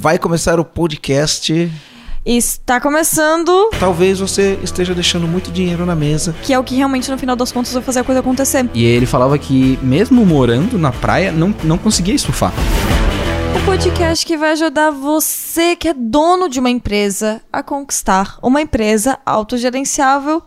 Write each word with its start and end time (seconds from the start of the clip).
Vai 0.00 0.16
começar 0.16 0.60
o 0.60 0.64
podcast. 0.64 1.68
Está 2.24 2.80
começando, 2.80 3.68
Talvez 3.80 4.20
você 4.20 4.56
esteja 4.62 4.94
deixando 4.94 5.26
muito 5.26 5.50
dinheiro 5.50 5.84
na 5.84 5.96
mesa. 5.96 6.36
que 6.40 6.52
é 6.52 6.58
o 6.58 6.62
que 6.62 6.76
realmente 6.76 7.10
no 7.10 7.18
final 7.18 7.34
das 7.34 7.50
contas 7.50 7.72
vai 7.72 7.82
fazer 7.82 7.98
a 7.98 8.04
coisa 8.04 8.20
acontecer. 8.20 8.70
E 8.72 8.84
ele 8.84 9.06
falava 9.06 9.36
que, 9.36 9.76
mesmo 9.82 10.24
morando 10.24 10.78
na 10.78 10.92
praia, 10.92 11.32
não, 11.32 11.52
não 11.64 11.76
conseguia 11.76 12.14
estufar. 12.14 12.52
O 13.60 13.64
podcast 13.66 14.24
que 14.24 14.36
vai 14.36 14.52
ajudar 14.52 14.92
você 14.92 15.74
que 15.74 15.88
é 15.88 15.94
dono 15.94 16.48
de 16.48 16.60
uma 16.60 16.70
empresa 16.70 17.40
a 17.52 17.60
conquistar 17.60 18.38
uma 18.40 18.62
empresa 18.62 19.18
autogerenciável. 19.26 20.44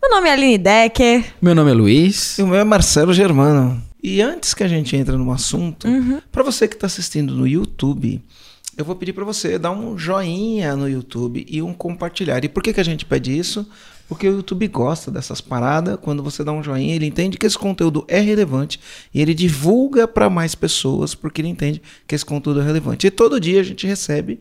Meu 0.00 0.12
nome 0.12 0.28
é 0.28 0.32
Aline 0.32 0.58
Decker. 0.58 1.24
Meu 1.42 1.56
nome 1.56 1.72
é 1.72 1.74
Luiz. 1.74 2.38
E 2.38 2.42
o 2.44 2.46
meu 2.46 2.60
é 2.60 2.64
Marcelo 2.64 3.12
Germano. 3.12 3.82
E 4.00 4.22
antes 4.22 4.54
que 4.54 4.62
a 4.62 4.68
gente 4.68 4.94
entre 4.96 5.16
no 5.16 5.32
assunto, 5.32 5.88
para 6.30 6.44
você 6.44 6.68
que 6.68 6.74
está 6.76 6.86
assistindo 6.86 7.34
no 7.34 7.48
YouTube, 7.48 8.22
eu 8.76 8.84
vou 8.84 8.96
pedir 8.96 9.12
para 9.12 9.24
você 9.24 9.58
dar 9.58 9.70
um 9.70 9.98
joinha 9.98 10.74
no 10.74 10.88
YouTube 10.88 11.44
e 11.48 11.60
um 11.60 11.74
compartilhar. 11.74 12.44
E 12.44 12.48
por 12.48 12.62
que, 12.62 12.72
que 12.72 12.80
a 12.80 12.84
gente 12.84 13.04
pede 13.04 13.36
isso? 13.36 13.66
Porque 14.08 14.28
o 14.28 14.36
YouTube 14.36 14.66
gosta 14.68 15.10
dessas 15.10 15.40
paradas. 15.40 15.98
Quando 16.00 16.22
você 16.22 16.42
dá 16.42 16.52
um 16.52 16.62
joinha, 16.62 16.94
ele 16.94 17.06
entende 17.06 17.36
que 17.36 17.46
esse 17.46 17.58
conteúdo 17.58 18.04
é 18.08 18.18
relevante 18.18 18.80
e 19.12 19.20
ele 19.20 19.34
divulga 19.34 20.08
para 20.08 20.30
mais 20.30 20.54
pessoas 20.54 21.14
porque 21.14 21.40
ele 21.40 21.48
entende 21.48 21.82
que 22.06 22.14
esse 22.14 22.24
conteúdo 22.24 22.60
é 22.60 22.64
relevante. 22.64 23.06
E 23.06 23.10
todo 23.10 23.40
dia 23.40 23.60
a 23.60 23.64
gente 23.64 23.86
recebe 23.86 24.40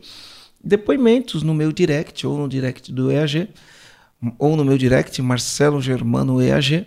depoimentos 0.63 1.43
no 1.43 1.53
meu 1.53 1.71
direct 1.71 2.25
ou 2.25 2.37
no 2.37 2.47
direct 2.47 2.91
do 2.91 3.11
EAG 3.11 3.49
ou 4.37 4.55
no 4.55 4.63
meu 4.63 4.77
direct 4.77 5.21
Marcelo 5.21 5.81
Germano 5.81 6.41
EAG 6.41 6.85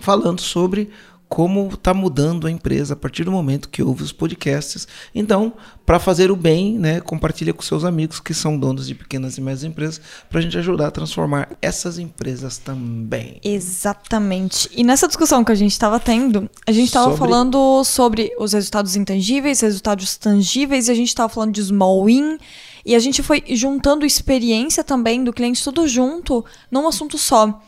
falando 0.00 0.40
sobre 0.40 0.90
como 1.30 1.68
está 1.72 1.94
mudando 1.94 2.48
a 2.48 2.50
empresa 2.50 2.94
a 2.94 2.96
partir 2.96 3.22
do 3.22 3.30
momento 3.30 3.68
que 3.68 3.84
ouve 3.84 4.02
os 4.02 4.10
podcasts. 4.10 4.88
Então, 5.14 5.52
para 5.86 6.00
fazer 6.00 6.28
o 6.28 6.34
bem, 6.34 6.76
né, 6.76 7.00
compartilha 7.00 7.54
com 7.54 7.62
seus 7.62 7.84
amigos 7.84 8.18
que 8.18 8.34
são 8.34 8.58
donos 8.58 8.88
de 8.88 8.96
pequenas 8.96 9.38
e 9.38 9.40
médias 9.40 9.62
empresas, 9.62 10.00
para 10.28 10.40
a 10.40 10.42
gente 10.42 10.58
ajudar 10.58 10.88
a 10.88 10.90
transformar 10.90 11.48
essas 11.62 12.00
empresas 12.00 12.58
também. 12.58 13.40
Exatamente. 13.44 14.68
E 14.74 14.82
nessa 14.82 15.06
discussão 15.06 15.44
que 15.44 15.52
a 15.52 15.54
gente 15.54 15.70
estava 15.70 16.00
tendo, 16.00 16.50
a 16.66 16.72
gente 16.72 16.88
estava 16.88 17.12
Sobre- 17.12 17.18
falando 17.20 17.84
sobre 17.84 18.32
os 18.36 18.52
resultados 18.52 18.96
intangíveis, 18.96 19.60
resultados 19.60 20.16
tangíveis, 20.16 20.88
e 20.88 20.90
a 20.90 20.94
gente 20.94 21.08
estava 21.08 21.28
falando 21.28 21.52
de 21.52 21.62
small 21.62 22.06
win. 22.06 22.38
E 22.84 22.96
a 22.96 22.98
gente 22.98 23.22
foi 23.22 23.44
juntando 23.50 24.04
experiência 24.04 24.82
também 24.82 25.22
do 25.22 25.32
cliente 25.32 25.62
tudo 25.62 25.86
junto 25.86 26.44
num 26.70 26.88
assunto 26.88 27.16
só. 27.16 27.62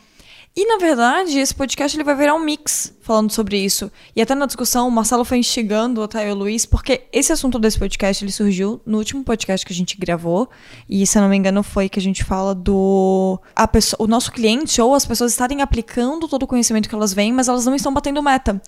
E 0.55 0.67
na 0.67 0.77
verdade, 0.77 1.39
esse 1.39 1.53
podcast 1.53 1.97
ele 1.97 2.03
vai 2.03 2.15
virar 2.15 2.35
um 2.35 2.39
mix 2.39 2.93
falando 3.01 3.31
sobre 3.31 3.57
isso. 3.57 3.91
E 4.15 4.21
até 4.21 4.35
na 4.35 4.45
discussão, 4.45 4.87
o 4.87 4.91
Marcelo 4.91 5.25
foi 5.25 5.39
instigando 5.39 6.01
o 6.01 6.33
Luiz, 6.35 6.63
porque 6.63 7.07
esse 7.11 7.33
assunto 7.33 7.57
desse 7.57 7.79
podcast 7.79 8.23
ele 8.23 8.31
surgiu 8.31 8.79
no 8.85 8.99
último 8.99 9.23
podcast 9.23 9.65
que 9.65 9.73
a 9.73 9.75
gente 9.75 9.97
gravou. 9.97 10.47
E 10.87 11.07
se 11.07 11.17
eu 11.17 11.23
não 11.23 11.29
me 11.29 11.37
engano, 11.37 11.63
foi 11.63 11.89
que 11.89 11.97
a 11.97 12.01
gente 12.01 12.23
fala 12.23 12.53
do. 12.53 13.41
A 13.55 13.67
pessoa, 13.67 14.03
o 14.03 14.07
nosso 14.07 14.31
cliente 14.31 14.79
ou 14.79 14.93
as 14.93 15.07
pessoas 15.07 15.31
estarem 15.31 15.63
aplicando 15.63 16.27
todo 16.27 16.43
o 16.43 16.47
conhecimento 16.47 16.87
que 16.87 16.93
elas 16.93 17.13
vêm, 17.13 17.33
mas 17.33 17.47
elas 17.47 17.65
não 17.65 17.73
estão 17.73 17.91
batendo 17.91 18.21
meta. 18.21 18.61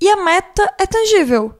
E 0.00 0.08
a 0.08 0.16
meta 0.16 0.74
é 0.80 0.86
tangível. 0.86 1.54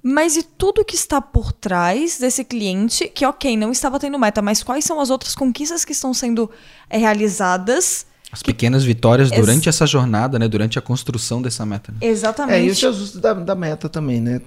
Mas 0.00 0.36
e 0.36 0.44
tudo 0.44 0.84
que 0.84 0.94
está 0.94 1.20
por 1.20 1.50
trás 1.50 2.16
desse 2.20 2.44
cliente, 2.44 3.08
que 3.08 3.26
ok, 3.26 3.56
não 3.56 3.72
está 3.72 3.90
batendo 3.90 4.16
meta, 4.20 4.40
mas 4.40 4.62
quais 4.62 4.84
são 4.84 5.00
as 5.00 5.10
outras 5.10 5.34
conquistas 5.34 5.84
que 5.84 5.90
estão 5.90 6.14
sendo 6.14 6.48
eh, 6.88 6.98
realizadas? 6.98 8.06
As 8.36 8.42
pequenas 8.42 8.84
vitórias 8.84 9.30
durante 9.30 9.66
essa 9.66 9.86
jornada, 9.86 10.38
né? 10.38 10.46
Durante 10.46 10.78
a 10.78 10.82
construção 10.82 11.40
dessa 11.40 11.64
meta. 11.64 11.90
né? 11.90 11.98
Exatamente. 12.02 12.54
É, 12.54 12.62
e 12.64 12.68
o 12.86 12.90
ajuste 12.90 13.18
da, 13.18 13.32
da 13.32 13.54
meta 13.54 13.88
também, 13.88 14.20
né? 14.20 14.42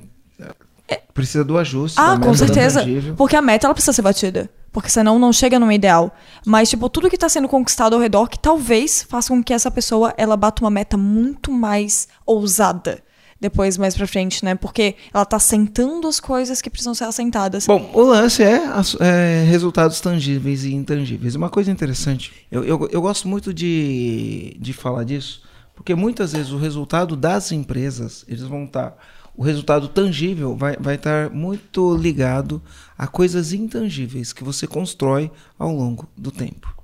Precisa 1.14 1.44
do 1.44 1.58
ajuste. 1.58 1.98
da 1.98 2.04
Ah, 2.04 2.10
meta, 2.12 2.26
com 2.26 2.32
do 2.32 2.38
certeza. 2.38 2.86
Porque 3.18 3.36
a 3.36 3.42
meta 3.42 3.66
ela 3.68 3.74
precisa 3.74 3.94
ser 3.94 4.02
batida. 4.04 4.50
Porque 4.72 4.90
senão 4.90 5.18
não 5.18 5.34
chega 5.34 5.60
no 5.60 5.72
ideal. 5.72 6.16
Mas, 6.46 6.70
tipo, 6.70 6.88
tudo 6.88 7.10
que 7.10 7.18
tá 7.18 7.28
sendo 7.28 7.48
conquistado 7.48 7.94
ao 7.96 8.00
redor 8.00 8.28
que 8.28 8.38
talvez 8.38 9.04
faça 9.10 9.30
com 9.30 9.44
que 9.44 9.54
essa 9.54 9.72
pessoa 9.72 10.14
ela 10.18 10.38
bata 10.38 10.64
uma 10.64 10.70
meta 10.70 10.96
muito 10.98 11.52
mais 11.52 12.08
ousada. 12.26 13.00
Depois, 13.40 13.78
mais 13.78 13.96
pra 13.96 14.06
frente, 14.06 14.44
né? 14.44 14.54
Porque 14.54 14.96
ela 15.14 15.26
tá 15.26 15.38
assentando 15.38 16.08
as 16.08 16.20
coisas 16.20 16.62
que 16.62 16.70
precisam 16.70 16.94
ser 16.94 17.06
assentadas. 17.06 17.66
Bom, 17.66 17.90
o 17.94 18.02
lance 18.02 18.44
é, 18.44 18.62
é 19.00 19.44
resultados 19.48 20.02
tangíveis 20.02 20.66
e 20.66 20.74
intangíveis. 20.74 21.36
Uma 21.36 21.50
coisa 21.50 21.72
interessante, 21.72 22.34
eu, 22.52 22.64
eu, 22.66 22.90
eu 22.92 23.02
gosto 23.02 23.28
muito 23.28 23.54
de, 23.54 24.58
de 24.60 24.74
falar 24.74 25.06
disso, 25.06 25.42
porque 25.74 25.96
muitas 25.96 26.34
vezes 26.34 26.52
o 26.52 26.58
resultado 26.58 27.16
das 27.16 27.54
empresas, 27.54 28.26
eles 28.28 28.42
vão 28.42 28.66
estar. 28.66 28.98
o 29.34 29.42
resultado 29.42 29.88
tangível 29.88 30.58
vai, 30.58 30.76
vai 30.78 30.96
estar 30.96 31.30
muito 31.30 31.96
ligado 31.96 32.62
a 32.98 33.08
coisas 33.08 33.54
intangíveis 33.54 34.34
que 34.34 34.44
você 34.44 34.68
constrói 34.68 35.32
ao 35.58 35.72
longo 35.72 36.10
do 36.18 36.30
tempo. 36.30 36.76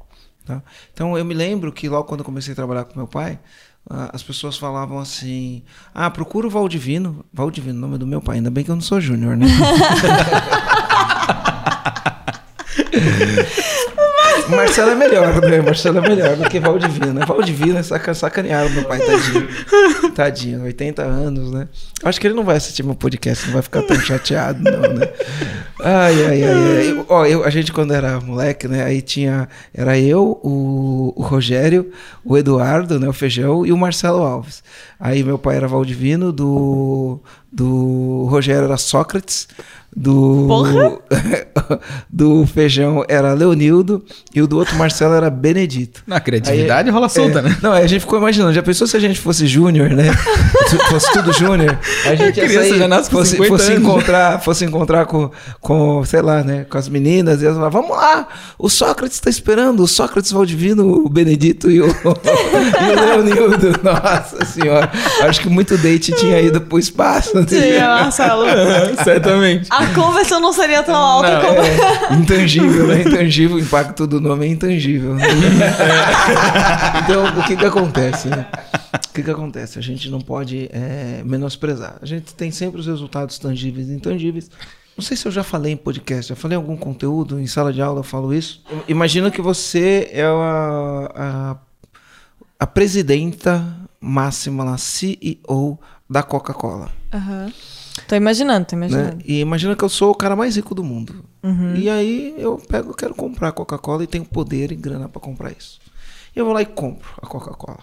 tá? 0.45 0.63
Então 0.93 1.17
eu 1.17 1.25
me 1.25 1.33
lembro 1.33 1.73
que 1.73 1.89
logo 1.89 2.05
quando 2.05 2.21
eu 2.21 2.25
comecei 2.25 2.53
a 2.53 2.55
trabalhar 2.55 2.85
com 2.85 2.95
meu 2.95 3.07
pai, 3.07 3.37
as 3.89 4.23
pessoas 4.23 4.57
falavam 4.57 4.99
assim: 4.99 5.63
Ah, 5.93 6.09
procura 6.09 6.47
o 6.47 6.49
Valdivino. 6.49 7.23
Valdivino, 7.31 7.79
nome 7.79 7.97
do 7.97 8.07
meu 8.07 8.21
pai, 8.21 8.37
ainda 8.37 8.49
bem 8.49 8.63
que 8.63 8.71
eu 8.71 8.75
não 8.75 8.81
sou 8.81 8.99
júnior, 8.99 9.37
né? 9.37 9.45
Marcelo 14.49 14.91
é 14.91 14.95
melhor, 14.95 15.41
né? 15.41 15.61
Marcelo 15.61 15.97
é 15.99 16.01
melhor 16.01 16.35
do 16.35 16.49
que 16.49 16.59
Valdivino. 16.59 17.25
Valdivino 17.25 17.77
é 17.77 17.83
saca, 17.83 18.13
sacanearam 18.13 18.69
meu 18.69 18.83
pai, 18.85 18.99
tadinho. 18.99 19.47
Tadinho, 20.15 20.63
80 20.63 21.01
anos, 21.01 21.51
né? 21.51 21.67
Acho 22.03 22.19
que 22.19 22.27
ele 22.27 22.35
não 22.35 22.43
vai 22.43 22.57
assistir 22.57 22.83
meu 22.83 22.95
podcast, 22.95 23.45
não 23.47 23.53
vai 23.53 23.61
ficar 23.61 23.81
tão 23.83 23.99
chateado, 23.99 24.61
não, 24.63 24.93
né? 24.93 25.09
Ai, 25.81 26.25
ai, 26.25 26.43
ai, 26.43 26.77
ai. 26.77 27.05
Ó, 27.09 27.25
eu, 27.25 27.43
a 27.43 27.49
gente 27.49 27.71
quando 27.73 27.93
era 27.93 28.19
moleque, 28.19 28.67
né? 28.67 28.83
Aí 28.83 29.01
tinha. 29.01 29.49
Era 29.73 29.97
eu, 29.99 30.39
o, 30.43 31.13
o 31.15 31.21
Rogério, 31.21 31.91
o 32.23 32.37
Eduardo, 32.37 32.99
né? 32.99 33.07
O 33.07 33.13
Feijão 33.13 33.65
e 33.65 33.71
o 33.71 33.77
Marcelo 33.77 34.23
Alves. 34.23 34.63
Aí 34.99 35.23
meu 35.23 35.37
pai 35.37 35.57
era 35.57 35.67
Valdivino, 35.67 36.31
do. 36.31 37.19
Do 37.51 38.25
Rogério 38.29 38.65
era 38.65 38.75
Sócrates, 38.75 39.47
do. 39.95 40.45
Porra! 40.47 40.97
do 42.09 42.45
Feijão 42.45 43.03
era 43.07 43.33
Leonildo 43.33 44.03
e 44.33 44.41
o 44.41 44.47
do 44.47 44.57
outro 44.57 44.75
Marcelo 44.75 45.13
era 45.13 45.29
Benedito. 45.29 46.03
Na 46.05 46.19
criatividade 46.19 46.89
rola 46.89 47.07
solta, 47.09 47.39
É, 47.39 47.41
né? 47.43 47.57
Não, 47.61 47.71
aí 47.71 47.83
a 47.83 47.87
gente 47.87 48.01
ficou 48.01 48.19
imaginando, 48.19 48.53
já 48.53 48.61
pensou 48.61 48.85
se 48.85 48.95
a 48.97 48.99
gente 48.99 49.19
fosse 49.19 49.47
júnior, 49.47 49.89
né? 49.91 50.05
Se 50.65 50.77
fosse 50.89 51.11
tudo 51.13 51.31
júnior, 51.31 51.77
a 52.05 52.15
gente 52.15 52.37
ia 52.37 52.45
criança 52.47 52.69
sair, 52.69 52.79
já 52.79 52.87
nasce 52.87 53.09
com 53.09 53.17
fosse, 53.17 53.31
50 53.31 53.49
fosse 53.49 53.71
anos. 53.71 53.83
encontrar, 53.83 54.41
fosse 54.41 54.65
encontrar 54.65 55.05
com, 55.05 55.29
com, 55.61 56.03
sei 56.03 56.21
lá, 56.23 56.43
né, 56.43 56.65
com 56.67 56.77
as 56.77 56.89
meninas, 56.89 57.41
e 57.41 57.45
elas 57.45 57.55
falavam, 57.57 57.83
vamos 57.83 57.95
lá, 57.95 58.27
o 58.57 58.67
Sócrates 58.67 59.15
está 59.15 59.29
esperando, 59.29 59.83
o 59.83 59.87
Sócrates 59.87 60.31
Valdivino, 60.31 61.05
o 61.05 61.07
Benedito 61.07 61.69
e 61.69 61.81
o, 61.81 61.85
e 61.87 61.89
o 61.91 62.99
Leonildo. 62.99 63.79
Nossa 63.83 64.43
senhora, 64.45 64.91
acho 65.21 65.41
que 65.41 65.49
muito 65.49 65.77
date 65.77 66.11
tinha 66.13 66.41
ido 66.41 66.59
pro 66.59 66.79
espaço. 66.79 67.37
né? 67.37 67.45
Tinha, 67.45 67.87
Marcelo. 67.87 68.45
Certamente. 69.03 69.67
A 69.69 69.84
conversão 69.93 70.39
não 70.39 70.53
seria 70.53 70.83
tão 70.83 70.95
alta 70.95 71.33
Não, 71.33 71.41
como. 71.41 71.61
É, 71.61 72.13
intangível, 72.15 72.87
né? 72.87 73.01
Intangível, 73.01 73.57
o 73.57 73.59
impacto 73.59 74.07
do 74.07 74.19
nome 74.21 74.45
é 74.45 74.49
intangível. 74.49 75.15
né? 75.15 75.23
então, 77.03 77.25
o 77.39 77.43
que 77.43 77.55
que 77.55 77.65
acontece, 77.65 78.27
né? 78.29 78.47
O 78.93 79.13
que 79.13 79.23
que 79.23 79.31
acontece? 79.31 79.79
A 79.79 79.81
gente 79.81 80.09
não 80.09 80.19
pode 80.19 80.69
é, 80.71 81.21
menosprezar. 81.23 81.97
A 82.01 82.05
gente 82.05 82.33
tem 82.33 82.51
sempre 82.51 82.79
os 82.79 82.87
resultados 82.87 83.37
tangíveis 83.39 83.89
e 83.89 83.93
intangíveis. 83.93 84.49
Não 84.97 85.03
sei 85.03 85.17
se 85.17 85.25
eu 85.27 85.31
já 85.31 85.43
falei 85.43 85.73
em 85.73 85.77
podcast, 85.77 86.29
já 86.29 86.35
falei 86.35 86.55
em 86.55 86.61
algum 86.61 86.77
conteúdo, 86.77 87.39
em 87.39 87.47
sala 87.47 87.73
de 87.73 87.81
aula 87.81 87.99
eu 87.99 88.03
falo 88.03 88.33
isso. 88.33 88.63
Imagina 88.87 89.29
que 89.29 89.41
você 89.41 90.09
é 90.11 90.23
a, 90.23 91.11
a, 91.15 91.55
a 92.59 92.67
presidenta 92.67 93.65
máxima, 93.99 94.63
lá, 94.63 94.77
CEO 94.77 95.77
da 96.09 96.21
Coca-Cola 96.23 96.91
Aham. 97.13 97.51
Tô 98.07 98.15
imaginando, 98.15 98.65
tô 98.65 98.75
né? 98.75 98.87
imaginando. 98.87 99.23
E 99.25 99.39
imagina 99.39 99.75
que 99.75 99.83
eu 99.83 99.89
sou 99.89 100.11
o 100.11 100.15
cara 100.15 100.35
mais 100.35 100.55
rico 100.55 100.75
do 100.75 100.83
mundo. 100.83 101.25
E 101.75 101.89
aí 101.89 102.35
eu 102.37 102.57
pego, 102.57 102.93
quero 102.93 103.15
comprar 103.15 103.51
Coca-Cola 103.51 104.03
e 104.03 104.07
tenho 104.07 104.25
poder 104.25 104.71
e 104.71 104.75
grana 104.75 105.07
para 105.07 105.21
comprar 105.21 105.51
isso. 105.51 105.79
E 106.35 106.39
eu 106.39 106.45
vou 106.45 106.53
lá 106.53 106.61
e 106.61 106.65
compro 106.65 107.09
a 107.21 107.27
Coca-Cola. 107.27 107.79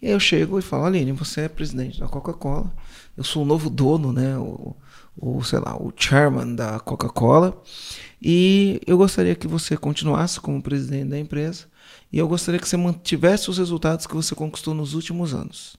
E 0.00 0.06
aí 0.06 0.12
eu 0.12 0.20
chego 0.20 0.58
e 0.58 0.62
falo, 0.62 0.84
Aline, 0.84 1.12
você 1.12 1.42
é 1.42 1.48
presidente 1.48 2.00
da 2.00 2.08
Coca-Cola. 2.08 2.72
Eu 3.16 3.24
sou 3.24 3.42
o 3.42 3.46
novo 3.46 3.70
dono, 3.70 4.12
né? 4.12 4.36
O, 4.36 4.76
o, 5.16 5.42
sei 5.42 5.60
lá, 5.60 5.76
o 5.76 5.92
chairman 5.96 6.54
da 6.54 6.80
Coca-Cola. 6.80 7.60
E 8.20 8.80
eu 8.86 8.96
gostaria 8.96 9.34
que 9.34 9.46
você 9.46 9.76
continuasse 9.76 10.40
como 10.40 10.62
presidente 10.62 11.10
da 11.10 11.18
empresa. 11.18 11.66
E 12.12 12.18
eu 12.18 12.26
gostaria 12.28 12.60
que 12.60 12.68
você 12.68 12.76
mantivesse 12.76 13.50
os 13.50 13.58
resultados 13.58 14.06
que 14.06 14.14
você 14.14 14.34
conquistou 14.34 14.74
nos 14.74 14.94
últimos 14.94 15.34
anos. 15.34 15.76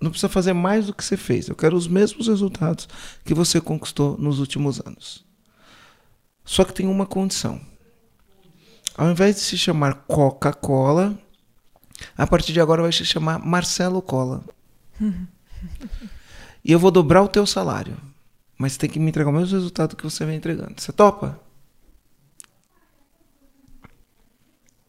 Não 0.00 0.10
precisa 0.10 0.28
fazer 0.28 0.52
mais 0.52 0.86
do 0.86 0.94
que 0.94 1.04
você 1.04 1.16
fez. 1.16 1.48
Eu 1.48 1.56
quero 1.56 1.76
os 1.76 1.88
mesmos 1.88 2.28
resultados 2.28 2.88
que 3.24 3.34
você 3.34 3.60
conquistou 3.60 4.16
nos 4.18 4.38
últimos 4.38 4.80
anos. 4.80 5.24
Só 6.44 6.64
que 6.64 6.72
tem 6.72 6.86
uma 6.86 7.04
condição. 7.04 7.60
Ao 8.96 9.10
invés 9.10 9.36
de 9.36 9.42
se 9.42 9.58
chamar 9.58 10.04
Coca-Cola, 10.06 11.18
a 12.16 12.26
partir 12.26 12.52
de 12.52 12.60
agora 12.60 12.82
vai 12.82 12.92
se 12.92 13.04
chamar 13.04 13.38
Marcelo 13.38 14.00
Cola. 14.00 14.42
e 16.64 16.72
eu 16.72 16.78
vou 16.78 16.90
dobrar 16.90 17.22
o 17.22 17.28
teu 17.28 17.46
salário. 17.46 17.96
mas 18.56 18.76
tem 18.76 18.90
que 18.90 18.98
me 18.98 19.08
entregar 19.08 19.30
o 19.30 19.32
mesmo 19.32 19.54
resultado 19.54 19.96
que 19.96 20.04
você 20.04 20.24
vem 20.24 20.36
entregando. 20.36 20.80
Você 20.80 20.92
topa? 20.92 21.38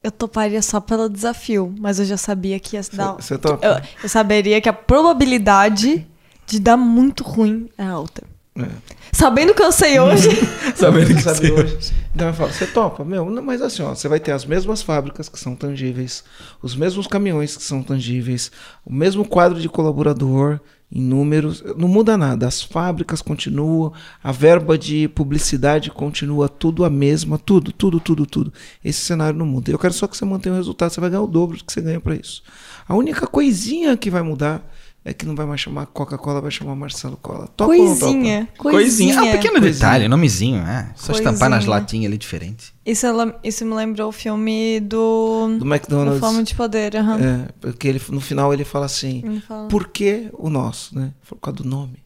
Eu 0.01 0.11
toparia 0.11 0.61
só 0.61 0.79
pelo 0.79 1.09
desafio, 1.09 1.73
mas 1.77 1.99
eu 1.99 2.05
já 2.05 2.17
sabia 2.17 2.59
que 2.59 2.77
ia 2.77 2.81
dar. 2.93 3.13
Você 3.13 3.37
topa? 3.37 3.65
Eu, 3.65 3.81
eu 4.01 4.09
saberia 4.09 4.61
que 4.61 4.69
a 4.69 4.73
probabilidade 4.73 6.07
de 6.45 6.59
dar 6.59 6.77
muito 6.77 7.23
ruim 7.23 7.69
é 7.77 7.83
alta. 7.83 8.23
É. 8.57 8.67
Sabendo 9.11 9.53
que 9.53 9.61
eu 9.61 9.71
sei 9.71 9.99
hoje. 9.99 10.29
Sabendo 10.75 11.13
que 11.13 11.21
sabe 11.21 11.51
hoje. 11.51 11.93
Então 12.13 12.27
eu 12.27 12.33
falo, 12.33 12.51
você 12.51 12.65
topa? 12.65 13.03
Meu, 13.03 13.25
mas 13.41 13.61
assim, 13.61 13.83
ó, 13.83 13.93
você 13.93 14.07
vai 14.07 14.19
ter 14.19 14.31
as 14.31 14.45
mesmas 14.45 14.81
fábricas 14.81 15.29
que 15.29 15.39
são 15.39 15.55
tangíveis, 15.55 16.23
os 16.61 16.75
mesmos 16.75 17.07
caminhões 17.07 17.55
que 17.55 17.63
são 17.63 17.83
tangíveis, 17.83 18.51
o 18.85 18.93
mesmo 18.93 19.25
quadro 19.25 19.59
de 19.59 19.69
colaborador 19.69 20.59
em 20.91 21.01
números, 21.01 21.63
não 21.77 21.87
muda 21.87 22.17
nada. 22.17 22.47
As 22.47 22.61
fábricas 22.61 23.21
continuam, 23.21 23.93
a 24.23 24.31
verba 24.31 24.77
de 24.77 25.07
publicidade 25.09 25.91
continua 25.91 26.49
tudo 26.49 26.83
a 26.83 26.89
mesma, 26.89 27.37
tudo, 27.37 27.71
tudo, 27.71 27.99
tudo, 27.99 28.25
tudo. 28.25 28.53
Esse 28.83 29.01
cenário 29.01 29.37
não 29.37 29.45
muda. 29.45 29.71
Eu 29.71 29.77
quero 29.77 29.93
só 29.93 30.07
que 30.07 30.17
você 30.17 30.25
mantenha 30.25 30.53
o 30.53 30.57
resultado, 30.57 30.91
você 30.91 30.99
vai 30.99 31.09
ganhar 31.09 31.21
o 31.21 31.27
dobro 31.27 31.57
do 31.57 31.63
que 31.63 31.71
você 31.71 31.81
ganha 31.81 31.99
para 31.99 32.15
isso. 32.15 32.41
A 32.87 32.95
única 32.95 33.27
coisinha 33.27 33.95
que 33.95 34.09
vai 34.09 34.23
mudar 34.23 34.67
é 35.03 35.13
que 35.13 35.25
não 35.25 35.35
vai 35.35 35.45
mais 35.45 35.61
chamar 35.61 35.85
Coca-Cola, 35.87 36.41
vai 36.41 36.51
chamar 36.51 36.75
Marcelo 36.75 37.17
Cola. 37.17 37.47
Topa 37.47 37.73
coisinha, 37.73 38.45
topa? 38.57 38.69
coisinha. 38.71 39.15
Coisinha. 39.15 39.19
Ah, 39.19 39.37
pequeno 39.37 39.59
coisinha. 39.59 39.73
detalhe, 39.73 40.07
nomezinho, 40.07 40.61
é. 40.61 40.91
Só 40.95 41.07
coisinha. 41.07 41.29
estampar 41.29 41.49
nas 41.49 41.65
latinhas 41.65 42.09
ali 42.09 42.17
diferente. 42.17 42.73
Isso, 42.85 43.07
isso 43.43 43.65
me 43.65 43.73
lembrou 43.73 44.09
o 44.09 44.11
filme 44.11 44.79
do... 44.81 45.57
Do 45.57 45.65
McDonald's. 45.65 46.19
Do 46.19 46.25
Fome 46.25 46.43
de 46.43 46.53
Poder, 46.53 46.95
uhum. 46.95 47.15
É, 47.15 47.47
porque 47.61 47.87
ele, 47.87 48.01
no 48.09 48.19
final 48.19 48.53
ele 48.53 48.65
fala 48.65 48.85
assim, 48.87 49.21
ele 49.25 49.39
fala. 49.39 49.67
por 49.69 49.87
que 49.87 50.29
o 50.33 50.49
nosso, 50.49 50.93
né? 50.97 51.13
Por 51.27 51.37
causa 51.37 51.57
do 51.57 51.63
nome. 51.63 52.03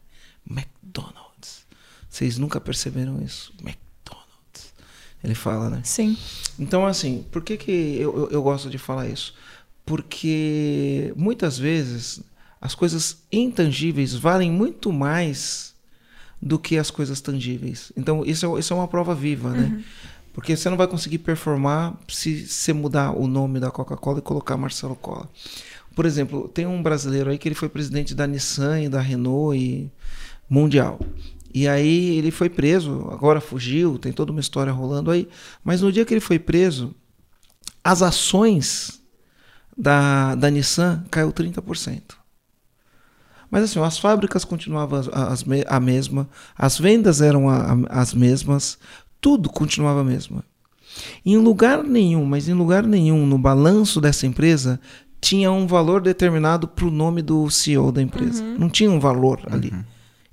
McDonald's. 0.48 1.66
Vocês 2.08 2.38
nunca 2.38 2.60
perceberam 2.60 3.20
isso? 3.20 3.52
McDonald's. 3.60 4.72
Ele 5.22 5.34
fala, 5.34 5.68
né? 5.68 5.80
Sim. 5.82 6.16
Então, 6.60 6.86
assim, 6.86 7.24
por 7.32 7.42
que, 7.42 7.56
que 7.56 7.96
eu, 7.98 8.16
eu, 8.16 8.30
eu 8.30 8.42
gosto 8.42 8.70
de 8.70 8.78
falar 8.78 9.08
isso? 9.08 9.34
Porque 9.84 11.12
muitas 11.16 11.58
vezes 11.58 12.22
as 12.64 12.74
coisas 12.74 13.18
intangíveis 13.30 14.14
valem 14.14 14.50
muito 14.50 14.90
mais 14.90 15.74
do 16.40 16.58
que 16.58 16.78
as 16.78 16.90
coisas 16.90 17.20
tangíveis. 17.20 17.92
Então, 17.94 18.24
isso 18.24 18.46
é, 18.46 18.58
isso 18.58 18.72
é 18.72 18.76
uma 18.76 18.88
prova 18.88 19.14
viva, 19.14 19.50
né? 19.50 19.66
Uhum. 19.66 19.82
Porque 20.32 20.56
você 20.56 20.70
não 20.70 20.76
vai 20.78 20.88
conseguir 20.88 21.18
performar 21.18 21.94
se 22.08 22.46
você 22.46 22.72
mudar 22.72 23.12
o 23.12 23.26
nome 23.26 23.60
da 23.60 23.70
Coca-Cola 23.70 24.20
e 24.20 24.22
colocar 24.22 24.56
Marcelo 24.56 24.96
Cola. 24.96 25.28
Por 25.94 26.06
exemplo, 26.06 26.48
tem 26.48 26.66
um 26.66 26.82
brasileiro 26.82 27.28
aí 27.28 27.36
que 27.36 27.46
ele 27.46 27.54
foi 27.54 27.68
presidente 27.68 28.14
da 28.14 28.26
Nissan 28.26 28.80
e 28.80 28.88
da 28.88 29.00
Renault 29.02 29.58
e 29.58 29.92
mundial. 30.48 30.98
E 31.52 31.68
aí 31.68 32.16
ele 32.16 32.30
foi 32.30 32.48
preso, 32.48 33.10
agora 33.12 33.42
fugiu, 33.42 33.98
tem 33.98 34.10
toda 34.10 34.32
uma 34.32 34.40
história 34.40 34.72
rolando 34.72 35.10
aí. 35.10 35.28
Mas 35.62 35.82
no 35.82 35.92
dia 35.92 36.06
que 36.06 36.14
ele 36.14 36.20
foi 36.20 36.38
preso, 36.38 36.94
as 37.84 38.00
ações 38.00 39.02
da, 39.76 40.34
da 40.34 40.48
Nissan 40.48 41.04
caiu 41.10 41.30
30%. 41.30 42.23
Mas 43.54 43.62
assim, 43.62 43.78
as 43.78 44.00
fábricas 44.00 44.44
continuavam 44.44 44.98
as, 45.12 45.44
a 45.68 45.78
mesma, 45.78 46.28
as 46.58 46.76
vendas 46.76 47.20
eram 47.20 47.44
as 47.88 48.12
mesmas, 48.12 48.76
tudo 49.20 49.48
continuava 49.48 50.00
a 50.00 50.04
mesma. 50.04 50.42
Em 51.24 51.36
lugar 51.36 51.84
nenhum, 51.84 52.24
mas 52.24 52.48
em 52.48 52.52
lugar 52.52 52.84
nenhum 52.84 53.24
no 53.24 53.38
balanço 53.38 54.00
dessa 54.00 54.26
empresa 54.26 54.80
tinha 55.20 55.52
um 55.52 55.68
valor 55.68 56.00
determinado 56.00 56.66
para 56.66 56.84
o 56.84 56.90
nome 56.90 57.22
do 57.22 57.48
CEO 57.48 57.92
da 57.92 58.02
empresa. 58.02 58.42
Uhum. 58.42 58.58
Não 58.58 58.68
tinha 58.68 58.90
um 58.90 58.98
valor 58.98 59.40
ali. 59.48 59.70
Uhum. 59.70 59.84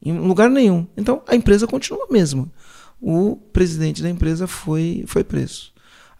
Em 0.03 0.17
lugar 0.17 0.49
nenhum. 0.49 0.87
Então 0.97 1.21
a 1.27 1.35
empresa 1.35 1.67
continua 1.67 2.07
a 2.09 2.11
mesma. 2.11 2.51
O 2.99 3.35
presidente 3.35 4.01
da 4.01 4.09
empresa 4.09 4.47
foi, 4.47 5.03
foi 5.05 5.23
preso. 5.23 5.71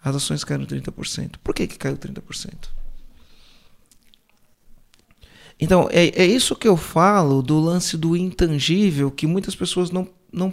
As 0.04 0.14
ações 0.14 0.44
caíram 0.44 0.66
30%. 0.66 1.32
Por 1.42 1.52
que, 1.52 1.66
que 1.66 1.76
caiu 1.76 1.96
30%? 1.96 2.52
Então, 5.62 5.88
é, 5.92 6.08
é 6.08 6.26
isso 6.26 6.56
que 6.56 6.66
eu 6.66 6.76
falo 6.76 7.40
do 7.40 7.60
lance 7.60 7.96
do 7.96 8.16
intangível, 8.16 9.12
que 9.12 9.28
muitas 9.28 9.54
pessoas 9.54 9.92
não, 9.92 10.08
não 10.32 10.52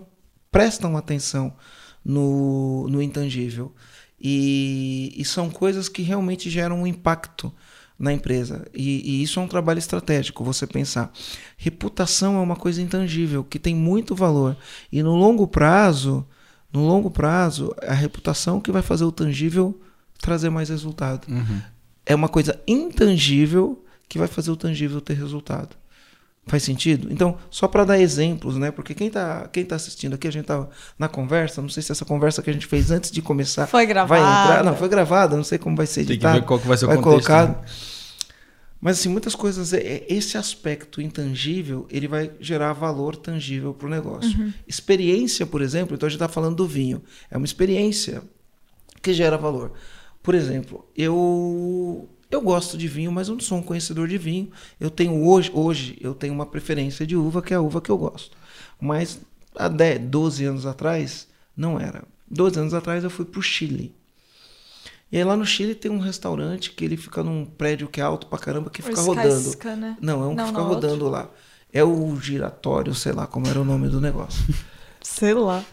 prestam 0.52 0.96
atenção 0.96 1.52
no, 2.06 2.88
no 2.88 3.02
intangível. 3.02 3.74
E, 4.22 5.12
e 5.18 5.26
são 5.26 5.50
coisas 5.50 5.90
que 5.90 6.04
realmente 6.04 6.48
geram 6.48 6.84
um 6.84 6.86
impacto 6.86 7.52
na 7.98 8.14
empresa. 8.14 8.68
E, 8.72 9.02
e, 9.04 9.24
isso 9.24 9.40
é 9.40 9.44
um 9.44 9.48
trabalho 9.48 9.80
estratégico, 9.80 10.44
você 10.44 10.68
pensar. 10.68 11.12
Reputação 11.58 12.38
é 12.38 12.40
uma 12.40 12.56
coisa 12.56 12.80
intangível, 12.80 13.44
que 13.44 13.58
tem 13.58 13.74
muito 13.74 14.14
valor. 14.14 14.56
E 14.92 15.02
no 15.02 15.16
longo 15.16 15.48
prazo, 15.48 16.24
no 16.72 16.86
longo 16.86 17.10
prazo, 17.10 17.76
a 17.82 17.96
reputação 17.96 18.62
que 18.62 18.72
vai 18.72 18.84
fazer 18.84 19.06
o 19.06 19.12
tangível 19.12 19.82
trazer 20.22 20.52
mais 20.52 20.70
resultado. 20.70 21.26
Uhum. 21.28 21.62
É 22.06 22.14
uma 22.14 22.30
coisa 22.30 22.62
intangível 22.68 23.84
que 24.10 24.18
vai 24.18 24.28
fazer 24.28 24.52
o 24.52 24.56
tangível 24.58 25.00
ter 25.00 25.14
resultado. 25.14 25.78
Faz 26.48 26.64
sentido? 26.64 27.10
Então, 27.12 27.38
só 27.52 27.68
para 27.68 27.86
dar 27.86 28.00
exemplos, 28.00 28.58
né? 28.58 28.72
Porque 28.72 28.96
quem 28.96 29.08
está 29.08 29.48
quem 29.50 29.64
tá 29.64 29.76
assistindo 29.76 30.16
aqui, 30.16 30.28
a 30.28 30.32
gente 30.32 30.46
estava 30.46 30.68
na 30.98 31.08
conversa, 31.08 31.62
não 31.62 31.70
sei 31.70 31.84
se 31.84 31.92
essa 31.92 32.04
conversa 32.04 32.42
que 32.42 32.50
a 32.50 32.54
gente 32.54 32.66
fez 32.66 32.90
antes 32.90 33.12
de 33.12 33.22
começar 33.22 33.68
foi 33.68 33.86
gravada. 33.86 34.20
vai 34.20 34.44
entrar. 34.44 34.64
Não, 34.64 34.76
foi 34.76 34.90
gravada, 34.90 35.38
não 35.38 35.44
sei 35.44 35.60
como 35.60 35.76
vai 35.76 35.86
ser 35.86 36.02
editado. 36.02 36.34
Tem 36.34 36.34
que 36.34 36.40
ver 36.40 36.48
qual 36.48 36.60
que 36.60 36.68
vai 36.68 36.76
ser 36.76 36.86
o 36.86 36.88
vai 36.88 36.98
contexto. 36.98 37.28
Colocado. 37.28 37.62
Né? 37.62 37.68
Mas 38.82 39.00
assim, 39.00 39.10
muitas 39.10 39.36
coisas, 39.36 39.74
é, 39.74 39.80
é, 39.80 40.06
esse 40.10 40.38
aspecto 40.38 41.02
intangível, 41.02 41.86
ele 41.92 42.08
vai 42.08 42.32
gerar 42.40 42.74
valor 42.74 43.16
tangível 43.16 43.74
para 43.74 43.88
o 43.88 43.90
negócio. 43.90 44.40
Uhum. 44.40 44.54
Experiência, 44.68 45.46
por 45.46 45.62
exemplo, 45.62 45.96
então 45.96 46.08
a 46.08 46.10
gente 46.10 46.22
está 46.22 46.30
falando 46.30 46.56
do 46.56 46.66
vinho. 46.66 47.04
É 47.30 47.38
uma 47.38 47.46
experiência 47.46 48.24
que 49.04 49.14
gera 49.14 49.38
valor. 49.38 49.74
Por 50.24 50.34
exemplo, 50.34 50.88
eu 50.96 52.10
eu 52.32 52.42
gosto 52.42 52.78
de 52.78 52.88
vinho, 52.88 53.12
mas 53.12 53.28
eu 53.28 53.34
não 53.34 53.42
sou 53.42 53.58
um 53.58 53.64
conhecedor 53.64 54.08
de 54.08 54.18
vinho. 54.18 54.52
Eu 54.80 54.90
tenho 54.90 55.26
hoje, 55.26 55.50
hoje 55.54 55.98
eu 56.00 56.14
tenho 56.14 56.34
uma 56.34 56.46
preferência 56.46 57.06
de 57.06 57.16
uva, 57.16 57.42
que 57.42 57.54
é 57.54 57.58
a 57.58 57.62
uva 57.62 57.82
que 57.82 57.90
eu 57.90 57.98
gosto. 57.98 58.38
Mas 58.80 59.20
há 59.56 59.68
10, 59.68 60.02
12 60.02 60.46
anos 60.46 60.66
atrás, 60.66 61.28
não 61.58 61.80
era. 61.80 62.04
12 62.30 62.60
anos 62.60 62.74
atrás 62.74 63.04
eu 63.04 63.10
fui 63.10 63.26
para 63.26 63.40
o 63.40 63.44
Chile. 63.44 63.96
E 65.12 65.18
aí 65.18 65.24
lá 65.24 65.36
no 65.36 65.46
Chile 65.46 65.74
tem 65.74 65.90
um 65.90 65.98
restaurante 65.98 66.72
que 66.72 66.86
ele 66.86 66.96
fica 66.96 67.24
num 67.24 67.44
prédio 67.44 67.88
que 67.88 68.00
é 68.00 68.04
alto 68.04 68.28
pra 68.28 68.38
caramba, 68.38 68.70
que 68.70 68.82
fica 68.82 69.02
rodando. 69.02 69.58
Né? 69.78 69.98
Não, 70.00 70.24
é 70.24 70.28
um 70.28 70.36
não, 70.36 70.44
que 70.44 70.52
fica 70.52 70.62
rodando 70.62 71.06
outro. 71.06 71.10
lá. 71.10 71.30
É 71.74 71.84
o 71.84 72.16
giratório, 72.20 72.94
sei 72.94 73.12
lá 73.12 73.26
como 73.26 73.48
era 73.48 73.60
o 73.60 73.66
nome 73.66 73.90
do 73.90 74.00
negócio. 74.00 74.44
sei 75.02 75.34
lá. 75.34 75.64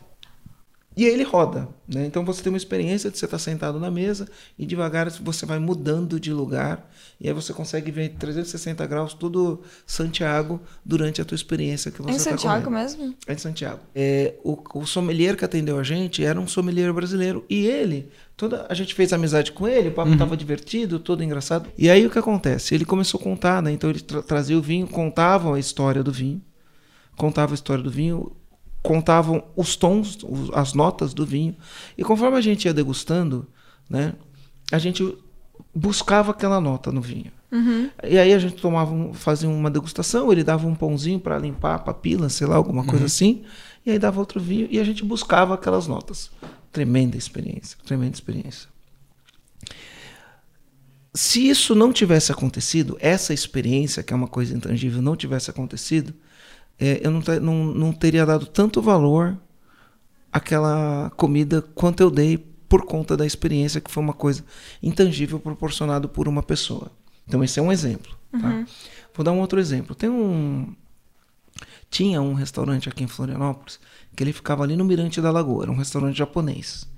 E 0.96 1.04
aí 1.04 1.12
ele 1.12 1.24
roda, 1.24 1.68
né? 1.86 2.06
Então 2.06 2.24
você 2.24 2.42
tem 2.42 2.50
uma 2.50 2.56
experiência 2.56 3.10
de 3.10 3.18
você 3.18 3.26
estar 3.26 3.38
sentado 3.38 3.78
na 3.78 3.90
mesa 3.90 4.26
e 4.58 4.64
devagar 4.64 5.10
você 5.10 5.44
vai 5.44 5.58
mudando 5.58 6.18
de 6.18 6.32
lugar 6.32 6.90
e 7.20 7.28
aí 7.28 7.34
você 7.34 7.52
consegue 7.52 7.90
ver 7.90 8.14
360 8.18 8.86
graus 8.86 9.12
todo 9.12 9.60
Santiago 9.86 10.58
durante 10.82 11.20
a 11.20 11.24
tua 11.24 11.34
experiência 11.34 11.90
que 11.90 12.00
você 12.00 12.12
está 12.16 12.30
É 12.30 12.32
em 12.32 12.38
Santiago 12.38 12.70
mesmo? 12.70 13.14
É 13.26 13.32
em 13.34 13.38
Santiago. 13.38 13.80
É, 13.94 14.36
o, 14.42 14.58
o 14.74 14.86
sommelier 14.86 15.36
que 15.36 15.44
atendeu 15.44 15.78
a 15.78 15.82
gente 15.82 16.24
era 16.24 16.40
um 16.40 16.48
sommelier 16.48 16.90
brasileiro 16.94 17.44
e 17.46 17.66
ele, 17.66 18.08
toda 18.34 18.66
a 18.66 18.72
gente 18.72 18.94
fez 18.94 19.12
amizade 19.12 19.52
com 19.52 19.68
ele, 19.68 19.90
o 19.90 19.92
papo 19.92 20.12
estava 20.12 20.30
uhum. 20.30 20.36
divertido, 20.36 20.98
todo 20.98 21.22
engraçado. 21.22 21.68
E 21.76 21.90
aí 21.90 22.06
o 22.06 22.10
que 22.10 22.18
acontece? 22.18 22.74
Ele 22.74 22.86
começou 22.86 23.20
a 23.20 23.22
contar, 23.22 23.62
né? 23.62 23.70
Então 23.70 23.90
ele 23.90 24.00
tra 24.00 24.22
trazia 24.22 24.56
o 24.56 24.62
vinho, 24.62 24.86
contava 24.86 25.56
a 25.56 25.58
história 25.58 26.02
do 26.02 26.10
vinho, 26.10 26.40
contava 27.18 27.52
a 27.52 27.54
história 27.54 27.84
do 27.84 27.90
vinho 27.90 28.32
contavam 28.86 29.42
os 29.56 29.74
tons, 29.74 30.18
as 30.54 30.72
notas 30.72 31.12
do 31.12 31.26
vinho. 31.26 31.56
E 31.98 32.04
conforme 32.04 32.38
a 32.38 32.40
gente 32.40 32.66
ia 32.66 32.72
degustando, 32.72 33.44
né, 33.90 34.14
a 34.70 34.78
gente 34.78 35.16
buscava 35.74 36.30
aquela 36.30 36.60
nota 36.60 36.92
no 36.92 37.00
vinho. 37.00 37.32
Uhum. 37.50 37.90
E 38.04 38.16
aí 38.16 38.32
a 38.32 38.38
gente 38.38 38.54
tomava, 38.54 39.12
fazia 39.12 39.48
uma 39.48 39.68
degustação, 39.68 40.30
ele 40.30 40.44
dava 40.44 40.68
um 40.68 40.74
pãozinho 40.74 41.18
para 41.18 41.36
limpar 41.36 41.74
a 41.74 41.78
papila, 41.80 42.28
sei 42.28 42.46
lá, 42.46 42.54
alguma 42.54 42.84
coisa 42.84 43.00
uhum. 43.00 43.06
assim, 43.06 43.42
e 43.84 43.90
aí 43.90 43.98
dava 43.98 44.20
outro 44.20 44.40
vinho 44.40 44.68
e 44.70 44.78
a 44.78 44.84
gente 44.84 45.04
buscava 45.04 45.54
aquelas 45.54 45.88
notas. 45.88 46.30
Tremenda 46.70 47.16
experiência, 47.16 47.76
tremenda 47.84 48.14
experiência. 48.14 48.68
Se 51.12 51.48
isso 51.48 51.74
não 51.74 51.92
tivesse 51.92 52.30
acontecido, 52.30 52.96
essa 53.00 53.34
experiência, 53.34 54.02
que 54.02 54.12
é 54.12 54.16
uma 54.16 54.28
coisa 54.28 54.54
intangível, 54.54 55.02
não 55.02 55.16
tivesse 55.16 55.50
acontecido, 55.50 56.14
é, 56.78 57.00
eu 57.02 57.10
não, 57.10 57.22
não, 57.40 57.64
não 57.64 57.92
teria 57.92 58.26
dado 58.26 58.46
tanto 58.46 58.82
valor 58.82 59.36
àquela 60.32 61.10
comida 61.16 61.62
quanto 61.74 62.02
eu 62.02 62.10
dei 62.10 62.38
por 62.68 62.84
conta 62.84 63.16
da 63.16 63.24
experiência, 63.24 63.80
que 63.80 63.90
foi 63.90 64.02
uma 64.02 64.12
coisa 64.12 64.44
intangível 64.82 65.38
proporcionada 65.38 66.08
por 66.08 66.28
uma 66.28 66.42
pessoa. 66.42 66.90
Então, 67.26 67.42
esse 67.42 67.58
é 67.58 67.62
um 67.62 67.72
exemplo. 67.72 68.16
Tá? 68.30 68.48
Uhum. 68.48 68.66
Vou 69.14 69.24
dar 69.24 69.32
um 69.32 69.40
outro 69.40 69.58
exemplo. 69.58 69.94
Tem 69.94 70.08
um. 70.08 70.74
Tinha 71.88 72.20
um 72.20 72.34
restaurante 72.34 72.88
aqui 72.88 73.04
em 73.04 73.06
Florianópolis 73.06 73.78
que 74.14 74.22
ele 74.22 74.32
ficava 74.32 74.64
ali 74.64 74.76
no 74.76 74.84
Mirante 74.84 75.20
da 75.20 75.30
Lagoa. 75.30 75.64
Era 75.64 75.72
um 75.72 75.76
restaurante 75.76 76.16
japonês. 76.16 76.88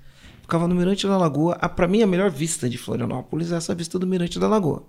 Ficava 0.41 0.67
no 0.67 0.73
Mirante 0.73 1.05
da 1.05 1.17
Lagoa. 1.17 1.55
Para 1.55 1.87
mim, 1.87 2.01
a 2.01 2.07
melhor 2.07 2.31
vista 2.31 2.67
de 2.69 2.77
Florianópolis 2.77 3.51
é 3.51 3.55
essa 3.55 3.75
vista 3.75 3.99
do 3.99 4.07
Mirante 4.07 4.39
da 4.39 4.47
Lagoa. 4.47 4.83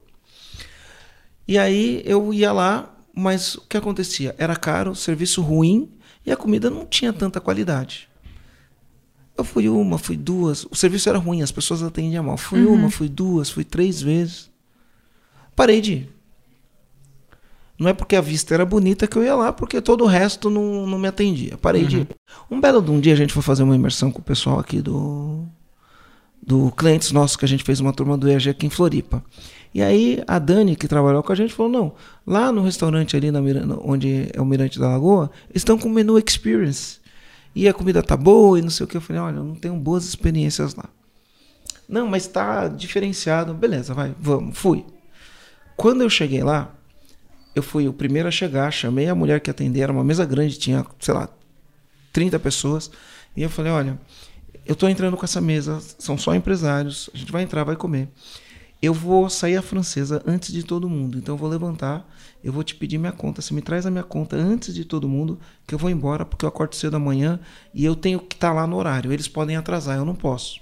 E 1.46 1.58
aí 1.58 2.02
eu 2.04 2.32
ia 2.32 2.52
lá 2.52 2.94
mas 3.14 3.56
o 3.56 3.62
que 3.62 3.76
acontecia? 3.76 4.34
Era 4.38 4.56
caro, 4.56 4.94
serviço 4.94 5.42
ruim 5.42 5.90
E 6.24 6.30
a 6.30 6.36
comida 6.36 6.70
não 6.70 6.86
tinha 6.86 7.12
tanta 7.12 7.40
qualidade. 7.40 8.08
Eu 9.36 9.44
fui 9.44 9.68
uma, 9.68 9.98
fui 9.98 10.16
duas. 10.16 10.66
O 10.70 10.74
serviço 10.74 11.08
era 11.08 11.18
ruim, 11.18 11.42
as 11.42 11.50
pessoas 11.50 11.82
atendiam 11.82 12.24
mal. 12.24 12.36
Fui 12.36 12.62
uhum. 12.62 12.74
uma, 12.74 12.90
fui 12.90 13.08
duas, 13.08 13.48
fui 13.48 13.64
três 13.64 14.02
vezes. 14.02 14.50
Parei 15.56 15.80
de 15.80 15.92
ir. 15.92 16.20
Não 17.78 17.88
é 17.88 17.94
porque 17.94 18.14
a 18.14 18.20
vista 18.20 18.52
era 18.52 18.66
bonita 18.66 19.06
que 19.06 19.16
eu 19.16 19.24
ia 19.24 19.34
lá, 19.34 19.50
porque 19.54 19.80
todo 19.80 20.04
o 20.04 20.06
resto 20.06 20.50
não, 20.50 20.86
não 20.86 20.98
me 20.98 21.08
atendia. 21.08 21.56
Parei 21.56 21.82
uhum. 21.82 21.88
de 21.88 21.96
ir. 22.00 22.08
Um 22.50 22.60
belo 22.60 22.82
de 22.82 22.90
um 22.90 23.00
dia 23.00 23.14
a 23.14 23.16
gente 23.16 23.32
foi 23.32 23.42
fazer 23.42 23.62
uma 23.62 23.74
imersão 23.74 24.12
com 24.12 24.18
o 24.18 24.22
pessoal 24.22 24.58
aqui 24.58 24.82
do, 24.82 25.46
do 26.42 26.70
clientes 26.72 27.10
nossos, 27.10 27.36
que 27.36 27.44
a 27.46 27.48
gente 27.48 27.64
fez 27.64 27.80
uma 27.80 27.94
turma 27.94 28.18
do 28.18 28.28
EAG 28.28 28.50
aqui 28.50 28.66
em 28.66 28.70
Floripa. 28.70 29.24
E 29.72 29.80
aí 29.80 30.22
a 30.26 30.38
Dani, 30.38 30.74
que 30.74 30.88
trabalhou 30.88 31.22
com 31.22 31.32
a 31.32 31.34
gente, 31.34 31.54
falou: 31.54 31.70
não, 31.70 31.92
lá 32.26 32.50
no 32.50 32.62
restaurante 32.62 33.16
ali 33.16 33.30
na 33.30 33.40
onde 33.82 34.28
é 34.32 34.40
o 34.40 34.44
Mirante 34.44 34.78
da 34.78 34.88
Lagoa, 34.88 35.30
estão 35.54 35.78
com 35.78 35.88
menu 35.88 36.18
experience. 36.18 36.98
E 37.54 37.68
a 37.68 37.74
comida 37.74 38.02
tá 38.02 38.16
boa 38.16 38.58
e 38.58 38.62
não 38.62 38.70
sei 38.70 38.84
o 38.84 38.86
que. 38.86 38.96
Eu 38.96 39.00
falei, 39.00 39.20
olha, 39.20 39.36
eu 39.36 39.44
não 39.44 39.54
tenho 39.54 39.74
boas 39.74 40.04
experiências 40.04 40.74
lá. 40.74 40.88
Não, 41.88 42.06
mas 42.06 42.26
tá 42.26 42.68
diferenciado. 42.68 43.52
Beleza, 43.54 43.92
vai, 43.92 44.14
vamos, 44.20 44.56
fui. 44.56 44.84
Quando 45.76 46.02
eu 46.02 46.10
cheguei 46.10 46.42
lá, 46.42 46.72
eu 47.54 47.62
fui 47.62 47.88
o 47.88 47.92
primeiro 47.92 48.28
a 48.28 48.30
chegar, 48.30 48.70
chamei 48.70 49.08
a 49.08 49.14
mulher 49.14 49.40
que 49.40 49.50
atendia, 49.50 49.84
era 49.84 49.92
uma 49.92 50.04
mesa 50.04 50.24
grande, 50.24 50.58
tinha, 50.58 50.86
sei 51.00 51.14
lá, 51.14 51.28
30 52.12 52.38
pessoas. 52.38 52.90
E 53.36 53.42
eu 53.42 53.50
falei, 53.50 53.72
olha, 53.72 54.00
eu 54.64 54.76
tô 54.76 54.88
entrando 54.88 55.16
com 55.16 55.24
essa 55.24 55.40
mesa, 55.40 55.80
são 55.98 56.16
só 56.16 56.34
empresários, 56.34 57.10
a 57.12 57.18
gente 57.18 57.32
vai 57.32 57.42
entrar, 57.42 57.64
vai 57.64 57.74
comer 57.74 58.08
eu 58.82 58.94
vou 58.94 59.28
sair 59.28 59.56
a 59.56 59.62
francesa 59.62 60.22
antes 60.26 60.52
de 60.52 60.62
todo 60.62 60.88
mundo. 60.88 61.18
Então 61.18 61.34
eu 61.34 61.38
vou 61.38 61.48
levantar, 61.48 62.08
eu 62.42 62.52
vou 62.52 62.64
te 62.64 62.74
pedir 62.74 62.98
minha 62.98 63.12
conta. 63.12 63.42
Você 63.42 63.52
me 63.52 63.60
traz 63.60 63.84
a 63.84 63.90
minha 63.90 64.02
conta 64.02 64.36
antes 64.36 64.74
de 64.74 64.84
todo 64.84 65.08
mundo, 65.08 65.38
que 65.66 65.74
eu 65.74 65.78
vou 65.78 65.90
embora 65.90 66.24
porque 66.24 66.44
eu 66.44 66.48
acordo 66.48 66.74
cedo 66.74 66.96
amanhã 66.96 67.38
e 67.74 67.84
eu 67.84 67.94
tenho 67.94 68.18
que 68.18 68.34
estar 68.34 68.48
tá 68.48 68.54
lá 68.54 68.66
no 68.66 68.76
horário. 68.76 69.12
Eles 69.12 69.28
podem 69.28 69.56
atrasar, 69.56 69.98
eu 69.98 70.04
não 70.04 70.14
posso. 70.14 70.60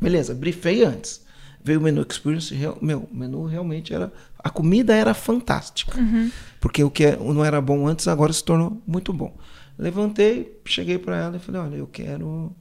Beleza, 0.00 0.34
briefei 0.34 0.84
antes. 0.84 1.24
Veio 1.64 1.80
o 1.80 1.82
menu 1.82 2.06
experience, 2.08 2.54
meu, 2.80 3.08
o 3.10 3.16
menu 3.16 3.44
realmente 3.44 3.92
era 3.92 4.12
a 4.38 4.48
comida 4.48 4.94
era 4.94 5.12
fantástica. 5.12 5.98
Uhum. 5.98 6.30
Porque 6.60 6.84
o 6.84 6.90
que 6.90 7.04
é, 7.04 7.16
não 7.16 7.44
era 7.44 7.60
bom 7.60 7.88
antes 7.88 8.06
agora 8.06 8.32
se 8.32 8.44
tornou 8.44 8.80
muito 8.86 9.12
bom. 9.12 9.36
Levantei, 9.76 10.60
cheguei 10.64 10.98
para 10.98 11.16
ela 11.16 11.36
e 11.36 11.40
falei: 11.40 11.60
"Olha, 11.60 11.76
eu 11.76 11.88
quero 11.88 12.54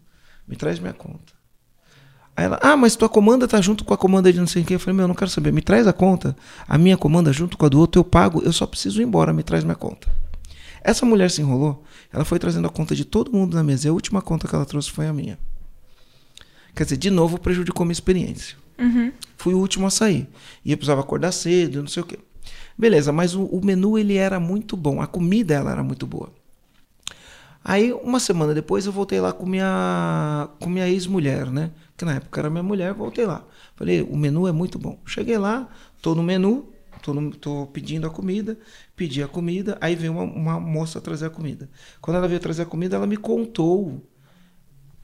me 0.48 0.55
traz 0.55 0.79
minha 0.79 0.93
conta". 0.93 1.35
Aí 2.36 2.46
ela, 2.46 2.60
ah, 2.62 2.75
mas 2.75 2.96
tua 2.96 3.08
comanda 3.08 3.48
tá 3.48 3.62
junto 3.62 3.86
com 3.86 3.94
a 3.94 3.98
comanda 3.98 4.32
de 4.32 4.39
não 4.39 4.48
sei 4.48 4.62
o 4.62 4.65
que. 4.65 4.75
Eu 4.75 4.80
falei, 4.80 4.96
meu, 4.96 5.04
eu 5.04 5.08
não 5.08 5.15
quero 5.15 5.32
saber, 5.32 5.54
me 5.54 5.62
traz 5.62 5.88
a 5.88 5.94
conta, 5.94 6.36
a 6.68 6.77
minha 6.77 6.98
comanda 6.98 7.32
junto 7.32 7.58
com 7.58 7.65
a 7.65 7.70
do 7.70 7.80
outro, 7.80 8.00
eu 8.00 8.04
pago, 8.04 8.42
eu 8.44 8.51
só 8.51 8.68
preciso 8.68 9.01
ir 9.01 9.06
embora, 9.06 9.32
me 9.32 9.42
traz 9.42 9.63
minha 9.63 9.75
conta. 9.75 10.08
Essa 10.84 11.06
mulher 11.06 11.32
se 11.32 11.42
enrolou, 11.42 11.84
ela 12.12 12.25
foi 12.25 12.38
trazendo 12.38 12.68
a 12.68 12.70
conta 12.70 12.94
de 12.94 13.06
todo 13.06 13.32
mundo 13.32 13.56
na 13.56 13.63
mesa, 13.63 13.88
e 13.88 13.89
a 13.89 13.94
última 13.94 14.22
conta 14.22 14.48
que 14.48 14.54
ela 14.54 14.65
trouxe 14.65 14.92
foi 14.92 15.08
a 15.08 15.13
minha. 15.13 15.39
Quer 16.75 16.84
dizer, 16.84 16.98
de 16.98 17.10
novo 17.10 17.39
prejudicou 17.39 17.86
minha 17.86 17.94
experiência. 17.94 18.58
Uhum. 18.77 19.12
Fui 19.38 19.54
o 19.54 19.60
último 19.60 19.88
a 19.88 19.89
sair. 19.89 20.27
E 20.63 20.72
eu 20.72 20.77
precisava 20.77 21.00
acordar 21.01 21.32
cedo, 21.32 21.80
não 21.80 21.88
sei 21.88 22.04
o 22.04 22.06
quê. 22.06 22.20
Beleza, 22.77 23.13
mas 23.13 23.34
o, 23.34 23.46
o 23.46 23.65
menu 23.65 23.98
ele 23.98 24.15
era 24.18 24.39
muito 24.39 24.75
bom, 24.75 25.01
a 25.01 25.08
comida 25.08 25.54
ela 25.54 25.72
era 25.72 25.84
muito 25.84 26.06
boa. 26.06 26.32
Aí, 27.67 27.91
uma 27.91 28.19
semana 28.19 28.53
depois, 28.53 28.86
eu 28.86 28.91
voltei 28.91 29.19
lá 29.19 29.34
com 29.34 29.43
minha, 29.43 30.48
com 30.60 30.69
minha 30.69 30.88
ex-mulher, 30.88 31.48
né? 31.48 31.72
Que 31.98 32.05
na 32.05 32.13
época 32.13 32.39
era 32.39 32.48
minha 32.48 32.62
mulher, 32.62 32.93
voltei 32.93 33.25
lá. 33.25 33.43
Falei, 33.75 34.03
o 34.03 34.15
menu 34.15 34.48
é 34.48 34.51
muito 34.51 34.77
bom. 34.77 35.01
Cheguei 35.03 35.36
lá, 35.36 35.67
tô 36.00 36.13
no 36.13 36.22
menu, 36.22 36.72
tô, 37.01 37.12
no, 37.12 37.31
tô 37.36 37.65
pedindo 37.74 38.05
a 38.05 38.12
comida, 38.12 38.55
pedi 38.95 39.24
a 39.24 39.27
comida, 39.27 39.79
aí 39.81 39.95
veio 39.95 40.13
uma, 40.13 40.22
uma 40.22 40.60
moça 40.60 41.01
trazer 41.01 41.25
a 41.25 41.29
comida. 41.31 41.67
Quando 42.00 42.17
ela 42.17 42.27
veio 42.27 42.39
trazer 42.39 42.62
a 42.62 42.65
comida, 42.67 42.98
ela 42.98 43.07
me 43.07 43.17
contou 43.17 44.00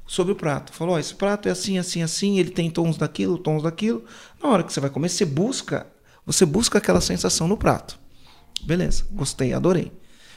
sobre 0.06 0.32
o 0.32 0.36
prato. 0.36 0.72
Falou: 0.72 0.94
oh, 0.94 1.00
esse 1.00 1.16
prato 1.16 1.48
é 1.48 1.52
assim, 1.52 1.80
assim, 1.80 2.04
assim, 2.04 2.38
ele 2.38 2.52
tem 2.52 2.70
tons 2.70 2.96
daquilo, 2.96 3.40
tons 3.40 3.64
daquilo. 3.64 4.06
Na 4.40 4.50
hora 4.50 4.64
que 4.64 4.72
você 4.72 4.80
vai 4.80 4.92
comer, 4.92 5.10
você 5.10 5.26
busca, 5.26 5.88
você 6.24 6.46
busca 6.46 6.78
aquela 6.78 7.02
sensação 7.02 7.48
no 7.48 7.58
prato. 7.58 8.00
Beleza, 8.64 9.08
gostei, 9.12 9.52
adorei. 9.52 9.92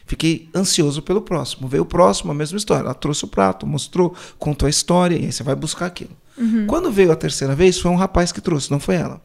Fiquei 0.06 0.48
ansioso 0.54 1.00
pelo 1.02 1.22
próximo. 1.22 1.66
Veio 1.66 1.82
o 1.82 1.86
próximo, 1.86 2.30
a 2.30 2.34
mesma 2.34 2.58
história. 2.58 2.84
Ela 2.84 2.94
trouxe 2.94 3.24
o 3.24 3.28
prato, 3.28 3.66
mostrou, 3.66 4.14
contou 4.38 4.66
a 4.66 4.70
história, 4.70 5.16
e 5.16 5.24
aí 5.24 5.32
você 5.32 5.42
vai 5.42 5.54
buscar 5.54 5.86
aquilo. 5.86 6.16
Uhum. 6.36 6.66
Quando 6.66 6.90
veio 6.90 7.12
a 7.12 7.16
terceira 7.16 7.54
vez, 7.54 7.78
foi 7.78 7.90
um 7.90 7.96
rapaz 7.96 8.30
que 8.30 8.40
trouxe, 8.40 8.70
não 8.70 8.80
foi 8.80 8.96
ela. 8.96 9.20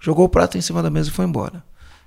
Jogou 0.00 0.24
o 0.24 0.28
prato 0.28 0.56
em 0.56 0.60
cima 0.60 0.82
da 0.82 0.90
mesa 0.90 1.08
e 1.08 1.12
foi 1.12 1.24
embora. 1.24 1.62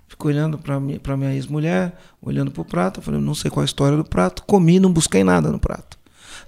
Fico 0.07 0.27
olhando 0.27 0.57
para 0.57 0.79
pra 1.03 1.15
minha 1.15 1.33
ex-mulher, 1.33 1.95
olhando 2.19 2.49
pro 2.49 2.65
prato, 2.65 3.01
falei, 3.01 3.21
não 3.21 3.35
sei 3.35 3.51
qual 3.51 3.61
é 3.61 3.65
a 3.65 3.67
história 3.67 3.95
do 3.95 4.03
prato, 4.03 4.43
comi, 4.43 4.79
não 4.79 4.91
busquei 4.91 5.23
nada 5.23 5.51
no 5.51 5.59
prato. 5.59 5.99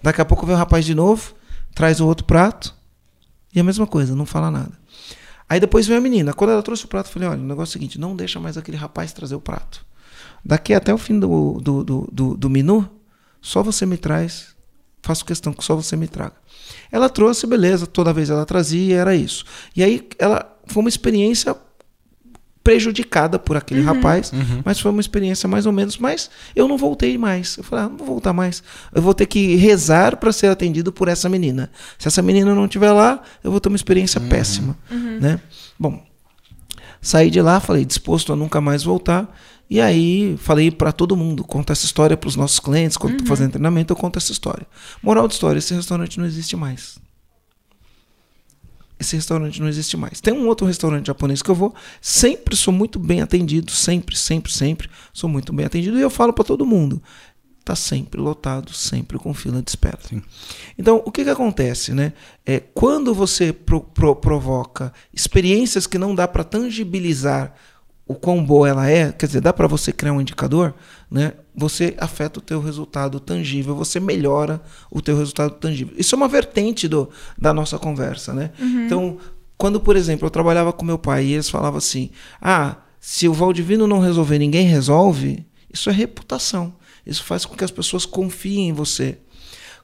Daqui 0.01 0.19
a 0.19 0.25
pouco 0.25 0.47
vem 0.47 0.55
o 0.55 0.57
rapaz 0.57 0.83
de 0.83 0.95
novo, 0.95 1.35
traz 1.75 1.99
o 1.99 2.07
outro 2.07 2.25
prato, 2.25 2.73
e 3.53 3.59
a 3.59 3.63
mesma 3.63 3.85
coisa, 3.85 4.15
não 4.15 4.25
fala 4.25 4.49
nada. 4.49 4.71
Aí 5.47 5.59
depois 5.59 5.85
vem 5.85 5.97
a 5.97 6.01
menina. 6.01 6.33
Quando 6.33 6.51
ela 6.51 6.63
trouxe 6.63 6.85
o 6.85 6.87
prato, 6.87 7.07
eu 7.07 7.13
falei: 7.13 7.27
olha, 7.27 7.41
o 7.41 7.45
negócio 7.45 7.71
é 7.71 7.71
o 7.71 7.73
seguinte, 7.73 7.99
não 7.99 8.15
deixa 8.15 8.39
mais 8.39 8.57
aquele 8.57 8.77
rapaz 8.77 9.11
trazer 9.11 9.35
o 9.35 9.41
prato. 9.41 9.85
Daqui 10.43 10.73
até 10.73 10.93
o 10.93 10.97
fim 10.97 11.19
do, 11.19 11.59
do, 11.61 11.83
do, 11.83 12.09
do, 12.11 12.37
do 12.37 12.49
menu, 12.49 12.89
só 13.41 13.61
você 13.61 13.85
me 13.85 13.97
traz. 13.97 14.55
Faço 15.01 15.25
questão 15.25 15.53
que 15.53 15.63
só 15.63 15.75
você 15.75 15.95
me 15.95 16.07
traga. 16.07 16.35
Ela 16.91 17.09
trouxe, 17.09 17.47
beleza, 17.47 17.87
toda 17.87 18.13
vez 18.13 18.29
ela 18.29 18.45
trazia, 18.45 18.97
era 18.97 19.15
isso. 19.15 19.45
E 19.75 19.83
aí 19.83 20.07
ela 20.19 20.57
foi 20.67 20.81
uma 20.81 20.89
experiência 20.89 21.55
prejudicada 22.63 23.39
por 23.39 23.57
aquele 23.57 23.81
uhum. 23.81 23.87
rapaz, 23.87 24.31
uhum. 24.31 24.61
mas 24.63 24.79
foi 24.79 24.91
uma 24.91 25.01
experiência 25.01 25.49
mais 25.49 25.65
ou 25.65 25.71
menos, 25.71 25.97
mas 25.97 26.29
eu 26.55 26.67
não 26.67 26.77
voltei 26.77 27.17
mais. 27.17 27.57
Eu 27.57 27.63
falei, 27.63 27.85
ah, 27.85 27.89
não 27.89 27.97
vou 27.97 28.05
voltar 28.05 28.33
mais. 28.33 28.61
Eu 28.93 29.01
vou 29.01 29.13
ter 29.13 29.25
que 29.25 29.55
rezar 29.55 30.17
para 30.17 30.31
ser 30.31 30.47
atendido 30.47 30.91
por 30.91 31.07
essa 31.07 31.27
menina. 31.27 31.71
Se 31.97 32.07
essa 32.07 32.21
menina 32.21 32.53
não 32.53 32.65
estiver 32.65 32.91
lá, 32.91 33.21
eu 33.43 33.49
vou 33.49 33.59
ter 33.59 33.69
uma 33.69 33.75
experiência 33.75 34.21
uhum. 34.21 34.29
péssima, 34.29 34.77
uhum. 34.91 35.19
né? 35.19 35.39
Bom, 35.79 36.03
saí 37.01 37.31
de 37.31 37.41
lá, 37.41 37.59
falei, 37.59 37.83
disposto 37.83 38.31
a 38.31 38.35
nunca 38.35 38.61
mais 38.61 38.83
voltar. 38.83 39.35
E 39.71 39.79
aí 39.79 40.35
falei 40.35 40.69
para 40.69 40.91
todo 40.91 41.15
mundo, 41.15 41.45
conta 41.45 41.71
essa 41.71 41.85
história 41.85 42.17
para 42.17 42.27
os 42.27 42.35
nossos 42.35 42.59
clientes, 42.59 42.97
quando 42.97 43.13
estou 43.13 43.25
uhum. 43.25 43.29
fazendo 43.29 43.51
treinamento, 43.51 43.93
eu 43.93 43.95
conto 43.95 44.17
essa 44.17 44.33
história. 44.33 44.67
Moral 45.01 45.29
de 45.29 45.35
história, 45.35 45.59
esse 45.59 45.73
restaurante 45.73 46.19
não 46.19 46.25
existe 46.25 46.57
mais. 46.57 46.99
Esse 48.99 49.15
restaurante 49.15 49.61
não 49.61 49.69
existe 49.69 49.95
mais. 49.95 50.19
Tem 50.19 50.33
um 50.33 50.45
outro 50.45 50.67
restaurante 50.67 51.07
japonês 51.07 51.41
que 51.41 51.49
eu 51.49 51.55
vou, 51.55 51.73
sempre 52.01 52.53
sou 52.53 52.73
muito 52.73 52.99
bem 52.99 53.21
atendido, 53.21 53.71
sempre, 53.71 54.17
sempre, 54.17 54.51
sempre 54.51 54.89
sou 55.13 55.29
muito 55.29 55.53
bem 55.53 55.65
atendido 55.65 55.97
e 55.97 56.01
eu 56.01 56.09
falo 56.09 56.33
para 56.33 56.43
todo 56.43 56.65
mundo, 56.65 57.01
tá 57.63 57.73
sempre 57.73 58.19
lotado, 58.19 58.73
sempre 58.73 59.17
com 59.17 59.33
fila 59.33 59.61
de 59.61 59.69
espera. 59.69 59.99
Sim. 60.03 60.21
Então, 60.77 61.01
o 61.05 61.09
que 61.13 61.23
que 61.23 61.29
acontece, 61.29 61.93
né? 61.93 62.11
É 62.45 62.59
quando 62.59 63.13
você 63.13 63.53
pro, 63.53 63.79
pro, 63.79 64.17
provoca 64.17 64.91
experiências 65.13 65.87
que 65.87 65.97
não 65.97 66.13
dá 66.13 66.27
para 66.27 66.43
tangibilizar 66.43 67.53
o 68.11 68.15
quão 68.15 68.43
boa 68.43 68.67
ela 68.67 68.89
é, 68.89 69.11
quer 69.11 69.25
dizer, 69.25 69.41
dá 69.41 69.53
para 69.53 69.67
você 69.67 69.91
criar 69.91 70.13
um 70.13 70.21
indicador, 70.21 70.73
né? 71.09 71.33
Você 71.55 71.95
afeta 71.97 72.39
o 72.39 72.41
teu 72.41 72.61
resultado 72.61 73.19
tangível, 73.19 73.75
você 73.75 73.99
melhora 73.99 74.61
o 74.89 75.01
teu 75.01 75.17
resultado 75.17 75.55
tangível. 75.55 75.93
Isso 75.97 76.15
é 76.15 76.17
uma 76.17 76.27
vertente 76.27 76.87
do, 76.87 77.09
da 77.37 77.53
nossa 77.53 77.77
conversa, 77.79 78.33
né? 78.33 78.51
Uhum. 78.59 78.85
Então, 78.85 79.17
quando, 79.57 79.79
por 79.79 79.95
exemplo, 79.95 80.25
eu 80.25 80.31
trabalhava 80.31 80.73
com 80.73 80.85
meu 80.85 80.97
pai 80.97 81.25
e 81.25 81.33
eles 81.33 81.49
falavam 81.49 81.77
assim: 81.77 82.09
"Ah, 82.41 82.77
se 82.99 83.27
o 83.27 83.33
Valdivino 83.33 83.87
não 83.87 83.99
resolver, 83.99 84.39
ninguém 84.39 84.65
resolve", 84.65 85.45
isso 85.71 85.89
é 85.89 85.93
reputação. 85.93 86.73
Isso 87.05 87.23
faz 87.23 87.45
com 87.45 87.55
que 87.55 87.63
as 87.63 87.71
pessoas 87.71 88.05
confiem 88.05 88.69
em 88.69 88.73
você. 88.73 89.17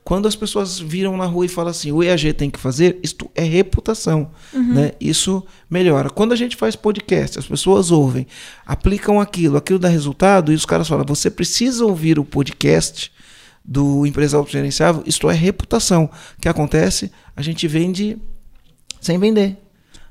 Quando 0.07 0.25
as 0.25 0.37
pessoas 0.37 0.79
viram 0.79 1.17
na 1.17 1.25
rua 1.25 1.45
e 1.45 1.49
falam 1.49 1.69
assim, 1.69 1.91
o 1.91 2.01
EAG 2.01 2.31
tem 2.31 2.49
que 2.49 2.57
fazer, 2.57 2.97
isto 3.03 3.29
é 3.35 3.43
reputação. 3.43 4.31
Uhum. 4.53 4.73
Né? 4.73 4.91
Isso 5.01 5.43
melhora. 5.69 6.09
Quando 6.09 6.31
a 6.31 6.35
gente 6.37 6.55
faz 6.55 6.77
podcast, 6.77 7.37
as 7.37 7.45
pessoas 7.45 7.91
ouvem, 7.91 8.25
aplicam 8.65 9.19
aquilo, 9.19 9.57
aquilo 9.57 9.77
dá 9.77 9.89
resultado, 9.89 10.53
e 10.53 10.55
os 10.55 10.63
caras 10.63 10.87
falam, 10.87 11.03
você 11.05 11.29
precisa 11.29 11.83
ouvir 11.83 12.17
o 12.17 12.23
podcast 12.23 13.11
do 13.65 14.05
empresário 14.05 14.47
gerenciável, 14.47 15.03
isto 15.05 15.29
é 15.29 15.33
reputação. 15.33 16.09
O 16.37 16.41
que 16.41 16.47
acontece? 16.47 17.11
A 17.35 17.41
gente 17.41 17.67
vende 17.67 18.17
sem 19.01 19.19
vender. 19.19 19.57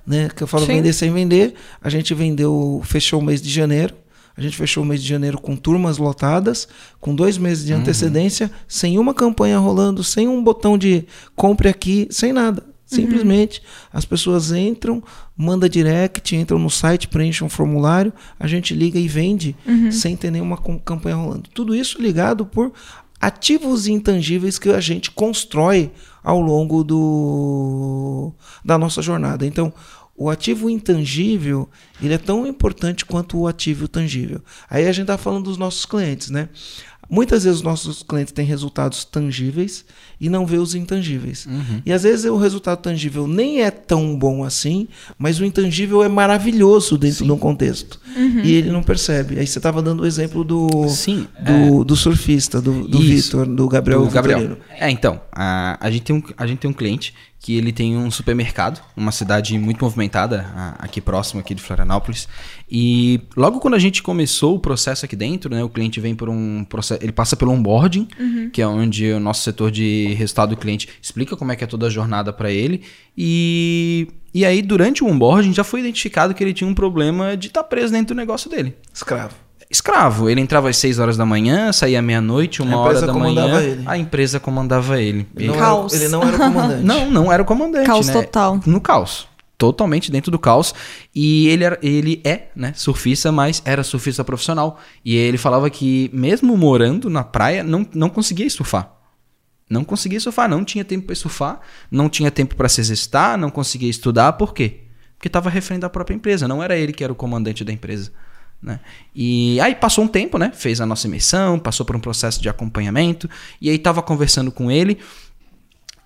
Né? 0.07 0.29
Que 0.29 0.43
eu 0.43 0.47
falo 0.47 0.67
Sim. 0.67 0.75
vender 0.75 0.93
sem 0.93 1.11
vender. 1.11 1.55
A 1.81 1.89
gente 1.89 2.13
vendeu, 2.13 2.83
fechou 2.85 3.19
o 3.19 3.25
mês 3.25 3.41
de 3.41 3.49
janeiro 3.49 3.95
a 4.37 4.41
gente 4.41 4.57
fechou 4.57 4.83
o 4.83 4.87
mês 4.87 5.03
de 5.03 5.09
janeiro 5.09 5.39
com 5.39 5.57
turmas 5.57 5.97
lotadas, 5.97 6.69
com 7.01 7.15
dois 7.15 7.39
meses 7.39 7.65
de 7.65 7.73
uhum. 7.73 7.81
antecedência, 7.81 8.51
sem 8.69 8.99
uma 8.99 9.15
campanha 9.15 9.59
rolando, 9.59 10.05
sem 10.05 10.29
um 10.29 10.43
botão 10.43 10.77
de 10.77 11.07
compre 11.35 11.69
aqui, 11.69 12.07
sem 12.11 12.33
nada. 12.33 12.63
Uhum. 12.63 12.73
Simplesmente 12.85 13.61
uhum. 13.61 13.65
as 13.95 14.05
pessoas 14.05 14.53
entram, 14.53 15.03
manda 15.37 15.69
direct, 15.69 16.37
entram 16.37 16.59
no 16.59 16.71
site, 16.71 17.09
preenchem 17.09 17.47
um 17.47 17.51
formulário, 17.51 18.13
a 18.39 18.47
gente 18.47 18.75
liga 18.75 18.99
e 18.99 19.09
vende 19.09 19.57
uhum. 19.67 19.91
sem 19.91 20.15
ter 20.15 20.31
nenhuma 20.31 20.59
campanha 20.85 21.17
rolando. 21.17 21.49
Tudo 21.55 21.75
isso 21.75 22.01
ligado 22.01 22.45
por 22.45 22.73
ativos 23.21 23.89
intangíveis 23.89 24.59
que 24.59 24.69
a 24.69 24.81
gente 24.81 25.11
constrói 25.11 25.91
ao 26.23 26.41
longo 26.41 26.85
do, 26.85 28.33
da 28.65 28.77
nossa 28.77 29.01
jornada. 29.01 29.47
Então, 29.47 29.73
o 30.17 30.31
ativo 30.31 30.71
intangível 30.71 31.69
ele 32.03 32.15
é 32.15 32.19
tão 32.19 32.47
importante 32.47 33.05
quanto 33.05 33.39
o 33.39 33.47
ativo 33.47 33.87
tangível. 33.89 34.41
Aí 34.69 34.87
a 34.87 34.93
gente 34.93 35.03
está 35.03 35.19
falando 35.19 35.45
dos 35.45 35.59
nossos 35.59 35.85
clientes, 35.85 36.31
né? 36.31 36.49
Muitas 37.09 37.45
vezes 37.45 37.59
os 37.59 37.65
nossos 37.65 38.03
clientes 38.03 38.33
têm 38.33 38.45
resultados 38.45 39.05
tangíveis 39.05 39.85
e 40.21 40.29
não 40.29 40.45
vê 40.45 40.57
os 40.57 40.75
intangíveis. 40.75 41.47
Uhum. 41.47 41.81
E 41.87 41.93
às 41.93 42.03
vezes 42.03 42.25
o 42.25 42.37
resultado 42.37 42.81
tangível 42.81 43.29
nem 43.29 43.63
é 43.63 43.71
tão 43.71 44.17
bom 44.17 44.43
assim, 44.43 44.89
mas 45.17 45.39
o 45.39 45.45
intangível 45.45 46.03
é 46.03 46.09
maravilhoso 46.09 46.99
dentro 46.99 47.19
Sim. 47.19 47.27
de 47.27 47.33
um 47.33 47.39
contexto. 47.39 48.01
Uhum. 48.17 48.41
E 48.43 48.55
ele 48.55 48.73
não 48.73 48.83
percebe. 48.83 49.39
Aí 49.39 49.47
você 49.47 49.59
estava 49.59 49.81
dando 49.81 50.03
o 50.03 50.07
exemplo 50.07 50.43
do, 50.43 50.89
Sim, 50.89 51.29
do, 51.41 51.83
é... 51.83 51.85
do 51.85 51.95
surfista, 51.95 52.61
do, 52.61 52.89
do 52.89 52.99
Vitor, 52.99 53.47
do 53.47 53.69
Gabriel. 53.69 54.05
Do 54.05 54.11
Gabriel. 54.11 54.59
É, 54.71 54.91
então, 54.91 55.21
a, 55.31 55.79
a, 55.81 55.91
gente 55.91 56.03
tem 56.03 56.17
um, 56.17 56.23
a 56.37 56.47
gente 56.47 56.59
tem 56.59 56.71
um 56.71 56.75
cliente 56.75 57.15
que 57.47 57.57
ele 57.57 57.73
tem 57.73 57.97
um 57.97 58.11
supermercado, 58.11 58.83
uma 58.97 59.13
cidade 59.13 59.57
muito 59.57 59.85
movimentada, 59.85 60.75
aqui 60.81 61.01
próximo 61.01 61.39
aqui 61.39 61.55
de 61.55 61.63
Florianópolis. 61.63 62.27
E 62.69 63.21
logo 63.37 63.61
quando 63.61 63.75
a 63.75 63.79
gente 63.79 64.03
começou 64.03 64.57
o 64.57 64.59
processo 64.59 65.05
aqui 65.05 65.15
dentro, 65.15 65.49
né, 65.49 65.63
o 65.63 65.69
cliente 65.69 66.01
vem 66.01 66.13
por 66.13 66.29
um 66.29 66.65
processo, 66.65 67.01
ele 67.01 67.13
passa 67.13 67.37
pelo 67.37 67.53
onboarding, 67.53 68.09
uhum. 68.19 68.51
que 68.51 68.61
é 68.61 68.67
onde 68.67 69.13
o 69.13 69.21
nosso 69.21 69.45
setor 69.45 69.71
de 69.71 70.13
resultado 70.15 70.51
do 70.51 70.57
cliente 70.57 70.89
explica 71.01 71.37
como 71.37 71.53
é 71.53 71.55
que 71.55 71.63
é 71.63 71.69
toda 71.69 71.87
a 71.87 71.91
jornada 71.91 72.33
para 72.33 72.51
ele. 72.51 72.83
E, 73.17 74.09
e 74.35 74.45
aí 74.45 74.61
durante 74.61 75.05
o 75.05 75.07
onboarding 75.07 75.53
já 75.53 75.63
foi 75.63 75.79
identificado 75.79 76.35
que 76.35 76.43
ele 76.43 76.53
tinha 76.53 76.69
um 76.69 76.75
problema 76.75 77.37
de 77.37 77.47
estar 77.47 77.63
tá 77.63 77.69
preso 77.69 77.93
dentro 77.93 78.13
do 78.13 78.19
negócio 78.19 78.51
dele. 78.51 78.75
Escravo 78.93 79.46
escravo. 79.77 80.29
Ele 80.29 80.41
entrava 80.41 80.69
às 80.69 80.77
6 80.77 80.99
horas 80.99 81.17
da 81.17 81.25
manhã, 81.25 81.73
saía 81.73 82.03
meia-noite, 82.03 82.63
uma 82.63 82.79
hora 82.79 83.01
da 83.01 83.13
manhã. 83.13 83.61
Ele. 83.61 83.83
A 83.87 83.97
empresa 83.97 84.41
comandava 84.41 85.01
ele. 85.01 85.27
Ele 85.37 85.49
não, 85.49 85.57
caos. 85.57 85.95
Era, 85.95 86.05
ele 86.05 86.13
não 86.13 86.23
era 86.23 86.37
o 86.37 86.39
comandante. 86.39 86.83
não, 86.85 87.11
não 87.11 87.33
era 87.33 87.43
o 87.43 87.47
comandante. 87.47 87.87
Caos 87.87 88.07
né? 88.09 88.13
total. 88.13 88.61
No 88.67 88.81
caos. 88.81 89.29
Totalmente 89.59 90.11
dentro 90.11 90.31
do 90.31 90.39
caos. 90.39 90.75
E 91.15 91.49
ele, 91.49 91.65
era, 91.65 91.79
ele 91.83 92.21
é, 92.25 92.49
né, 92.55 92.73
surfista, 92.75 93.33
mas 93.33 93.63
era 93.65 93.83
surfista 93.83 94.23
profissional. 94.23 94.79
E 95.05 95.17
ele 95.17 95.39
falava 95.39 95.71
que, 95.71 96.11
mesmo 96.13 96.57
morando 96.57 97.09
na 97.09 97.25
praia, 97.25 97.63
não, 97.63 97.87
não 97.95 98.11
conseguia 98.11 98.49
surfar. 98.51 98.93
Não 99.69 99.83
conseguia 99.83 100.21
surfar, 100.21 100.49
não 100.49 100.65
tinha 100.65 100.85
tempo 100.85 101.07
para 101.07 101.17
surfar, 101.17 101.61
não 101.91 102.09
tinha 102.09 102.31
tempo 102.31 102.55
para 102.55 102.69
se 102.69 102.81
exercitar, 102.81 103.37
não 103.37 103.51
conseguia 103.51 103.91
estudar. 103.91 104.35
Por 104.35 104.55
quê? 104.55 104.83
Porque 105.17 105.29
estava 105.29 105.51
refém 105.51 105.79
da 105.79 105.89
própria 105.89 106.15
empresa. 106.15 106.47
Não 106.47 106.63
era 106.63 106.77
ele 106.77 106.93
que 106.93 107.03
era 107.03 107.13
o 107.13 107.17
comandante 107.17 107.65
da 107.65 107.73
empresa. 107.73 108.13
Né? 108.63 108.81
E 109.15 109.61
aí 109.61 109.75
passou 109.75 110.05
um 110.05 110.09
tempo, 110.09 110.39
né? 110.39 110.51
Fez 110.55 110.81
a 110.81 110.87
nossa 110.87 111.07
imersão, 111.07 111.59
passou 111.59 111.87
por 111.87 111.95
um 111.95 112.01
processo 112.01 112.41
de 112.41 112.49
acompanhamento, 112.49 113.29
e 113.61 113.71
aí 113.71 113.77
estava 113.77 114.03
conversando 114.03 114.51
com 114.51 114.71
ele. 114.71 114.99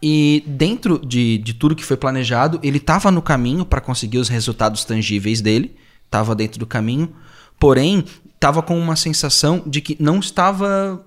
E 0.02 0.42
dentro 0.46 0.98
de, 0.98 1.38
de 1.38 1.54
tudo 1.54 1.76
que 1.76 1.84
foi 1.84 1.96
planejado, 1.96 2.58
ele 2.62 2.78
estava 2.78 3.10
no 3.10 3.20
caminho 3.20 3.64
para 3.64 3.80
conseguir 3.80 4.18
os 4.18 4.28
resultados 4.28 4.84
tangíveis 4.84 5.40
dele, 5.40 5.76
estava 6.04 6.34
dentro 6.34 6.58
do 6.58 6.66
caminho, 6.66 7.12
porém 7.58 8.04
estava 8.34 8.62
com 8.62 8.78
uma 8.78 8.96
sensação 8.96 9.62
de 9.66 9.82
que 9.82 9.96
não 10.00 10.18
estava 10.18 11.04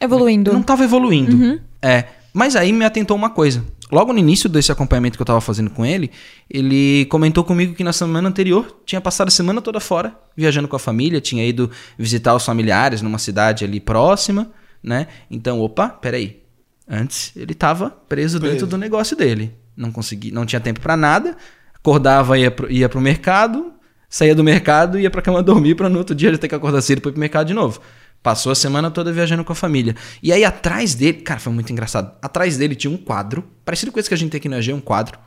evoluindo. 0.00 0.52
Não 0.52 0.60
estava 0.60 0.84
evoluindo. 0.84 1.34
Uhum. 1.34 1.58
É, 1.80 2.04
mas 2.32 2.56
aí 2.56 2.72
me 2.72 2.84
atentou 2.84 3.16
uma 3.16 3.30
coisa. 3.30 3.64
Logo 3.90 4.12
no 4.12 4.18
início 4.18 4.48
desse 4.48 4.70
acompanhamento 4.70 5.16
que 5.16 5.22
eu 5.22 5.24
estava 5.24 5.40
fazendo 5.40 5.70
com 5.70 5.84
ele, 5.84 6.10
ele 6.48 7.06
comentou 7.06 7.42
comigo 7.42 7.74
que 7.74 7.82
na 7.82 7.92
semana 7.92 8.28
anterior 8.28 8.80
tinha 8.86 9.00
passado 9.00 9.28
a 9.28 9.30
semana 9.30 9.60
toda 9.60 9.80
fora, 9.80 10.14
viajando 10.36 10.68
com 10.68 10.76
a 10.76 10.78
família, 10.78 11.20
tinha 11.20 11.44
ido 11.44 11.70
visitar 11.98 12.34
os 12.34 12.44
familiares 12.44 13.02
numa 13.02 13.18
cidade 13.18 13.64
ali 13.64 13.80
próxima, 13.80 14.50
né? 14.82 15.08
Então, 15.30 15.60
opa, 15.60 15.88
peraí. 15.88 16.42
Antes 16.88 17.32
ele 17.36 17.52
estava 17.52 17.90
preso, 17.90 18.38
preso 18.38 18.52
dentro 18.52 18.66
do 18.66 18.76
negócio 18.76 19.16
dele. 19.16 19.54
Não 19.76 19.92
conseguia, 19.92 20.32
não 20.32 20.44
tinha 20.44 20.60
tempo 20.60 20.80
para 20.80 20.96
nada, 20.96 21.36
acordava 21.74 22.38
ia 22.38 22.50
pro, 22.50 22.70
ia 22.70 22.88
pro 22.88 23.00
mercado, 23.00 23.72
saía 24.08 24.34
do 24.34 24.42
mercado 24.42 24.98
e 24.98 25.02
ia 25.02 25.10
pra 25.10 25.22
cama 25.22 25.40
dormir 25.44 25.76
para 25.76 25.88
no 25.88 25.98
outro 25.98 26.14
dia 26.14 26.28
ele 26.28 26.38
ter 26.38 26.48
que 26.48 26.54
acordar 26.54 26.82
cedo 26.82 27.00
para 27.00 27.10
ir 27.10 27.12
pro 27.12 27.20
mercado 27.20 27.46
de 27.46 27.54
novo. 27.54 27.80
Passou 28.22 28.52
a 28.52 28.54
semana 28.54 28.90
toda 28.90 29.12
viajando 29.12 29.44
com 29.44 29.52
a 29.52 29.56
família. 29.56 29.96
E 30.22 30.32
aí 30.32 30.44
atrás 30.44 30.94
dele, 30.94 31.22
cara, 31.22 31.40
foi 31.40 31.52
muito 31.52 31.72
engraçado. 31.72 32.12
Atrás 32.20 32.56
dele 32.56 32.74
tinha 32.74 32.90
um 32.90 32.96
quadro, 32.96 33.44
parecido 33.64 33.90
com 33.90 33.98
esse 33.98 34.08
que 34.08 34.14
a 34.14 34.18
gente 34.18 34.30
tem 34.30 34.38
aqui 34.38 34.48
na 34.48 34.58
EG, 34.58 34.72
um 34.72 34.80
quadro, 34.80 35.18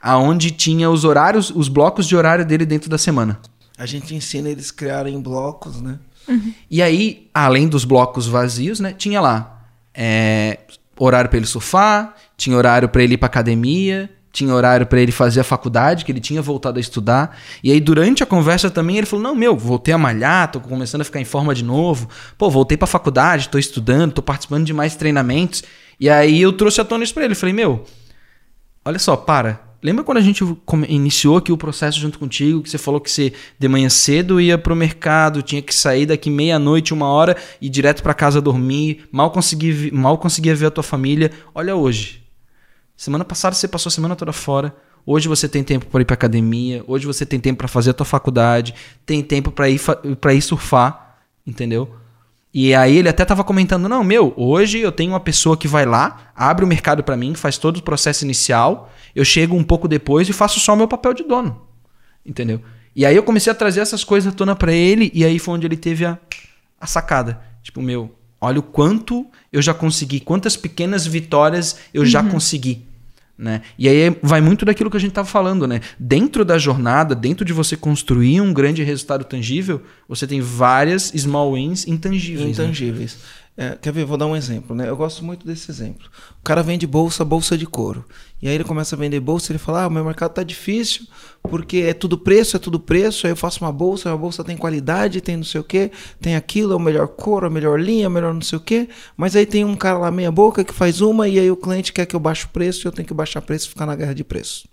aonde 0.00 0.50
tinha 0.52 0.88
os 0.88 1.04
horários, 1.04 1.50
os 1.50 1.68
blocos 1.68 2.06
de 2.06 2.14
horário 2.14 2.44
dele 2.44 2.64
dentro 2.64 2.88
da 2.88 2.98
semana. 2.98 3.40
A 3.76 3.84
gente 3.84 4.14
ensina 4.14 4.48
eles 4.48 4.70
a 4.70 4.74
criarem 4.74 5.20
blocos, 5.20 5.80
né? 5.80 5.98
Uhum. 6.28 6.52
E 6.70 6.82
aí, 6.82 7.28
além 7.34 7.68
dos 7.68 7.84
blocos 7.84 8.26
vazios, 8.26 8.80
né, 8.80 8.92
tinha 8.92 9.20
lá 9.20 9.56
é, 9.94 10.60
horário 10.98 11.30
para 11.30 11.38
ele 11.38 11.46
surfar, 11.46 12.14
tinha 12.36 12.56
horário 12.56 12.88
para 12.88 13.02
ele 13.02 13.14
ir 13.14 13.16
para 13.16 13.26
academia, 13.26 14.10
tinha 14.36 14.52
horário 14.52 14.86
para 14.86 15.00
ele 15.00 15.10
fazer 15.10 15.40
a 15.40 15.44
faculdade, 15.44 16.04
que 16.04 16.12
ele 16.12 16.20
tinha 16.20 16.42
voltado 16.42 16.76
a 16.76 16.80
estudar. 16.80 17.38
E 17.64 17.72
aí, 17.72 17.80
durante 17.80 18.22
a 18.22 18.26
conversa 18.26 18.70
também, 18.70 18.98
ele 18.98 19.06
falou: 19.06 19.22
Não, 19.22 19.34
meu, 19.34 19.56
voltei 19.56 19.94
a 19.94 19.98
malhar, 19.98 20.50
tô 20.52 20.60
começando 20.60 21.00
a 21.00 21.04
ficar 21.04 21.20
em 21.20 21.24
forma 21.24 21.54
de 21.54 21.64
novo. 21.64 22.08
Pô, 22.36 22.50
voltei 22.50 22.76
pra 22.76 22.86
faculdade, 22.86 23.48
tô 23.48 23.58
estudando, 23.58 24.12
tô 24.12 24.22
participando 24.22 24.66
de 24.66 24.74
mais 24.74 24.94
treinamentos. 24.94 25.64
E 25.98 26.10
aí 26.10 26.42
eu 26.42 26.52
trouxe 26.52 26.80
a 26.80 26.84
tona 26.84 27.02
isso 27.02 27.14
pra 27.14 27.24
ele. 27.24 27.34
Falei: 27.34 27.54
Meu, 27.54 27.84
olha 28.84 28.98
só, 28.98 29.16
para. 29.16 29.64
Lembra 29.82 30.04
quando 30.04 30.18
a 30.18 30.22
gente 30.22 30.42
iniciou 30.88 31.36
aqui 31.36 31.52
o 31.52 31.56
processo 31.56 31.98
junto 31.98 32.18
contigo, 32.18 32.62
que 32.62 32.68
você 32.68 32.78
falou 32.78 33.00
que 33.00 33.10
você 33.10 33.32
de 33.58 33.68
manhã 33.68 33.88
cedo 33.88 34.40
ia 34.40 34.58
pro 34.58 34.74
mercado, 34.74 35.42
tinha 35.42 35.62
que 35.62 35.74
sair 35.74 36.06
daqui 36.06 36.28
meia-noite, 36.28 36.92
uma 36.92 37.06
hora 37.06 37.36
e 37.60 37.66
ir 37.66 37.70
direto 37.70 38.02
para 38.02 38.12
casa 38.12 38.40
dormir, 38.40 39.06
mal 39.12 39.30
conseguia, 39.30 39.90
mal 39.92 40.18
conseguia 40.18 40.54
ver 40.54 40.66
a 40.66 40.70
tua 40.70 40.82
família. 40.82 41.30
Olha 41.54 41.76
hoje. 41.76 42.25
Semana 42.96 43.24
passada 43.24 43.54
você 43.54 43.68
passou 43.68 43.88
a 43.88 43.92
semana 43.92 44.16
toda 44.16 44.32
fora. 44.32 44.74
Hoje 45.04 45.28
você 45.28 45.48
tem 45.48 45.62
tempo 45.62 45.86
para 45.86 46.00
ir 46.00 46.04
para 46.04 46.14
academia. 46.14 46.82
Hoje 46.86 47.06
você 47.06 47.26
tem 47.26 47.38
tempo 47.38 47.58
para 47.58 47.68
fazer 47.68 47.90
a 47.90 47.94
tua 47.94 48.06
faculdade. 48.06 48.74
Tem 49.04 49.22
tempo 49.22 49.52
para 49.52 49.68
ir 49.68 49.80
para 50.20 50.32
ir 50.32 50.40
surfar, 50.40 51.18
entendeu? 51.46 51.94
E 52.52 52.74
aí 52.74 52.96
ele 52.96 53.08
até 53.08 53.24
tava 53.24 53.44
comentando: 53.44 53.88
"Não, 53.88 54.02
meu, 54.02 54.32
hoje 54.36 54.78
eu 54.78 54.90
tenho 54.90 55.12
uma 55.12 55.20
pessoa 55.20 55.56
que 55.56 55.68
vai 55.68 55.84
lá, 55.84 56.32
abre 56.34 56.64
o 56.64 56.68
mercado 56.68 57.04
para 57.04 57.16
mim, 57.16 57.34
faz 57.34 57.58
todo 57.58 57.76
o 57.76 57.82
processo 57.82 58.24
inicial. 58.24 58.90
Eu 59.14 59.24
chego 59.24 59.54
um 59.54 59.62
pouco 59.62 59.86
depois 59.86 60.28
e 60.28 60.32
faço 60.32 60.58
só 60.58 60.72
o 60.72 60.76
meu 60.76 60.88
papel 60.88 61.12
de 61.12 61.22
dono." 61.22 61.62
Entendeu? 62.24 62.60
E 62.94 63.04
aí 63.04 63.14
eu 63.14 63.22
comecei 63.22 63.52
a 63.52 63.54
trazer 63.54 63.80
essas 63.80 64.02
coisas 64.02 64.32
à 64.32 64.34
tona 64.34 64.56
para 64.56 64.72
ele 64.72 65.12
e 65.14 65.22
aí 65.22 65.38
foi 65.38 65.54
onde 65.54 65.66
ele 65.66 65.76
teve 65.76 66.06
a, 66.06 66.18
a 66.80 66.86
sacada. 66.86 67.42
Tipo, 67.62 67.82
meu, 67.82 68.16
olha 68.40 68.58
o 68.58 68.62
quanto 68.62 69.26
eu 69.52 69.60
já 69.60 69.74
consegui, 69.74 70.18
quantas 70.18 70.56
pequenas 70.56 71.06
vitórias 71.06 71.76
eu 71.92 72.02
uhum. 72.02 72.08
já 72.08 72.22
consegui. 72.24 72.85
Né? 73.38 73.60
E 73.78 73.86
aí 73.86 74.16
vai 74.22 74.40
muito 74.40 74.64
daquilo 74.64 74.90
que 74.90 74.96
a 74.96 75.00
gente 75.00 75.10
estava 75.10 75.28
falando, 75.28 75.66
né? 75.66 75.80
Dentro 75.98 76.42
da 76.42 76.56
jornada, 76.56 77.14
dentro 77.14 77.44
de 77.44 77.52
você 77.52 77.76
construir 77.76 78.40
um 78.40 78.52
grande 78.52 78.82
resultado 78.82 79.24
tangível, 79.24 79.82
você 80.08 80.26
tem 80.26 80.40
várias 80.40 81.12
small 81.14 81.52
wins 81.52 81.86
intangíveis. 81.86 82.46
Né? 82.46 82.52
Intangíveis. 82.52 83.14
Né? 83.14 83.20
É, 83.58 83.70
quer 83.70 83.90
ver? 83.90 84.04
Vou 84.04 84.18
dar 84.18 84.26
um 84.26 84.36
exemplo, 84.36 84.76
né? 84.76 84.86
Eu 84.86 84.96
gosto 84.96 85.24
muito 85.24 85.46
desse 85.46 85.70
exemplo. 85.70 86.06
O 86.40 86.44
cara 86.44 86.62
vende 86.62 86.86
bolsa, 86.86 87.24
bolsa 87.24 87.56
de 87.56 87.64
couro. 87.64 88.04
E 88.40 88.46
aí 88.46 88.54
ele 88.54 88.64
começa 88.64 88.94
a 88.94 88.98
vender 88.98 89.18
bolsa, 89.18 89.50
ele 89.50 89.58
fala: 89.58 89.84
"Ah, 89.84 89.86
o 89.86 89.90
meu 89.90 90.04
mercado 90.04 90.34
tá 90.34 90.42
difícil, 90.42 91.06
porque 91.42 91.78
é 91.78 91.94
tudo 91.94 92.18
preço, 92.18 92.54
é 92.56 92.58
tudo 92.60 92.78
preço. 92.78 93.26
Aí 93.26 93.32
eu 93.32 93.36
faço 93.36 93.64
uma 93.64 93.72
bolsa, 93.72 94.12
a 94.12 94.16
bolsa 94.16 94.44
tem 94.44 94.58
qualidade, 94.58 95.22
tem 95.22 95.38
não 95.38 95.44
sei 95.44 95.60
o 95.62 95.64
quê, 95.64 95.90
tem 96.20 96.36
aquilo, 96.36 96.74
é 96.74 96.76
o 96.76 96.80
melhor 96.80 97.08
couro, 97.08 97.46
a 97.46 97.50
melhor 97.50 97.80
linha, 97.80 98.08
a 98.08 98.10
melhor 98.10 98.34
não 98.34 98.42
sei 98.42 98.58
o 98.58 98.60
quê. 98.60 98.90
Mas 99.16 99.34
aí 99.34 99.46
tem 99.46 99.64
um 99.64 99.74
cara 99.74 99.96
lá 99.96 100.10
meia 100.10 100.30
boca 100.30 100.62
que 100.62 100.74
faz 100.74 101.00
uma 101.00 101.26
e 101.26 101.38
aí 101.38 101.50
o 101.50 101.56
cliente 101.56 101.94
quer 101.94 102.04
que 102.04 102.14
eu 102.14 102.20
baixe 102.20 102.44
o 102.44 102.48
preço, 102.50 102.86
e 102.86 102.88
eu 102.88 102.92
tenho 102.92 103.08
que 103.08 103.14
baixar 103.14 103.40
preço 103.40 103.66
e 103.66 103.70
ficar 103.70 103.86
na 103.86 103.96
guerra 103.96 104.14
de 104.14 104.22
preço." 104.22 104.68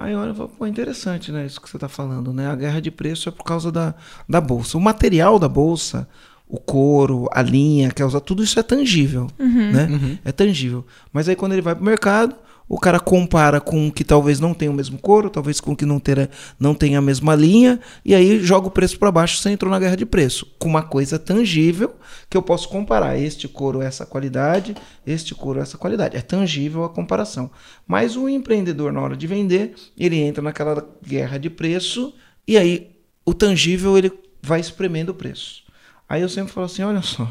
Aí 0.00 0.14
olha, 0.14 0.32
pô, 0.32 0.66
interessante, 0.66 1.32
né? 1.32 1.44
Isso 1.44 1.60
que 1.60 1.68
você 1.68 1.76
está 1.76 1.88
falando, 1.88 2.32
né? 2.32 2.48
A 2.48 2.54
guerra 2.54 2.80
de 2.80 2.90
preço 2.90 3.28
é 3.28 3.32
por 3.32 3.42
causa 3.44 3.72
da, 3.72 3.94
da 4.28 4.40
bolsa. 4.40 4.78
O 4.78 4.80
material 4.80 5.40
da 5.40 5.48
bolsa, 5.48 6.08
o 6.48 6.58
couro, 6.58 7.28
a 7.30 7.42
linha, 7.42 7.90
quer 7.90 8.04
usar, 8.04 8.20
tudo 8.20 8.42
isso 8.42 8.58
é 8.58 8.62
tangível, 8.62 9.26
uhum. 9.38 9.72
né? 9.72 9.88
Uhum. 9.90 10.18
É 10.24 10.32
tangível. 10.32 10.84
Mas 11.12 11.28
aí 11.28 11.36
quando 11.36 11.52
ele 11.52 11.62
vai 11.62 11.74
pro 11.74 11.84
mercado, 11.84 12.34
o 12.68 12.78
cara 12.78 13.00
compara 13.00 13.60
com 13.60 13.88
o 13.88 13.92
que 13.92 14.04
talvez 14.04 14.38
não 14.38 14.52
tenha 14.52 14.70
o 14.70 14.74
mesmo 14.74 14.98
couro, 14.98 15.30
talvez 15.30 15.60
com 15.60 15.72
o 15.72 15.76
que 15.76 15.86
não, 15.86 15.98
ter, 15.98 16.28
não 16.60 16.74
tenha 16.74 16.98
a 16.98 17.02
mesma 17.02 17.34
linha, 17.34 17.80
e 18.04 18.14
aí 18.14 18.40
joga 18.40 18.68
o 18.68 18.70
preço 18.70 18.98
para 18.98 19.10
baixo, 19.10 19.38
você 19.38 19.50
entrou 19.50 19.70
na 19.70 19.78
guerra 19.78 19.96
de 19.96 20.04
preço, 20.04 20.46
com 20.58 20.68
uma 20.68 20.82
coisa 20.82 21.18
tangível 21.18 21.94
que 22.28 22.36
eu 22.36 22.42
posso 22.42 22.68
comparar. 22.68 23.18
Este 23.18 23.48
couro 23.48 23.80
é 23.80 23.86
essa 23.86 24.04
qualidade, 24.04 24.74
este 25.06 25.34
couro 25.34 25.60
é 25.60 25.62
essa 25.62 25.78
qualidade. 25.78 26.16
É 26.16 26.20
tangível 26.20 26.84
a 26.84 26.90
comparação. 26.90 27.50
Mas 27.86 28.16
o 28.16 28.28
empreendedor, 28.28 28.92
na 28.92 29.00
hora 29.00 29.16
de 29.16 29.26
vender, 29.26 29.74
ele 29.98 30.16
entra 30.16 30.42
naquela 30.42 30.86
guerra 31.02 31.38
de 31.38 31.48
preço, 31.48 32.12
e 32.46 32.58
aí 32.58 32.90
o 33.24 33.32
tangível 33.32 33.96
ele 33.96 34.12
vai 34.42 34.60
espremendo 34.60 35.12
o 35.12 35.14
preço. 35.14 35.67
Aí 36.08 36.22
eu 36.22 36.28
sempre 36.28 36.52
falo 36.52 36.66
assim, 36.66 36.82
olha 36.82 37.02
só, 37.02 37.28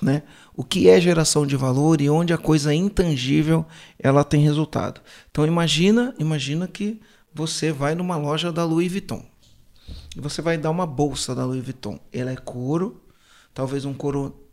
né? 0.00 0.22
O 0.54 0.62
que 0.62 0.88
é 0.88 1.00
geração 1.00 1.46
de 1.46 1.56
valor 1.56 2.00
e 2.00 2.10
onde 2.10 2.32
a 2.32 2.38
coisa 2.38 2.74
intangível 2.74 3.64
ela 3.98 4.24
tem 4.24 4.42
resultado. 4.42 5.00
Então 5.30 5.46
imagina, 5.46 6.14
imagina 6.18 6.68
que 6.68 7.00
você 7.32 7.72
vai 7.72 7.94
numa 7.94 8.16
loja 8.16 8.52
da 8.52 8.64
Louis 8.64 8.90
Vuitton 8.90 9.24
e 10.16 10.20
você 10.20 10.42
vai 10.42 10.58
dar 10.58 10.70
uma 10.70 10.86
bolsa 10.86 11.34
da 11.34 11.44
Louis 11.44 11.64
Vuitton. 11.64 11.98
Ela 12.12 12.32
é 12.32 12.36
couro, 12.36 13.02
talvez 13.54 13.84
um 13.84 13.94
couro 13.94 14.46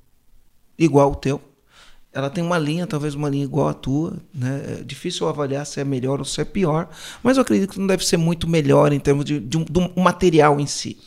igual 0.77 1.10
ao 1.10 1.15
teu. 1.15 1.41
Ela 2.12 2.29
tem 2.29 2.43
uma 2.43 2.58
linha, 2.58 2.88
talvez 2.88 3.13
uma 3.13 3.29
linha 3.29 3.43
igual 3.43 3.67
à 3.67 3.73
tua. 3.73 4.17
Né? 4.34 4.79
É 4.79 4.84
difícil 4.84 5.27
avaliar 5.27 5.65
se 5.65 5.79
é 5.79 5.84
melhor 5.84 6.19
ou 6.19 6.25
se 6.25 6.41
é 6.41 6.45
pior, 6.45 6.89
mas 7.21 7.38
eu 7.38 7.41
acredito 7.41 7.73
que 7.73 7.79
não 7.79 7.88
deve 7.88 8.05
ser 8.05 8.17
muito 8.17 8.47
melhor 8.47 8.91
em 8.93 8.99
termos 8.99 9.25
de, 9.25 9.39
de, 9.39 9.58
um, 9.58 9.65
um 9.95 10.01
material 10.01 10.60
em 10.60 10.65
si. 10.65 10.97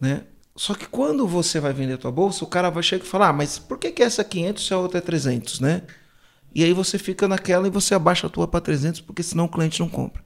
Né? 0.00 0.24
Só 0.56 0.74
que 0.74 0.86
quando 0.86 1.26
você 1.26 1.58
vai 1.58 1.72
vender 1.72 1.94
a 1.94 1.98
tua 1.98 2.12
bolsa, 2.12 2.44
o 2.44 2.48
cara 2.48 2.70
vai 2.70 2.82
chegar 2.82 3.04
e 3.04 3.08
falar: 3.08 3.28
ah, 3.28 3.32
mas 3.32 3.58
por 3.58 3.78
que, 3.78 3.90
que 3.90 4.02
essa 4.02 4.22
é 4.22 4.24
500 4.24 4.70
e 4.70 4.74
a 4.74 4.78
outra 4.78 4.98
é 4.98 5.00
300, 5.00 5.60
né? 5.60 5.82
E 6.54 6.62
aí 6.62 6.72
você 6.72 6.98
fica 6.98 7.26
naquela 7.26 7.66
e 7.66 7.70
você 7.70 7.94
abaixa 7.94 8.28
a 8.28 8.30
tua 8.30 8.46
para 8.46 8.60
300, 8.60 9.00
porque 9.00 9.24
senão 9.24 9.46
o 9.46 9.48
cliente 9.48 9.80
não 9.80 9.88
compra. 9.88 10.22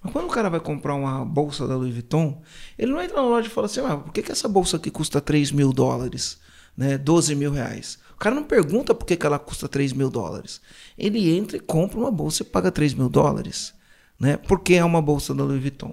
Mas 0.00 0.12
quando 0.12 0.26
o 0.26 0.30
cara 0.30 0.48
vai 0.48 0.60
comprar 0.60 0.94
uma 0.94 1.24
bolsa 1.24 1.66
da 1.66 1.74
Louis 1.74 1.92
Vuitton, 1.92 2.40
ele 2.78 2.92
não 2.92 3.02
entra 3.02 3.16
na 3.16 3.22
loja 3.22 3.48
e 3.48 3.50
fala 3.50 3.66
assim: 3.66 3.80
ah, 3.80 3.96
por 3.96 4.12
que, 4.12 4.22
que 4.22 4.30
essa 4.30 4.48
bolsa 4.48 4.76
aqui 4.76 4.90
custa 4.90 5.20
3 5.20 5.50
mil 5.50 5.72
dólares, 5.72 6.38
né? 6.76 6.96
12 6.96 7.34
mil 7.34 7.50
reais? 7.50 7.98
O 8.14 8.18
cara 8.18 8.36
não 8.36 8.44
pergunta 8.44 8.94
por 8.94 9.04
que, 9.04 9.16
que 9.16 9.26
ela 9.26 9.38
custa 9.40 9.68
3 9.68 9.92
mil 9.92 10.08
dólares. 10.08 10.60
Ele 10.96 11.36
entra 11.36 11.56
e 11.56 11.60
compra 11.60 11.98
uma 11.98 12.10
bolsa 12.10 12.42
e 12.42 12.46
paga 12.46 12.70
3 12.70 12.94
mil 12.94 13.08
dólares, 13.08 13.74
né? 14.18 14.36
Porque 14.36 14.74
é 14.74 14.84
uma 14.84 15.02
bolsa 15.02 15.34
da 15.34 15.42
Louis 15.42 15.60
Vuitton. 15.60 15.92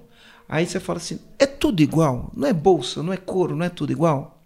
Aí 0.49 0.65
você 0.65 0.79
fala 0.79 0.97
assim: 0.97 1.19
é 1.38 1.45
tudo 1.45 1.81
igual? 1.81 2.31
Não 2.35 2.47
é 2.47 2.53
bolsa, 2.53 3.03
não 3.03 3.13
é 3.13 3.17
couro, 3.17 3.55
não 3.55 3.63
é 3.63 3.69
tudo 3.69 3.91
igual? 3.91 4.43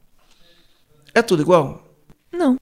É 1.16 1.22
tudo 1.22 1.42
igual? 1.42 1.82
Não. 2.30 2.58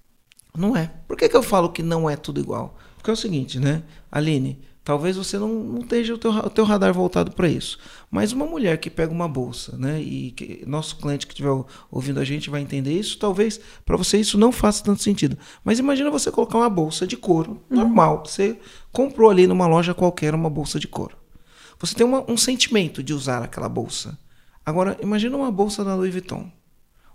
Não 0.56 0.78
é. 0.78 0.92
Por 1.08 1.18
que, 1.18 1.28
que 1.28 1.36
eu 1.36 1.42
falo 1.42 1.72
que 1.72 1.82
não 1.82 2.08
é 2.08 2.16
tudo 2.16 2.40
igual? 2.40 2.78
Porque 2.98 3.10
é 3.10 3.14
o 3.14 3.18
seguinte, 3.18 3.60
né? 3.60 3.82
Aline, 4.12 4.60
talvez 4.84 5.16
você 5.16 5.40
não, 5.40 5.48
não 5.48 5.80
esteja 5.80 6.14
o 6.14 6.18
teu, 6.18 6.30
o 6.32 6.50
teu 6.50 6.66
radar 6.66 6.94
voltado 6.94 7.32
para 7.32 7.48
isso. 7.48 7.80
Mas 8.12 8.32
uma 8.32 8.46
mulher 8.46 8.78
que 8.78 8.90
pega 8.90 9.12
uma 9.12 9.28
bolsa, 9.28 9.76
né? 9.76 10.00
E 10.00 10.32
que, 10.32 10.64
nosso 10.68 10.98
cliente 10.98 11.26
que 11.26 11.34
estiver 11.34 11.50
ouvindo 11.90 12.20
a 12.20 12.26
gente 12.26 12.50
vai 12.50 12.62
entender 12.62 12.94
isso. 12.94 13.18
Talvez 13.18 13.60
para 13.84 13.98
você 13.98 14.20
isso 14.20 14.38
não 14.38 14.52
faça 14.52 14.84
tanto 14.84 15.02
sentido. 15.02 15.36
Mas 15.64 15.80
imagina 15.80 16.12
você 16.12 16.30
colocar 16.30 16.60
uma 16.60 16.70
bolsa 16.70 17.08
de 17.08 17.18
couro 17.18 17.64
normal. 17.68 18.24
Você 18.26 18.60
comprou 18.92 19.32
ali 19.32 19.48
numa 19.48 19.66
loja 19.66 19.96
qualquer 19.96 20.36
uma 20.36 20.50
bolsa 20.50 20.80
de 20.80 20.88
couro. 20.88 21.21
Você 21.82 21.96
tem 21.96 22.06
uma, 22.06 22.24
um 22.30 22.38
sentimento 22.38 23.02
de 23.04 23.14
usar 23.14 23.44
aquela 23.44 23.68
bolsa. 23.68 24.18
Agora, 24.66 24.98
imagina 25.02 25.36
uma 25.36 25.52
bolsa 25.52 25.84
da 25.84 25.96
Louis 25.96 26.12
Vuitton. 26.12 26.50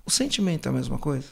O 0.04 0.10
sentimento 0.10 0.66
é 0.66 0.68
a 0.70 0.72
mesma 0.72 0.98
coisa? 0.98 1.28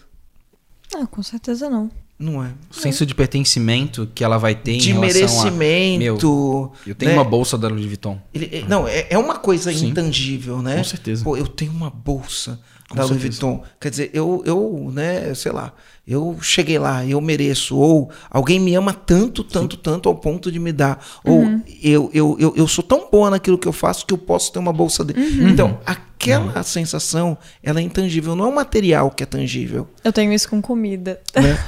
Ah, 0.94 1.07
com 1.07 1.23
certeza 1.23 1.68
não. 1.68 1.90
Não 2.16 2.42
é. 2.44 2.53
O 2.70 2.75
senso 2.75 3.05
de 3.05 3.12
pertencimento 3.14 4.09
que 4.14 4.23
ela 4.23 4.38
vai 4.38 4.55
ter 4.55 4.75
em 4.75 4.79
De 4.79 4.92
relação 4.92 5.40
a... 5.40 5.51
merecimento. 5.51 5.99
Meu, 6.27 6.73
eu 6.87 6.94
tenho 6.94 7.11
né? 7.11 7.18
uma 7.18 7.25
bolsa 7.25 7.59
da 7.59 7.66
Louis 7.66 7.85
Vuitton. 7.85 8.20
Ele- 8.33 8.51
é- 8.59 8.62
não, 8.68 8.87
é, 8.87 9.09
é 9.11 9.18
uma 9.18 9.37
coisa 9.38 9.73
Sim. 9.73 9.88
intangível, 9.88 10.62
né? 10.62 10.77
Com 10.77 10.85
certeza. 10.85 11.25
Pô, 11.25 11.37
eu 11.37 11.49
tenho 11.49 11.73
uma 11.73 11.90
bolsa 11.90 12.61
Com 12.88 12.97
da 12.97 13.05
Louis. 13.05 13.20
Vuitton. 13.20 13.62
Quer 13.81 13.90
dizer, 13.90 14.11
eu, 14.12 14.42
eu, 14.44 14.90
né, 14.92 15.33
sei 15.35 15.53
lá, 15.53 15.73
eu 16.07 16.37
cheguei 16.42 16.79
lá, 16.79 17.05
eu 17.07 17.20
mereço. 17.20 17.77
Ou 17.77 18.11
alguém 18.31 18.61
me 18.61 18.75
ama 18.75 18.92
tanto, 18.92 19.42
tanto, 19.42 19.77
tanto 19.77 20.09
ao 20.09 20.14
ponto 20.14 20.53
de 20.53 20.59
me 20.59 20.70
dar. 20.73 21.05
Ou 21.25 21.44
eu, 21.83 22.11
eu, 22.12 22.37
eu, 22.38 22.55
eu 22.57 22.68
sou 22.68 22.85
tão 22.85 23.09
boa 23.11 23.31
naquilo 23.31 23.57
que 23.57 23.66
eu 23.66 23.73
faço 23.73 24.05
que 24.05 24.12
eu 24.12 24.18
posso 24.18 24.53
ter 24.53 24.59
uma 24.59 24.73
bolsa 24.73 25.03
dele. 25.03 25.51
Então, 25.51 25.79
aquela 25.87 26.62
sensação, 26.62 27.38
ela 27.62 27.81
é 27.81 27.83
intangível. 27.83 28.37
Não 28.37 28.44
é 28.44 28.49
o 28.49 28.55
material 28.55 29.11
que 29.11 29.23
é 29.23 29.27
tangível. 29.27 29.88
Eu 30.05 30.12
tenho 30.12 30.33
isso 30.33 30.49
com 30.49 30.61
comida. 30.61 31.18
né? 31.35 31.59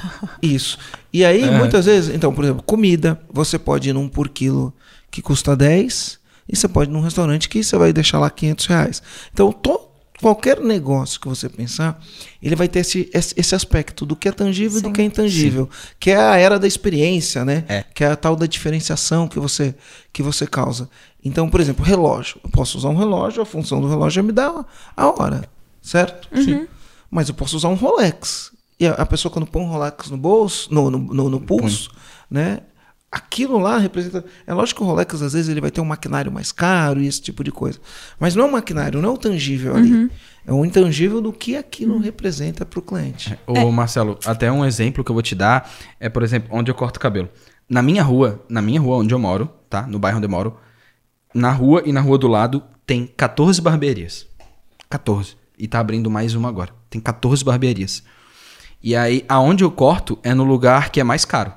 Isso. 0.41 0.77
E 1.11 1.25
aí, 1.25 1.41
É. 1.43 1.57
muitas 1.57 1.85
vezes, 1.85 2.13
então, 2.13 2.31
por 2.33 2.43
exemplo, 2.43 2.61
comida, 2.63 3.19
você 3.31 3.57
pode 3.57 3.89
ir 3.89 3.93
num 3.93 4.07
por 4.07 4.29
quilo 4.29 4.71
que 5.09 5.21
custa 5.21 5.55
10 5.55 6.19
e 6.47 6.55
você 6.55 6.67
pode 6.67 6.91
ir 6.91 6.93
num 6.93 7.01
restaurante 7.01 7.49
que 7.49 7.63
você 7.63 7.75
vai 7.75 7.91
deixar 7.91 8.19
lá 8.19 8.29
500 8.29 8.65
reais. 8.67 9.03
Então, 9.33 9.51
to- 9.51 9.86
qualquer 10.21 10.59
negócio 10.59 11.19
que 11.19 11.27
você 11.27 11.47
pensar, 11.47 12.01
ele 12.41 12.55
vai 12.55 12.67
ter 12.67 12.79
esse, 12.79 13.09
esse 13.13 13.55
aspecto 13.55 14.05
do 14.05 14.15
que 14.15 14.27
é 14.27 14.31
tangível 14.31 14.79
e 14.79 14.81
do 14.81 14.87
Sim. 14.87 14.93
que 14.93 15.01
é 15.01 15.03
intangível, 15.05 15.69
que 15.99 16.11
é 16.11 16.17
a 16.17 16.37
era 16.37 16.59
da 16.59 16.67
experiência, 16.67 17.45
né? 17.45 17.63
É. 17.67 17.83
Que 17.93 18.03
é 18.03 18.07
a 18.07 18.15
tal 18.15 18.35
da 18.35 18.45
diferenciação 18.45 19.27
que 19.27 19.39
você, 19.39 19.75
que 20.11 20.23
você 20.23 20.47
causa. 20.47 20.89
Então, 21.23 21.49
por 21.49 21.59
exemplo, 21.59 21.83
relógio. 21.83 22.39
Eu 22.43 22.49
posso 22.49 22.77
usar 22.77 22.89
um 22.89 22.95
relógio, 22.95 23.41
a 23.41 23.45
função 23.45 23.81
do 23.81 23.87
relógio 23.87 24.19
é 24.19 24.23
me 24.23 24.31
dar 24.31 24.65
a 24.95 25.07
hora, 25.07 25.49
certo? 25.81 26.27
Sim. 26.41 26.67
Mas 27.09 27.29
eu 27.29 27.35
posso 27.35 27.57
usar 27.57 27.69
um 27.69 27.75
Rolex. 27.75 28.51
E 28.79 28.87
a, 28.87 28.93
a 28.93 29.05
pessoa 29.05 29.31
quando 29.31 29.47
põe 29.47 29.61
um 29.61 29.69
Rolex 29.69 30.09
no 30.09 30.17
bolso, 30.17 30.73
no, 30.73 30.89
no, 30.89 30.99
no, 30.99 31.29
no 31.29 31.41
pulso, 31.41 31.91
né? 32.29 32.61
Aquilo 33.09 33.57
lá 33.57 33.77
representa. 33.77 34.25
É 34.45 34.53
lógico 34.53 34.81
que 34.81 34.83
o 34.83 34.87
Rolex, 34.89 35.21
às 35.21 35.33
vezes, 35.33 35.47
ele 35.47 35.61
vai 35.61 35.71
ter 35.71 35.79
um 35.79 35.85
maquinário 35.85 36.31
mais 36.31 36.51
caro 36.51 37.01
e 37.01 37.07
esse 37.07 37.21
tipo 37.21 37.43
de 37.43 37.51
coisa. 37.51 37.79
Mas 38.19 38.35
não 38.35 38.45
é 38.45 38.47
o 38.47 38.51
maquinário, 38.51 39.01
não 39.01 39.09
é 39.09 39.13
o 39.13 39.17
tangível 39.17 39.75
ali. 39.75 40.11
É 40.45 40.51
o 40.51 40.65
intangível 40.65 41.21
do 41.21 41.31
que 41.31 41.55
aquilo 41.55 41.99
representa 41.99 42.65
para 42.65 42.79
o 42.79 42.81
cliente. 42.81 43.37
Ô, 43.47 43.71
Marcelo, 43.71 44.19
até 44.25 44.51
um 44.51 44.65
exemplo 44.65 45.03
que 45.03 45.11
eu 45.11 45.13
vou 45.13 45.21
te 45.21 45.35
dar 45.35 45.69
é, 45.99 46.09
por 46.09 46.21
exemplo, 46.21 46.49
onde 46.51 46.69
eu 46.69 46.75
corto 46.75 46.97
o 46.97 46.99
cabelo. 47.01 47.29
Na 47.69 47.81
minha 47.81 48.03
rua, 48.03 48.43
na 48.49 48.61
minha 48.61 48.79
rua 48.79 48.97
onde 48.97 49.13
eu 49.13 49.19
moro, 49.19 49.49
tá? 49.69 49.87
No 49.87 49.99
bairro 49.99 50.17
onde 50.17 50.25
eu 50.25 50.31
moro, 50.31 50.57
na 51.33 51.51
rua 51.51 51.83
e 51.85 51.91
na 51.91 52.01
rua 52.01 52.17
do 52.17 52.27
lado 52.27 52.63
tem 52.85 53.05
14 53.05 53.61
barbearias. 53.61 54.25
14. 54.89 55.35
E 55.57 55.67
tá 55.67 55.79
abrindo 55.79 56.09
mais 56.09 56.33
uma 56.35 56.47
agora. 56.49 56.71
Tem 56.89 57.01
14 57.01 57.43
barbearias. 57.43 58.03
E 58.81 58.95
aí, 58.95 59.25
aonde 59.27 59.63
eu 59.63 59.71
corto 59.71 60.17
é 60.23 60.33
no 60.33 60.43
lugar 60.43 60.91
que 60.91 60.99
é 60.99 61.03
mais 61.03 61.25
caro. 61.25 61.51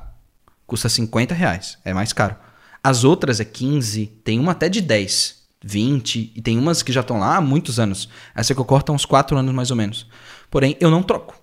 Custa 0.70 0.88
50 0.88 1.34
reais. 1.34 1.78
É 1.84 1.92
mais 1.92 2.12
caro. 2.12 2.36
As 2.80 3.02
outras 3.02 3.40
é 3.40 3.44
15, 3.44 4.06
tem 4.22 4.38
uma 4.38 4.52
até 4.52 4.68
de 4.68 4.80
10, 4.80 5.34
20, 5.60 6.32
e 6.32 6.40
tem 6.40 6.56
umas 6.56 6.80
que 6.80 6.92
já 6.92 7.00
estão 7.00 7.18
lá 7.18 7.34
há 7.34 7.40
muitos 7.40 7.80
anos. 7.80 8.08
Essa 8.36 8.54
que 8.54 8.60
eu 8.60 8.64
corto 8.64 8.92
há 8.92 8.94
uns 8.94 9.04
4 9.04 9.36
anos 9.36 9.52
mais 9.52 9.72
ou 9.72 9.76
menos. 9.76 10.06
Porém, 10.48 10.76
eu 10.78 10.88
não 10.88 11.02
troco. 11.02 11.34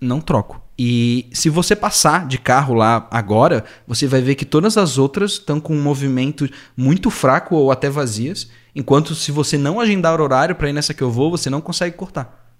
Não 0.00 0.20
troco. 0.20 0.62
E 0.78 1.28
se 1.32 1.48
você 1.50 1.74
passar 1.74 2.28
de 2.28 2.38
carro 2.38 2.74
lá 2.74 3.08
agora, 3.10 3.64
você 3.88 4.06
vai 4.06 4.20
ver 4.22 4.36
que 4.36 4.44
todas 4.44 4.78
as 4.78 4.98
outras 4.98 5.32
estão 5.32 5.58
com 5.58 5.74
um 5.74 5.82
movimento 5.82 6.48
muito 6.76 7.10
fraco 7.10 7.56
ou 7.56 7.72
até 7.72 7.90
vazias. 7.90 8.48
Enquanto 8.72 9.16
se 9.16 9.32
você 9.32 9.58
não 9.58 9.80
agendar 9.80 10.20
horário 10.20 10.54
para 10.54 10.68
ir 10.70 10.72
nessa 10.72 10.94
que 10.94 11.02
eu 11.02 11.10
vou, 11.10 11.28
você 11.28 11.50
não 11.50 11.60
consegue 11.60 11.96
cortar. 11.96 12.54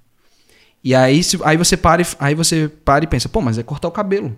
E 0.83 0.93
aí, 0.93 1.23
se- 1.23 1.39
aí 1.45 1.57
você 1.57 1.77
para 1.77 2.03
e, 2.03 2.07
aí 2.19 2.35
você 2.35 2.69
para 2.85 3.05
e 3.05 3.07
pensa, 3.07 3.29
pô, 3.29 3.41
mas 3.41 3.59
é 3.59 3.63
cortar 3.63 3.87
o 3.87 3.93
cabelo. 3.93 4.37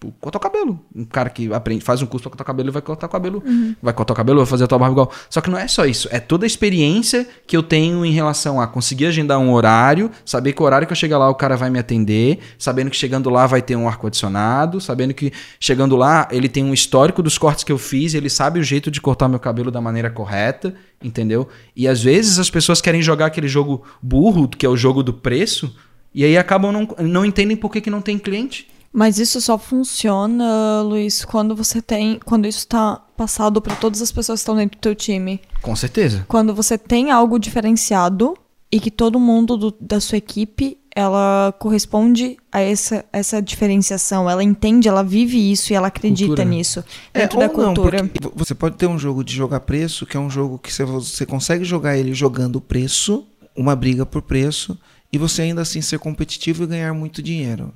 Tipo, 0.00 0.14
cortar 0.18 0.38
o 0.38 0.40
cabelo. 0.40 0.80
Um 0.96 1.04
cara 1.04 1.28
que 1.28 1.52
aprende, 1.52 1.84
faz 1.84 2.00
um 2.00 2.06
curso 2.06 2.22
pra 2.22 2.30
cortar 2.30 2.44
o 2.44 2.46
cabelo, 2.46 2.72
vai 2.72 2.80
cortar 2.80 3.06
o 3.06 3.10
cabelo. 3.10 3.42
Vai 3.82 3.92
cortar 3.92 4.14
o 4.14 4.16
cabelo, 4.16 4.38
vai 4.38 4.46
fazer 4.46 4.64
a 4.64 4.66
tua 4.66 4.78
barba 4.78 4.94
igual. 4.94 5.12
Só 5.28 5.42
que 5.42 5.50
não 5.50 5.58
é 5.58 5.68
só 5.68 5.84
isso. 5.84 6.08
É 6.10 6.18
toda 6.18 6.46
a 6.46 6.48
experiência 6.48 7.28
que 7.46 7.54
eu 7.54 7.62
tenho 7.62 8.04
em 8.06 8.10
relação 8.10 8.58
a 8.58 8.66
conseguir 8.66 9.06
agendar 9.06 9.38
um 9.38 9.52
horário, 9.52 10.10
saber 10.24 10.54
que 10.54 10.62
o 10.62 10.64
horário 10.64 10.86
que 10.86 10.92
eu 10.92 10.96
chegar 10.96 11.18
lá 11.18 11.28
o 11.28 11.34
cara 11.34 11.54
vai 11.54 11.68
me 11.68 11.78
atender, 11.78 12.38
sabendo 12.58 12.90
que 12.90 12.96
chegando 12.96 13.28
lá 13.28 13.46
vai 13.46 13.60
ter 13.60 13.76
um 13.76 13.86
ar-condicionado, 13.86 14.80
sabendo 14.80 15.12
que 15.12 15.32
chegando 15.58 15.96
lá 15.96 16.26
ele 16.30 16.48
tem 16.48 16.64
um 16.64 16.72
histórico 16.72 17.22
dos 17.22 17.36
cortes 17.36 17.62
que 17.62 17.72
eu 17.72 17.78
fiz, 17.78 18.14
ele 18.14 18.30
sabe 18.30 18.58
o 18.58 18.62
jeito 18.62 18.90
de 18.90 19.02
cortar 19.02 19.28
meu 19.28 19.38
cabelo 19.38 19.70
da 19.70 19.82
maneira 19.82 20.08
correta, 20.08 20.74
entendeu? 21.02 21.46
E 21.76 21.86
às 21.86 22.02
vezes 22.02 22.38
as 22.38 22.48
pessoas 22.48 22.80
querem 22.80 23.02
jogar 23.02 23.26
aquele 23.26 23.48
jogo 23.48 23.82
burro, 24.00 24.48
que 24.48 24.64
é 24.64 24.68
o 24.68 24.78
jogo 24.78 25.02
do 25.02 25.12
preço, 25.12 25.76
e 26.14 26.24
aí 26.24 26.38
acabam 26.38 26.72
não, 26.72 26.88
não 27.06 27.24
entendem 27.24 27.56
por 27.56 27.70
que, 27.70 27.82
que 27.82 27.90
não 27.90 28.00
tem 28.00 28.18
cliente. 28.18 28.66
Mas 28.92 29.18
isso 29.18 29.40
só 29.40 29.56
funciona, 29.56 30.82
Luiz, 30.82 31.24
quando 31.24 31.54
você 31.54 31.80
tem. 31.80 32.18
Quando 32.24 32.46
isso 32.46 32.66
tá 32.66 32.96
passado 33.16 33.60
pra 33.60 33.76
todas 33.76 34.02
as 34.02 34.10
pessoas 34.10 34.40
que 34.40 34.42
estão 34.42 34.56
dentro 34.56 34.78
do 34.78 34.80
teu 34.80 34.94
time. 34.94 35.40
Com 35.62 35.76
certeza. 35.76 36.24
Quando 36.26 36.54
você 36.54 36.76
tem 36.76 37.10
algo 37.10 37.38
diferenciado 37.38 38.34
e 38.72 38.80
que 38.80 38.90
todo 38.90 39.18
mundo 39.20 39.56
do- 39.56 39.76
da 39.80 40.00
sua 40.00 40.18
equipe 40.18 40.76
ela 40.94 41.54
corresponde 41.60 42.36
a 42.50 42.60
essa, 42.60 43.04
essa 43.12 43.40
diferenciação. 43.40 44.28
Ela 44.28 44.42
entende, 44.42 44.88
ela 44.88 45.04
vive 45.04 45.38
isso 45.52 45.72
e 45.72 45.76
ela 45.76 45.86
acredita 45.86 46.26
Cultura. 46.28 46.48
nisso. 46.48 46.84
Dentro 47.14 47.38
da 47.38 47.44
É, 47.44 47.48
ou 47.48 47.56
não, 47.56 47.74
cultura. 47.74 48.10
vo- 48.20 48.32
você 48.34 48.54
pode 48.56 48.76
ter 48.76 48.88
um 48.88 48.98
jogo 48.98 49.22
de 49.22 49.32
jogar 49.32 49.60
preço, 49.60 50.04
que 50.04 50.16
é 50.16 50.20
um 50.20 50.28
jogo 50.28 50.58
que 50.58 50.72
você, 50.72 50.84
você 50.84 51.24
consegue 51.24 51.64
jogar 51.64 51.96
ele 51.96 52.12
jogando 52.12 52.60
preço, 52.60 53.24
uma 53.56 53.76
briga 53.76 54.04
por 54.04 54.20
preço, 54.20 54.76
e 55.12 55.18
você 55.18 55.42
ainda 55.42 55.62
assim 55.62 55.80
ser 55.80 56.00
competitivo 56.00 56.64
e 56.64 56.66
ganhar 56.66 56.92
muito 56.92 57.22
dinheiro. 57.22 57.72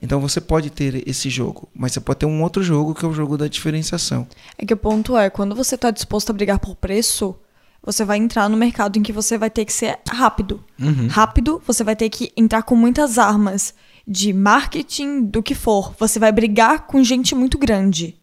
Então 0.00 0.20
você 0.20 0.40
pode 0.40 0.70
ter 0.70 1.08
esse 1.08 1.28
jogo, 1.30 1.68
mas 1.74 1.92
você 1.92 2.00
pode 2.00 2.20
ter 2.20 2.26
um 2.26 2.42
outro 2.42 2.62
jogo 2.62 2.94
que 2.94 3.04
é 3.04 3.08
o 3.08 3.12
jogo 3.12 3.36
da 3.36 3.48
diferenciação. 3.48 4.26
É 4.56 4.64
que 4.64 4.74
o 4.74 4.76
ponto 4.76 5.16
é, 5.16 5.30
quando 5.30 5.54
você 5.54 5.74
está 5.74 5.90
disposto 5.90 6.30
a 6.30 6.32
brigar 6.32 6.58
por 6.58 6.74
preço, 6.76 7.34
você 7.82 8.04
vai 8.04 8.18
entrar 8.18 8.48
no 8.48 8.56
mercado 8.56 8.98
em 8.98 9.02
que 9.02 9.12
você 9.12 9.38
vai 9.38 9.50
ter 9.50 9.64
que 9.64 9.72
ser 9.72 9.98
rápido. 10.08 10.62
Rápido, 11.08 11.62
você 11.66 11.82
vai 11.82 11.96
ter 11.96 12.08
que 12.10 12.32
entrar 12.36 12.62
com 12.62 12.76
muitas 12.76 13.18
armas 13.18 13.74
de 14.06 14.32
marketing, 14.32 15.22
do 15.22 15.42
que 15.42 15.54
for. 15.54 15.94
Você 15.98 16.18
vai 16.18 16.32
brigar 16.32 16.86
com 16.86 17.02
gente 17.04 17.34
muito 17.34 17.58
grande. 17.58 18.16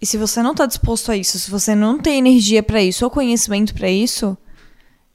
E 0.00 0.06
se 0.06 0.16
você 0.16 0.42
não 0.42 0.54
tá 0.54 0.66
disposto 0.66 1.10
a 1.10 1.16
isso, 1.16 1.38
se 1.38 1.50
você 1.50 1.74
não 1.74 1.98
tem 1.98 2.18
energia 2.18 2.62
pra 2.62 2.82
isso 2.82 3.04
ou 3.04 3.10
conhecimento 3.10 3.74
pra 3.74 3.90
isso, 3.90 4.36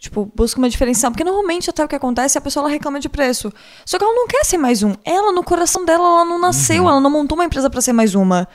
tipo, 0.01 0.29
busca 0.35 0.57
uma 0.57 0.67
diferenciação, 0.67 1.11
porque 1.11 1.23
normalmente 1.23 1.69
até 1.69 1.85
o 1.85 1.87
que 1.87 1.95
acontece 1.95 2.35
é 2.35 2.39
a 2.39 2.41
pessoa 2.41 2.63
ela 2.63 2.71
reclama 2.71 2.99
de 2.99 3.07
preço. 3.07 3.53
Só 3.85 3.99
que 3.99 4.03
ela 4.03 4.13
não 4.13 4.27
quer 4.27 4.43
ser 4.43 4.57
mais 4.57 4.81
um. 4.81 4.95
Ela 5.05 5.31
no 5.31 5.43
coração 5.43 5.85
dela, 5.85 6.03
ela 6.03 6.25
não 6.25 6.39
nasceu, 6.39 6.89
ela 6.89 6.99
não 6.99 7.09
montou 7.11 7.37
uma 7.37 7.45
empresa 7.45 7.69
pra 7.69 7.79
ser 7.81 7.93
mais 7.93 8.15
uma. 8.15 8.47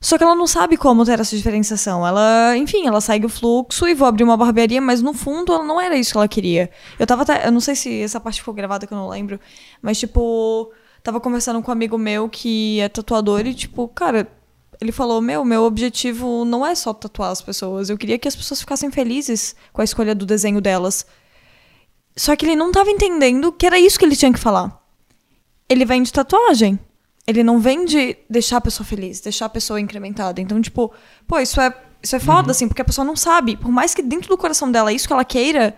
Só 0.00 0.18
que 0.18 0.24
ela 0.24 0.34
não 0.34 0.48
sabe 0.48 0.76
como 0.76 1.04
ter 1.04 1.20
essa 1.20 1.36
diferenciação. 1.36 2.04
Ela, 2.04 2.56
enfim, 2.56 2.88
ela 2.88 3.00
segue 3.00 3.24
o 3.26 3.28
fluxo 3.28 3.86
e 3.86 3.94
vou 3.94 4.08
abrir 4.08 4.24
uma 4.24 4.36
barbearia, 4.36 4.80
mas 4.80 5.00
no 5.00 5.12
fundo 5.12 5.52
ela 5.52 5.62
não 5.62 5.80
era 5.80 5.96
isso 5.96 6.10
que 6.10 6.18
ela 6.18 6.28
queria. 6.28 6.70
Eu 6.98 7.06
tava 7.06 7.22
até. 7.22 7.46
Eu 7.46 7.52
não 7.52 7.60
sei 7.60 7.76
se 7.76 8.02
essa 8.02 8.18
parte 8.18 8.40
ficou 8.40 8.52
gravada 8.52 8.84
que 8.84 8.92
eu 8.92 8.98
não 8.98 9.08
lembro. 9.08 9.38
Mas, 9.80 9.98
tipo, 9.98 10.72
tava 11.04 11.20
conversando 11.20 11.62
com 11.62 11.70
um 11.70 11.72
amigo 11.72 11.96
meu 11.96 12.28
que 12.28 12.80
é 12.80 12.88
tatuador 12.88 13.46
e, 13.46 13.54
tipo, 13.54 13.86
cara, 13.88 14.28
ele 14.80 14.92
falou: 14.92 15.20
Meu, 15.20 15.44
meu 15.44 15.62
objetivo 15.62 16.44
não 16.44 16.66
é 16.66 16.74
só 16.74 16.92
tatuar 16.92 17.30
as 17.30 17.42
pessoas. 17.42 17.90
Eu 17.90 17.98
queria 17.98 18.18
que 18.18 18.28
as 18.28 18.36
pessoas 18.36 18.60
ficassem 18.60 18.90
felizes 18.90 19.54
com 19.72 19.80
a 19.80 19.84
escolha 19.84 20.14
do 20.14 20.24
desenho 20.24 20.60
delas. 20.60 21.04
Só 22.16 22.34
que 22.34 22.44
ele 22.46 22.56
não 22.56 22.72
tava 22.72 22.90
entendendo 22.90 23.52
que 23.52 23.66
era 23.66 23.78
isso 23.78 23.98
que 23.98 24.04
ele 24.04 24.16
tinha 24.16 24.32
que 24.32 24.38
falar. 24.38 24.80
Ele 25.68 25.84
vende 25.84 26.12
tatuagem. 26.12 26.78
Ele 27.26 27.42
não 27.42 27.58
vende 27.58 28.16
deixar 28.28 28.56
a 28.56 28.60
pessoa 28.60 28.86
feliz, 28.86 29.20
deixar 29.20 29.46
a 29.46 29.50
pessoa 29.50 29.80
incrementada. 29.80 30.40
Então, 30.40 30.60
tipo, 30.62 30.90
pô, 31.26 31.38
isso 31.38 31.60
é, 31.60 31.74
isso 32.02 32.16
é 32.16 32.18
foda, 32.18 32.44
uhum. 32.46 32.50
assim, 32.50 32.66
porque 32.66 32.80
a 32.80 32.84
pessoa 32.84 33.04
não 33.04 33.14
sabe. 33.14 33.56
Por 33.56 33.70
mais 33.70 33.94
que 33.94 34.02
dentro 34.02 34.30
do 34.30 34.38
coração 34.38 34.72
dela 34.72 34.90
é 34.90 34.94
isso 34.94 35.06
que 35.06 35.12
ela 35.12 35.24
queira, 35.24 35.76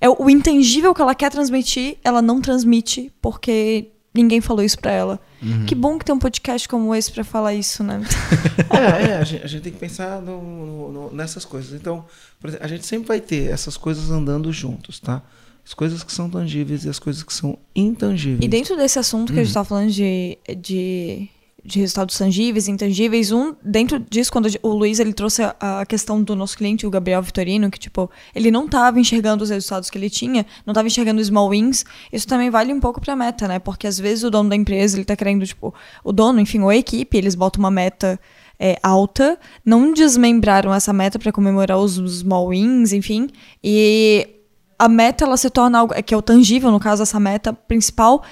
é 0.00 0.08
o 0.08 0.28
intangível 0.28 0.94
que 0.94 1.00
ela 1.00 1.14
quer 1.14 1.30
transmitir, 1.30 1.96
ela 2.04 2.20
não 2.20 2.42
transmite 2.42 3.10
porque 3.22 3.92
ninguém 4.14 4.40
falou 4.40 4.62
isso 4.62 4.78
pra 4.78 4.92
ela. 4.92 5.20
Uhum. 5.42 5.66
Que 5.66 5.74
bom 5.74 5.98
que 5.98 6.04
tem 6.04 6.14
um 6.14 6.18
podcast 6.18 6.68
como 6.68 6.94
esse 6.94 7.10
para 7.10 7.24
falar 7.24 7.54
isso, 7.54 7.82
né? 7.82 8.02
é, 8.70 9.10
é 9.10 9.16
a, 9.16 9.24
gente, 9.24 9.44
a, 9.44 9.46
gente, 9.46 9.62
tem 9.62 9.72
que 9.72 9.78
pensar 9.78 10.20
no, 10.20 10.42
no, 10.42 10.92
no, 10.92 11.12
nessas 11.14 11.44
coisas. 11.44 11.72
Então, 11.72 12.04
exemplo, 12.44 12.64
a 12.64 12.68
gente 12.68 12.86
sempre 12.86 13.08
vai 13.08 13.20
ter 13.20 13.50
essas 13.50 13.76
coisas 13.76 14.10
andando 14.10 14.52
juntos, 14.52 15.00
tá? 15.00 15.22
As 15.64 15.74
coisas 15.74 16.02
que 16.02 16.12
são 16.12 16.28
tangíveis 16.28 16.84
e 16.84 16.88
as 16.88 16.98
coisas 16.98 17.22
que 17.22 17.32
são 17.32 17.56
intangíveis. 17.74 18.44
E 18.44 18.48
dentro 18.48 18.76
desse 18.76 18.98
assunto 18.98 19.32
que 19.32 19.38
a 19.38 19.42
gente 19.42 19.50
está 19.50 19.64
falando 19.64 19.90
de, 19.90 20.36
de, 20.58 21.28
de 21.64 21.78
resultados 21.78 22.18
tangíveis, 22.18 22.66
intangíveis, 22.66 23.30
um 23.30 23.54
dentro 23.62 23.98
disso, 23.98 24.32
quando 24.32 24.48
o 24.62 24.68
Luiz 24.70 24.98
ele 24.98 25.12
trouxe 25.12 25.42
a, 25.60 25.86
questão 25.86 26.22
do 26.22 26.34
nosso 26.34 26.56
cliente, 26.56 26.86
o 26.86 26.90
Gabriel 26.90 27.22
Vitorino, 27.22 27.70
que 27.70 27.78
tipo, 27.78 28.10
ele 28.34 28.50
não 28.50 28.64
estava 28.64 28.98
enxergando 28.98 29.44
os 29.44 29.50
resultados 29.50 29.88
que 29.88 29.96
ele 29.96 30.10
tinha, 30.10 30.44
não 30.66 30.72
estava 30.72 30.88
enxergando 30.88 31.20
os 31.20 31.28
small 31.28 31.50
wins, 31.50 31.84
isso 32.12 32.26
também 32.26 32.50
vale 32.50 32.72
um 32.72 32.80
pouco 32.80 33.00
para 33.00 33.12
a 33.12 33.16
meta, 33.16 33.46
né? 33.46 33.58
Porque 33.60 33.86
às 33.86 33.98
vezes 33.98 34.24
o 34.24 34.30
dono 34.30 34.48
da 34.48 34.56
empresa, 34.56 34.96
ele 34.96 35.04
tá 35.04 35.14
querendo, 35.14 35.46
tipo, 35.46 35.72
o 36.02 36.12
dono, 36.12 36.40
enfim, 36.40 36.60
ou 36.60 36.68
a 36.68 36.76
equipe, 36.76 37.16
eles 37.16 37.36
botam 37.36 37.60
uma 37.60 37.70
meta 37.70 38.18
é, 38.58 38.76
alta, 38.82 39.38
não 39.64 39.92
desmembraram 39.92 40.74
essa 40.74 40.92
meta 40.92 41.18
para 41.18 41.30
comemorar 41.30 41.78
os 41.78 41.94
small 42.20 42.48
wins, 42.48 42.92
enfim, 42.92 43.28
e 43.62 44.28
a 44.76 44.88
meta 44.88 45.24
ela 45.24 45.36
se 45.36 45.48
torna 45.48 45.78
algo 45.78 45.94
que 46.02 46.12
é 46.12 46.16
o 46.16 46.22
tangível, 46.22 46.72
no 46.72 46.80
caso 46.80 47.04
essa 47.04 47.20
meta 47.20 47.52
principal, 47.52 48.22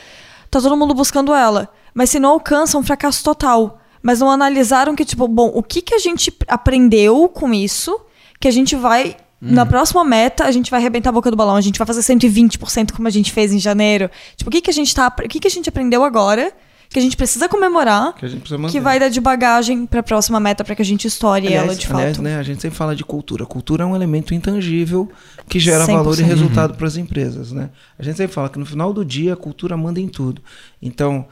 tá 0.50 0.60
todo 0.60 0.76
mundo 0.76 0.94
buscando 0.94 1.32
ela, 1.32 1.68
mas 1.94 2.10
se 2.10 2.18
não 2.18 2.30
alcança 2.30 2.76
é 2.76 2.80
um 2.80 2.82
fracasso 2.82 3.22
total. 3.22 3.78
Mas 4.02 4.20
não 4.20 4.30
analisaram 4.30 4.96
que 4.96 5.04
tipo, 5.04 5.28
bom, 5.28 5.50
o 5.54 5.62
que 5.62 5.82
que 5.82 5.94
a 5.94 5.98
gente 5.98 6.32
aprendeu 6.48 7.28
com 7.28 7.52
isso, 7.52 8.00
que 8.40 8.48
a 8.48 8.52
gente 8.52 8.74
vai 8.76 9.16
Uhum. 9.42 9.52
Na 9.52 9.64
próxima 9.64 10.04
meta, 10.04 10.44
a 10.44 10.50
gente 10.50 10.70
vai 10.70 10.80
arrebentar 10.80 11.08
a 11.08 11.12
boca 11.12 11.30
do 11.30 11.36
balão. 11.36 11.56
A 11.56 11.62
gente 11.62 11.78
vai 11.78 11.86
fazer 11.86 12.02
120% 12.02 12.92
como 12.92 13.08
a 13.08 13.10
gente 13.10 13.32
fez 13.32 13.54
em 13.54 13.58
janeiro. 13.58 14.10
Tipo, 14.36 14.50
o 14.50 14.52
que, 14.52 14.60
que 14.60 14.68
a 14.68 14.72
gente 14.72 14.94
tá. 14.94 15.06
O 15.08 15.28
que, 15.28 15.40
que 15.40 15.48
a 15.48 15.50
gente 15.50 15.66
aprendeu 15.66 16.04
agora 16.04 16.52
que 16.90 16.98
a 16.98 17.02
gente 17.02 17.16
precisa 17.16 17.48
comemorar, 17.48 18.14
que, 18.14 18.28
precisa 18.28 18.68
que 18.68 18.80
vai 18.80 18.98
dar 18.98 19.08
de 19.08 19.20
bagagem 19.20 19.86
para 19.86 20.00
a 20.00 20.02
próxima 20.02 20.40
meta 20.40 20.64
para 20.64 20.74
que 20.74 20.82
a 20.82 20.84
gente 20.84 21.06
estoure 21.06 21.46
aliás, 21.46 21.64
ela 21.64 21.76
de 21.76 21.86
aliás, 21.86 22.16
fato. 22.16 22.22
Né, 22.22 22.36
a 22.36 22.42
gente 22.42 22.60
sempre 22.60 22.76
fala 22.76 22.96
de 22.96 23.04
cultura. 23.04 23.46
Cultura 23.46 23.84
é 23.84 23.86
um 23.86 23.94
elemento 23.94 24.34
intangível 24.34 25.08
que 25.48 25.60
gera 25.60 25.86
100%. 25.86 25.86
valor 25.86 26.18
e 26.18 26.22
resultado 26.24 26.70
uhum. 26.72 26.76
para 26.76 26.88
as 26.88 26.96
empresas, 26.96 27.52
né? 27.52 27.70
A 27.96 28.02
gente 28.02 28.16
sempre 28.16 28.34
fala 28.34 28.48
que 28.48 28.58
no 28.58 28.66
final 28.66 28.92
do 28.92 29.04
dia 29.04 29.34
a 29.34 29.36
cultura 29.36 29.76
manda 29.76 30.00
em 30.00 30.08
tudo. 30.08 30.42
Então, 30.82 31.28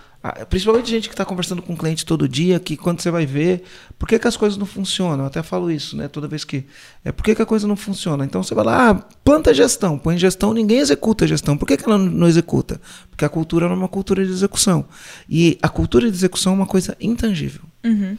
Principalmente 0.50 0.90
gente 0.90 1.08
que 1.08 1.14
está 1.14 1.24
conversando 1.24 1.62
com 1.62 1.74
o 1.74 1.76
cliente 1.76 2.04
todo 2.04 2.28
dia, 2.28 2.58
que 2.58 2.76
quando 2.76 3.00
você 3.00 3.08
vai 3.08 3.24
ver, 3.24 3.62
por 3.96 4.08
que, 4.08 4.18
que 4.18 4.26
as 4.26 4.36
coisas 4.36 4.58
não 4.58 4.66
funcionam? 4.66 5.20
Eu 5.20 5.26
até 5.26 5.42
falo 5.44 5.70
isso, 5.70 5.96
né? 5.96 6.08
Toda 6.08 6.26
vez 6.26 6.44
que. 6.44 6.66
É, 7.04 7.12
por 7.12 7.22
que, 7.22 7.36
que 7.36 7.42
a 7.42 7.46
coisa 7.46 7.68
não 7.68 7.76
funciona? 7.76 8.24
Então 8.24 8.42
você 8.42 8.52
vai 8.52 8.64
lá, 8.64 8.90
ah, 8.90 8.94
planta 9.22 9.54
gestão, 9.54 9.96
põe 9.96 10.18
gestão, 10.18 10.52
ninguém 10.52 10.78
executa 10.78 11.24
a 11.24 11.28
gestão. 11.28 11.56
Por 11.56 11.66
que, 11.66 11.76
que 11.76 11.84
ela 11.84 11.96
não 11.96 12.26
executa? 12.26 12.80
Porque 13.08 13.24
a 13.24 13.28
cultura 13.28 13.66
não 13.66 13.74
é 13.74 13.78
uma 13.78 13.88
cultura 13.88 14.24
de 14.24 14.32
execução. 14.32 14.86
E 15.28 15.56
a 15.62 15.68
cultura 15.68 16.10
de 16.10 16.16
execução 16.16 16.52
é 16.52 16.56
uma 16.56 16.66
coisa 16.66 16.96
intangível. 17.00 17.62
Uhum. 17.84 18.18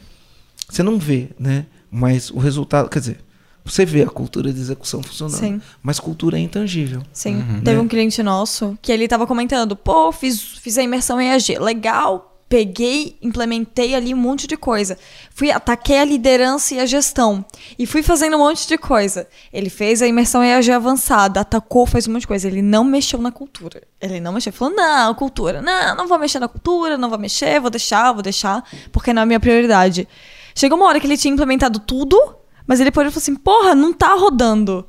Você 0.68 0.82
não 0.82 0.98
vê, 0.98 1.30
né? 1.38 1.66
Mas 1.90 2.30
o 2.30 2.38
resultado. 2.38 2.88
Quer 2.88 3.00
dizer, 3.00 3.20
você 3.64 3.84
vê 3.84 4.02
a 4.02 4.08
cultura 4.08 4.52
de 4.52 4.60
execução 4.60 5.02
funcionando. 5.02 5.38
Sim. 5.38 5.60
Mas 5.82 6.00
cultura 6.00 6.38
é 6.38 6.40
intangível. 6.40 7.02
Sim. 7.12 7.36
Uhum. 7.36 7.60
Teve 7.62 7.76
né? 7.76 7.82
um 7.82 7.88
cliente 7.88 8.22
nosso 8.22 8.78
que 8.80 8.90
ele 8.90 9.04
estava 9.04 9.26
comentando: 9.26 9.76
pô, 9.76 10.10
fiz, 10.12 10.40
fiz 10.40 10.78
a 10.78 10.82
imersão 10.82 11.20
em 11.20 11.28
EAG. 11.28 11.58
Legal. 11.58 12.26
Peguei, 12.48 13.16
implementei 13.22 13.94
ali 13.94 14.12
um 14.12 14.16
monte 14.16 14.48
de 14.48 14.56
coisa. 14.56 14.98
Fui, 15.32 15.52
ataquei 15.52 16.00
a 16.00 16.04
liderança 16.04 16.74
e 16.74 16.80
a 16.80 16.86
gestão. 16.86 17.44
E 17.78 17.86
fui 17.86 18.02
fazendo 18.02 18.34
um 18.34 18.40
monte 18.40 18.66
de 18.66 18.76
coisa. 18.76 19.28
Ele 19.52 19.70
fez 19.70 20.02
a 20.02 20.08
imersão 20.08 20.42
EAG 20.42 20.72
avançada, 20.72 21.38
atacou, 21.38 21.86
fez 21.86 22.08
um 22.08 22.12
monte 22.12 22.22
de 22.22 22.26
coisa. 22.26 22.48
Ele 22.48 22.60
não 22.60 22.82
mexeu 22.82 23.20
na 23.20 23.30
cultura. 23.30 23.80
Ele 24.00 24.18
não 24.18 24.32
mexeu. 24.32 24.52
Falou: 24.52 24.74
não, 24.74 25.14
cultura. 25.14 25.62
Não, 25.62 25.94
não 25.94 26.08
vou 26.08 26.18
mexer 26.18 26.40
na 26.40 26.48
cultura, 26.48 26.98
não 26.98 27.08
vou 27.08 27.20
mexer, 27.20 27.60
vou 27.60 27.70
deixar, 27.70 28.12
vou 28.12 28.22
deixar, 28.22 28.64
porque 28.90 29.12
não 29.12 29.20
é 29.20 29.22
a 29.22 29.26
minha 29.26 29.38
prioridade. 29.38 30.08
Chegou 30.52 30.76
uma 30.76 30.88
hora 30.88 30.98
que 30.98 31.06
ele 31.06 31.16
tinha 31.16 31.32
implementado 31.32 31.78
tudo 31.78 32.39
mas 32.70 32.78
ele 32.78 32.88
depois 32.88 33.04
falou 33.08 33.18
assim: 33.18 33.34
porra, 33.34 33.74
não 33.74 33.92
tá 33.92 34.14
rodando. 34.14 34.86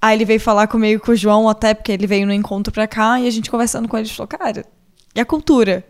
Aí 0.00 0.16
ele 0.16 0.24
veio 0.24 0.40
falar 0.40 0.66
comigo 0.66 1.04
com 1.04 1.12
o 1.12 1.14
João, 1.16 1.46
até 1.46 1.74
porque 1.74 1.92
ele 1.92 2.06
veio 2.06 2.26
no 2.26 2.32
encontro 2.32 2.72
pra 2.72 2.86
cá, 2.86 3.20
e 3.20 3.26
a 3.26 3.30
gente 3.30 3.50
conversando 3.50 3.86
com 3.86 3.98
ele, 3.98 4.08
falou: 4.08 4.26
cara, 4.26 4.64
e 5.14 5.20
a 5.20 5.26
cultura? 5.26 5.84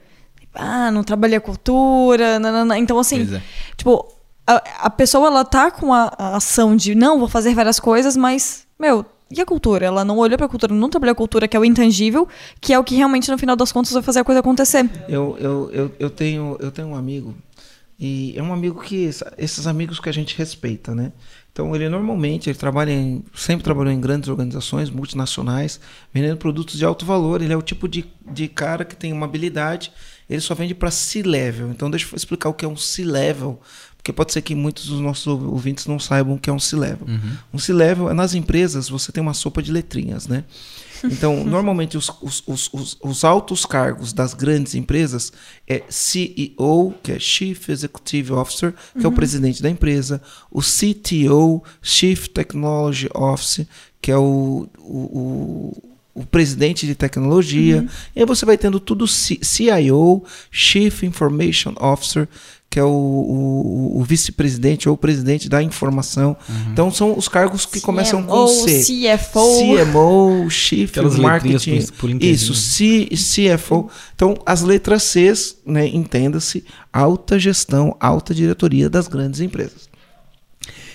Ah, 0.53 0.91
não 0.91 1.05
trabalhei 1.05 1.39
a 1.39 1.41
cultura, 1.41 2.41
nanana. 2.41 2.77
Então, 2.77 2.99
assim, 2.99 3.37
é. 3.37 3.41
tipo, 3.77 4.05
a, 4.45 4.87
a, 4.87 4.91
pessoa, 4.91 5.29
ela 5.29 5.45
tá 5.45 5.71
com 5.71 5.95
a, 5.95 6.13
a, 6.19 6.37
ação 6.39 6.75
de, 6.75 6.97
não, 6.97 7.21
vou 7.21 7.29
fazer 7.29 7.55
várias 7.55 7.79
coisas, 7.79 8.17
mas, 8.17 8.67
meu, 8.77 9.07
e 9.31 9.41
a 9.41 9.47
cultura? 9.47 9.87
Ela 9.87 10.05
não 10.05 10.19
olhou 10.19 10.37
pra 10.37 10.49
cultura, 10.49 10.75
não 10.75 10.89
trabalhou 10.89 11.13
a 11.13 11.15
cultura, 11.15 11.47
que 11.47 11.57
é 11.57 11.61
o 11.61 11.65
intangível, 11.65 12.27
que 12.61 12.73
é 12.73 12.79
o 12.81 12.83
que 12.83 12.97
realmente, 12.97 13.31
no 13.31 13.39
final 13.39 13.55
das 13.55 13.71
contas, 13.71 13.93
vai 13.93 14.03
fazer 14.03 14.19
a 14.19 14.25
coisa 14.25 14.41
acontecer. 14.41 14.91
Eu, 15.09 15.37
eu, 15.39 15.71
eu, 15.71 15.93
eu, 16.01 16.11
tenho, 16.11 16.57
eu 16.59 16.73
tenho 16.73 16.89
um 16.89 16.97
amigo 16.97 17.33
e 17.99 18.33
é 18.37 18.43
um 18.43 18.53
amigo 18.53 18.81
que 18.81 19.11
esses 19.37 19.67
amigos 19.67 19.99
que 19.99 20.09
a 20.09 20.13
gente 20.13 20.37
respeita, 20.39 20.95
né? 20.95 21.13
Então 21.53 21.75
ele 21.75 21.89
normalmente 21.89 22.49
ele 22.49 22.57
trabalha 22.57 22.93
em, 22.93 23.25
sempre 23.35 23.65
trabalhou 23.65 23.93
em 23.93 24.01
grandes 24.01 24.29
organizações 24.29 24.89
multinacionais, 24.89 25.81
vendendo 26.15 26.37
produtos 26.37 26.79
de 26.79 26.85
alto 26.85 27.05
valor. 27.05 27.43
Ele 27.43 27.53
é 27.53 27.57
o 27.57 27.63
tipo 27.63 27.89
de, 27.89 28.05
de 28.31 28.47
cara 28.47 28.85
que 28.85 28.95
tem 28.95 29.13
uma 29.13 29.27
habilidade. 29.27 29.91
Ele 30.31 30.41
só 30.41 30.55
vende 30.55 30.77
para 30.77 30.93
C-level. 30.93 31.71
Então 31.71 31.91
deixa 31.91 32.07
eu 32.07 32.17
explicar 32.17 32.49
o 32.49 32.55
que 32.55 32.65
é 32.65 32.69
um 32.69 32.77
C-level, 32.77 33.61
porque 33.97 34.13
pode 34.13 34.33
ser 34.33 34.43
que 34.43 34.55
muitos 34.55 34.87
dos 34.87 35.01
nossos 35.01 35.27
ouvintes 35.27 35.87
não 35.87 35.99
saibam 35.99 36.37
o 36.37 36.39
que 36.39 36.49
é 36.49 36.53
um 36.53 36.61
C-level. 36.61 37.09
Uhum. 37.09 37.33
Um 37.55 37.59
C-level 37.59 38.09
é 38.09 38.15
nas 38.15 38.35
empresas 38.35 38.89
você 38.89 39.11
tem 39.11 39.21
uma 39.21 39.35
sopa 39.35 39.61
de 39.61 39.73
letrinhas, 39.73 40.29
né? 40.29 40.45
Então, 41.05 41.43
normalmente, 41.47 41.97
os, 41.97 42.11
os, 42.21 42.43
os, 42.73 42.99
os, 43.03 43.25
altos 43.25 43.65
cargos 43.65 44.13
das 44.13 44.35
grandes 44.35 44.75
empresas 44.75 45.33
é 45.67 45.83
CEO, 45.89 46.95
que 47.03 47.13
é 47.13 47.19
Chief 47.19 47.69
Executive 47.69 48.33
Officer, 48.33 48.73
que 48.73 48.99
uhum. 48.99 49.05
é 49.05 49.07
o 49.07 49.11
uhum. 49.11 49.15
presidente 49.17 49.63
da 49.63 49.71
empresa, 49.71 50.21
o 50.51 50.61
CTO, 50.61 51.63
Chief 51.83 52.29
Technology 52.29 53.09
Officer, 53.15 53.67
que 54.01 54.11
é 54.11 54.17
o, 54.17 54.69
o, 54.79 55.73
o, 56.15 56.23
o 56.23 56.27
presidente 56.27 56.87
de 56.87 56.95
tecnologia. 56.95 57.79
Uhum. 57.79 57.89
E 58.17 58.21
aí 58.21 58.27
você 58.27 58.45
vai 58.45 58.59
tendo 58.59 58.81
tudo 58.81 59.07
CIO, 59.07 60.25
Chief 60.51 61.03
Information 61.03 61.75
Officer, 61.79 62.29
que 62.71 62.79
é 62.79 62.85
o, 62.85 62.89
o, 62.89 63.99
o 63.99 64.05
vice-presidente 64.05 64.89
ou 64.89 64.95
o 64.95 64.99
presidente 64.99 65.49
da 65.49 65.63
informação. 65.63 66.37
Uhum. 66.49 66.73
Então 66.73 66.91
são 66.91 67.17
os 67.17 67.27
cargos 67.27 67.65
que 67.65 67.81
CMO, 67.81 67.87
começam 67.87 68.23
com 68.23 68.47
C. 68.47 68.83
CFO. 68.83 69.59
CMO, 69.59 70.51
Chief 70.51 70.91
Aquelas 70.91 71.17
Marketing. 71.17 71.87
Por, 71.87 72.11
por 72.11 72.23
isso, 72.23 72.55
C, 72.55 73.09
CFO. 73.11 73.89
Então 74.15 74.37
as 74.45 74.63
letras 74.63 75.03
C, 75.03 75.33
né, 75.65 75.87
entenda-se, 75.87 76.65
alta 76.93 77.39
gestão, 77.39 77.97
alta 77.99 78.35
diretoria 78.35 78.91
das 78.91 79.09
grandes 79.09 79.41
empresas. 79.41 79.89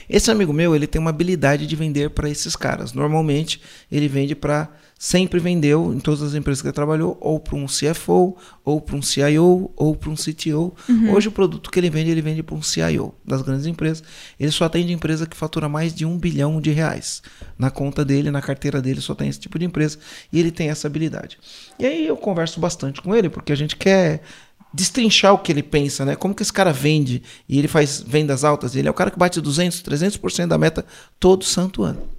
Esse 0.08 0.30
amigo 0.30 0.54
meu, 0.54 0.76
ele 0.76 0.86
tem 0.86 1.00
uma 1.02 1.10
habilidade 1.10 1.66
de 1.66 1.76
vender 1.76 2.12
para 2.12 2.30
esses 2.30 2.56
caras. 2.56 2.94
Normalmente, 2.94 3.60
ele 3.92 4.08
vende 4.08 4.36
para 4.36 4.70
sempre 4.98 5.40
vendeu 5.40 5.94
em 5.94 6.00
todas 6.00 6.22
as 6.22 6.34
empresas 6.34 6.62
que 6.62 6.68
ele 6.68 6.74
trabalhou, 6.74 7.18
ou 7.20 7.40
para 7.40 7.56
um 7.56 7.66
CFO, 7.66 8.38
ou 8.64 8.80
para 8.80 8.96
um 8.96 9.02
CIO, 9.02 9.72
ou 9.76 9.96
para 9.96 10.10
um 10.10 10.16
CTO. 10.16 10.74
Uhum. 10.88 11.14
Hoje 11.14 11.28
o 11.28 11.32
produto 11.32 11.70
que 11.70 11.80
ele 11.80 11.90
vende, 11.90 12.10
ele 12.10 12.22
vende 12.22 12.42
para 12.42 12.56
um 12.56 12.62
CIO 12.62 13.14
das 13.26 13.42
grandes 13.42 13.66
empresas. 13.66 14.04
Ele 14.40 14.52
só 14.52 14.66
atende 14.66 14.94
empresa 14.94 15.26
que 15.26 15.36
fatura 15.36 15.68
mais 15.68 15.94
de 15.94 16.06
um 16.06 16.18
bilhão 16.18 16.62
de 16.62 16.72
reais. 16.72 17.22
Na 17.58 17.70
conta 17.70 18.06
dele, 18.06 18.32
na 18.32 18.42
carteira 18.42 18.82
dele, 18.82 19.02
só 19.02 19.14
tem 19.14 19.28
esse 19.28 19.40
tipo 19.40 19.60
de 19.60 19.66
empresa. 19.66 19.98
E 20.32 20.40
ele 20.40 20.52
tem 20.52 20.70
essa 20.70 20.88
habilidade. 20.88 21.38
E 21.78 21.86
aí 21.86 22.08
eu 22.08 22.16
converso 22.16 22.60
bastante 22.60 23.02
com 23.02 23.16
ele, 23.16 23.30
porque 23.30 23.52
a 23.52 23.58
gente 23.58 23.76
quer 23.76 24.22
destrinchar 24.74 25.34
o 25.34 25.38
que 25.38 25.52
ele 25.52 25.62
pensa, 25.62 26.04
né? 26.04 26.16
Como 26.16 26.34
que 26.34 26.42
esse 26.42 26.52
cara 26.52 26.74
vende 26.74 27.22
e 27.48 27.60
ele 27.60 27.68
faz 27.68 28.02
vendas 28.06 28.44
altas? 28.44 28.76
Ele 28.76 28.88
é 28.88 28.92
o 28.92 28.94
cara 28.94 29.12
que 29.12 29.20
bate 29.20 29.40
200, 29.40 29.84
300% 29.84 30.48
da 30.48 30.58
meta 30.58 30.84
todo 31.20 31.44
santo 31.44 31.84
ano. 31.84 32.13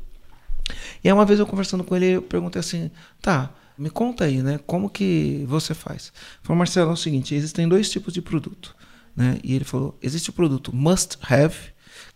E 1.04 1.08
aí 1.08 1.12
uma 1.12 1.26
vez 1.26 1.38
eu 1.38 1.46
conversando 1.46 1.84
com 1.84 1.94
ele, 1.94 2.12
eu 2.16 2.22
perguntei 2.22 2.58
assim, 2.58 2.90
tá, 3.20 3.50
me 3.76 3.90
conta 3.90 4.24
aí, 4.24 4.42
né? 4.42 4.58
Como 4.66 4.88
que 4.88 5.44
você 5.46 5.74
faz? 5.74 6.10
Falou, 6.42 6.56
Marcelo, 6.58 6.90
é 6.90 6.94
o 6.94 6.96
seguinte, 6.96 7.34
existem 7.34 7.68
dois 7.68 7.90
tipos 7.90 8.14
de 8.14 8.22
produto, 8.22 8.74
né? 9.14 9.38
E 9.44 9.54
ele 9.54 9.64
falou, 9.64 9.98
existe 10.02 10.30
o 10.30 10.32
produto 10.32 10.74
must 10.74 11.18
have, 11.28 11.54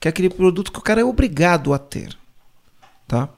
que 0.00 0.08
é 0.08 0.10
aquele 0.10 0.30
produto 0.30 0.72
que 0.72 0.78
o 0.78 0.82
cara 0.82 1.02
é 1.02 1.04
obrigado 1.04 1.74
a 1.74 1.78
ter, 1.78 2.16
tá? 3.06 3.28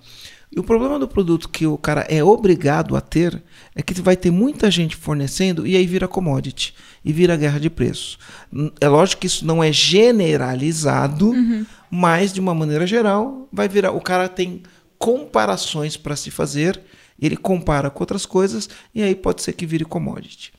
E 0.52 0.58
o 0.58 0.64
problema 0.64 0.98
do 0.98 1.06
produto 1.06 1.48
que 1.48 1.64
o 1.64 1.78
cara 1.78 2.00
é 2.08 2.24
obrigado 2.24 2.96
a 2.96 3.00
ter 3.00 3.40
é 3.74 3.82
que 3.82 3.94
vai 4.00 4.16
ter 4.16 4.32
muita 4.32 4.68
gente 4.68 4.96
fornecendo 4.96 5.64
e 5.64 5.76
aí 5.76 5.86
vira 5.86 6.08
commodity 6.08 6.74
e 7.04 7.12
vira 7.12 7.36
guerra 7.36 7.60
de 7.60 7.70
preços. 7.70 8.18
É 8.80 8.88
lógico 8.88 9.20
que 9.20 9.28
isso 9.28 9.46
não 9.46 9.62
é 9.62 9.72
generalizado, 9.72 11.30
uhum. 11.30 11.64
mas 11.88 12.32
de 12.32 12.40
uma 12.40 12.52
maneira 12.52 12.84
geral 12.84 13.48
vai 13.52 13.68
virar. 13.68 13.92
O 13.92 14.00
cara 14.00 14.28
tem 14.28 14.64
comparações 15.00 15.96
para 15.96 16.14
se 16.14 16.30
fazer 16.30 16.78
Ele 17.18 17.36
compara 17.36 17.90
com 17.90 18.02
outras 18.02 18.26
coisas 18.26 18.68
e 18.94 19.02
aí 19.02 19.14
pode 19.14 19.42
ser 19.42 19.54
que 19.54 19.66
vire 19.66 19.84
commodity. 19.84 20.52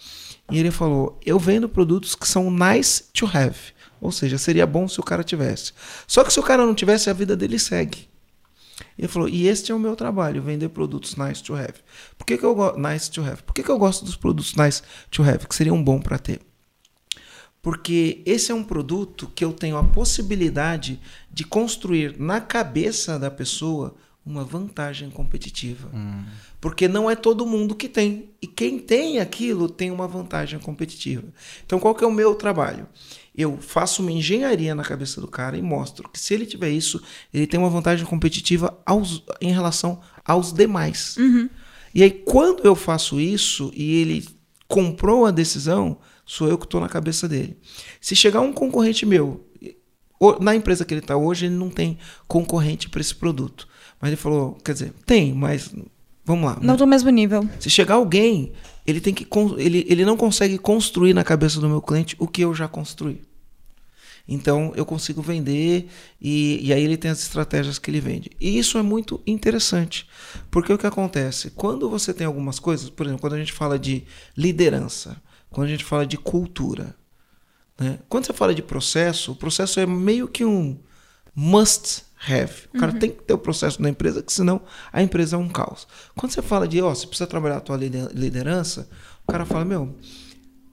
E 0.52 0.60
ele 0.60 0.72
falou: 0.72 1.18
Eu 1.26 1.40
vendo 1.40 1.70
produtos 1.70 2.14
que 2.14 2.28
são 2.28 2.52
nice 2.52 3.04
to 3.14 3.26
have. 3.26 3.58
Ou 4.02 4.12
seja, 4.12 4.38
seria 4.38 4.66
bom 4.66 4.88
se 4.88 5.00
o 5.00 5.04
cara 5.04 5.24
tivesse. 5.24 5.72
Só 6.08 6.24
que 6.24 6.34
se 6.34 6.40
o 6.40 6.44
cara 6.44 6.66
não 6.66 6.76
tivesse, 6.76 7.10
a 7.10 7.14
vida 7.14 7.38
dele 7.38 7.58
segue. 7.58 8.10
Ele 8.98 9.08
falou: 9.08 9.30
E 9.30 9.48
este 9.48 9.72
é 9.72 9.76
o 9.76 9.80
meu 9.80 9.96
trabalho, 9.96 10.42
vender 10.42 10.70
produtos 10.70 11.16
nice 11.16 11.42
to 11.42 11.56
have. 11.56 11.76
Por 12.18 12.26
que, 12.26 12.38
que 12.38 12.44
eu 12.44 12.54
gosto 12.54 12.80
nice 12.80 13.10
to 13.10 13.22
have? 13.22 13.44
Por 13.44 13.54
que, 13.54 13.64
que 13.64 13.70
eu 13.70 13.78
gosto 13.78 14.04
dos 14.04 14.16
produtos 14.16 14.56
nice 14.56 14.82
to 15.10 15.24
have, 15.24 15.48
que 15.48 15.56
seriam 15.56 15.82
bom 15.82 16.00
para 16.00 16.18
ter? 16.18 16.42
Porque 17.62 18.24
esse 18.26 18.52
é 18.52 18.56
um 18.56 18.64
produto 18.64 19.32
que 19.36 19.46
eu 19.46 19.54
tenho 19.54 19.78
a 19.78 19.84
possibilidade 19.84 21.00
de 21.32 21.44
construir 21.44 22.20
na 22.20 22.42
cabeça 22.42 23.20
da 23.20 23.30
pessoa 23.30 23.96
uma 24.26 24.44
vantagem 24.44 25.10
competitiva. 25.10 25.90
Hum. 25.94 26.24
Porque 26.60 26.88
não 26.88 27.10
é 27.10 27.16
todo 27.16 27.46
mundo 27.46 27.76
que 27.76 27.90
tem. 27.90 28.30
E 28.42 28.48
quem 28.48 28.78
tem 28.78 29.20
aquilo 29.20 29.68
tem 29.68 29.90
uma 29.90 30.08
vantagem 30.08 30.60
competitiva. 30.60 31.28
Então, 31.66 31.80
qual 31.80 31.96
que 31.96 32.04
é 32.04 32.08
o 32.08 32.12
meu 32.12 32.36
trabalho? 32.36 32.88
Eu 33.36 33.58
faço 33.58 34.02
uma 34.02 34.12
engenharia 34.12 34.76
na 34.76 34.84
cabeça 34.84 35.20
do 35.20 35.28
cara 35.28 35.58
e 35.58 35.62
mostro 35.62 36.08
que 36.10 36.20
se 36.20 36.34
ele 36.34 36.46
tiver 36.46 36.70
isso, 36.70 37.02
ele 37.34 37.48
tem 37.48 37.60
uma 37.60 37.70
vantagem 37.70 38.06
competitiva 38.06 38.78
aos, 38.86 39.24
em 39.40 39.52
relação 39.52 40.00
aos 40.24 40.54
demais. 40.54 41.18
Uhum. 41.18 41.50
E 41.94 42.04
aí, 42.04 42.12
quando 42.12 42.64
eu 42.64 42.76
faço 42.76 43.20
isso 43.20 43.72
e 43.74 43.96
ele 43.96 44.28
comprou 44.68 45.26
a 45.26 45.32
decisão, 45.32 45.98
sou 46.26 46.48
eu 46.48 46.58
que 46.58 46.66
estou 46.66 46.80
na 46.80 46.88
cabeça 46.88 47.28
dele. 47.28 47.58
Se 48.00 48.16
chegar 48.16 48.42
um 48.42 48.54
concorrente 48.54 49.06
meu, 49.06 49.46
na 50.40 50.56
empresa 50.56 50.86
que 50.86 50.94
ele 50.94 51.02
está 51.02 51.18
hoje, 51.18 51.48
ele 51.48 51.56
não 51.56 51.70
tem 51.70 51.98
concorrente 52.28 52.88
para 52.88 53.02
esse 53.02 53.16
produto. 53.16 53.68
Mas 54.02 54.10
ele 54.10 54.18
falou, 54.18 54.58
quer 54.64 54.74
dizer, 54.74 54.94
tem, 55.06 55.34
mas 55.34 55.74
vamos 56.26 56.46
lá. 56.46 56.58
Não 56.62 56.76
do 56.76 56.88
mesmo 56.88 57.10
nível. 57.10 57.48
Se 57.60 57.70
chegar 57.70 57.96
alguém, 57.96 58.52
ele 58.86 59.00
tem 59.00 59.14
que 59.14 59.28
ele, 59.58 59.86
ele 59.88 60.04
não 60.04 60.18
consegue 60.18 60.58
construir 60.58 61.14
na 61.14 61.24
cabeça 61.24 61.60
do 61.60 61.70
meu 61.70 61.82
cliente 61.82 62.16
o 62.18 62.28
que 62.28 62.42
eu 62.42 62.54
já 62.54 62.68
construí. 62.68 63.22
Então 64.28 64.72
eu 64.76 64.86
consigo 64.86 65.22
vender 65.22 65.90
e, 66.20 66.60
e 66.66 66.74
aí 66.74 66.84
ele 66.84 66.98
tem 66.98 67.12
as 67.12 67.22
estratégias 67.22 67.78
que 67.78 67.92
ele 67.92 68.00
vende. 68.00 68.32
E 68.40 68.58
isso 68.58 68.78
é 68.78 68.82
muito 68.82 69.22
interessante, 69.26 70.08
porque 70.50 70.72
o 70.72 70.78
que 70.78 70.88
acontece? 70.88 71.52
Quando 71.52 71.90
você 71.90 72.14
tem 72.14 72.26
algumas 72.26 72.60
coisas, 72.60 72.90
por 72.90 73.06
exemplo, 73.06 73.22
quando 73.22 73.34
a 73.34 73.40
gente 73.40 73.54
fala 73.54 73.78
de 73.78 74.04
liderança, 74.38 75.22
quando 75.50 75.68
a 75.68 75.72
gente 75.72 75.84
fala 75.84 76.06
de 76.06 76.18
cultura, 76.18 76.96
né? 77.80 78.00
quando 78.08 78.26
você 78.26 78.34
fala 78.34 78.54
de 78.56 78.62
processo, 78.62 79.34
o 79.34 79.36
processo 79.36 79.80
é 79.80 79.86
meio 79.86 80.28
que 80.28 80.46
um 80.46 80.80
must 81.36 82.04
have. 82.28 82.54
O 82.74 82.80
cara 82.80 82.92
uhum. 82.94 83.00
tem 83.00 83.10
que 83.10 83.24
ter 83.24 83.34
o 83.34 83.38
processo 83.38 83.82
na 83.82 83.90
empresa, 83.90 84.22
que 84.22 84.32
senão 84.32 84.62
a 84.92 85.02
empresa 85.02 85.36
é 85.36 85.40
um 85.40 85.50
caos. 85.50 85.88
Quando 86.16 86.32
você 86.32 86.42
fala 86.42 86.68
de, 86.68 86.82
ó, 86.82 86.92
oh, 86.92 86.96
você 86.96 87.08
precisa 87.08 87.28
trabalhar 87.28 87.58
a 87.58 87.62
tua 87.62 87.78
liderança, 87.78 88.88
o 89.28 89.32
cara 89.32 89.46
fala, 89.46 89.66
meu, 89.66 89.96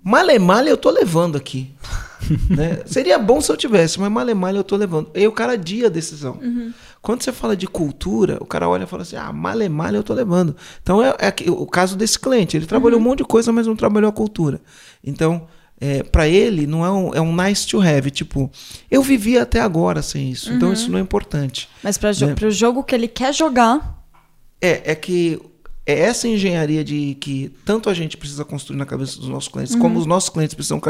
malemalha 0.03 0.71
eu 0.71 0.77
tô 0.77 0.91
levando 0.91 1.37
aqui. 1.37 1.75
né? 2.51 2.83
Seria 2.87 3.19
bom 3.19 3.41
se 3.41 3.51
eu 3.51 3.57
tivesse, 3.57 3.99
mas 4.01 4.11
malemalha 4.11 4.59
eu 4.59 4.65
tô 4.65 4.77
levando. 4.77 5.11
E 5.15 5.27
o 5.27 5.33
cara 5.33 5.53
adia 5.53 5.87
a 5.87 5.91
decisão. 5.91 6.39
Uhum. 6.43 6.73
Quando 7.01 7.23
você 7.23 7.33
fala 7.33 7.57
de 7.57 7.67
cultura, 7.67 8.39
o 8.41 8.47
cara 8.47 8.69
olha 8.69 8.85
e 8.85 8.87
fala 8.87 9.03
assim, 9.03 9.17
ah, 9.17 9.33
malemalha 9.33 9.97
eu 9.97 10.03
tô 10.03 10.13
levando. 10.13 10.57
Então 10.83 11.03
é, 11.03 11.15
é 11.19 11.51
o 11.51 11.67
caso 11.67 11.97
desse 11.97 12.19
cliente. 12.19 12.57
Ele 12.57 12.67
trabalhou 12.67 12.99
uhum. 12.99 13.07
um 13.07 13.09
monte 13.11 13.19
de 13.19 13.25
coisa, 13.25 13.53
mas 13.53 13.67
não 13.67 13.77
trabalhou 13.77 14.09
a 14.09 14.13
cultura. 14.13 14.61
Então 15.03 15.47
é, 15.81 16.03
para 16.03 16.27
ele 16.29 16.67
não 16.67 16.85
é 16.85 16.91
um, 16.91 17.15
é 17.15 17.21
um 17.21 17.35
nice 17.35 17.67
to 17.67 17.81
have, 17.81 18.11
tipo, 18.11 18.51
eu 18.91 19.03
vivi 19.03 19.39
até 19.39 19.61
agora 19.61 20.03
sem 20.03 20.31
isso, 20.31 20.47
então 20.47 20.53
uhum. 20.53 20.57
então 20.57 20.73
isso 20.73 20.91
não 20.91 20.99
é 20.99 21.03
importante. 21.03 21.69
Mas 21.83 21.97
para 21.97 22.11
né? 22.11 22.35
o 22.47 22.51
jogo 22.51 22.83
que 22.83 22.95
ele 22.95 23.09
quer 23.09 23.33
jogar. 23.33 23.97
É, 24.61 24.91
é 24.91 24.95
que 24.97 25.41
é 25.87 26.01
essa 26.01 26.27
engenharia 26.27 26.83
de 26.83 27.17
que 27.21 27.51
tanto 27.65 27.89
a 27.89 27.95
gente 27.95 28.17
precisa 28.17 28.45
construir 28.45 28.77
na 28.77 28.85
cabeça 28.85 29.17
dos 29.19 29.29
nossos 29.29 29.49
clientes, 29.49 29.75
uhum. 29.75 29.81
como 29.81 29.99
os 29.99 30.05
nossos 30.05 30.29
clientes 30.29 30.55
precisam 30.55 30.81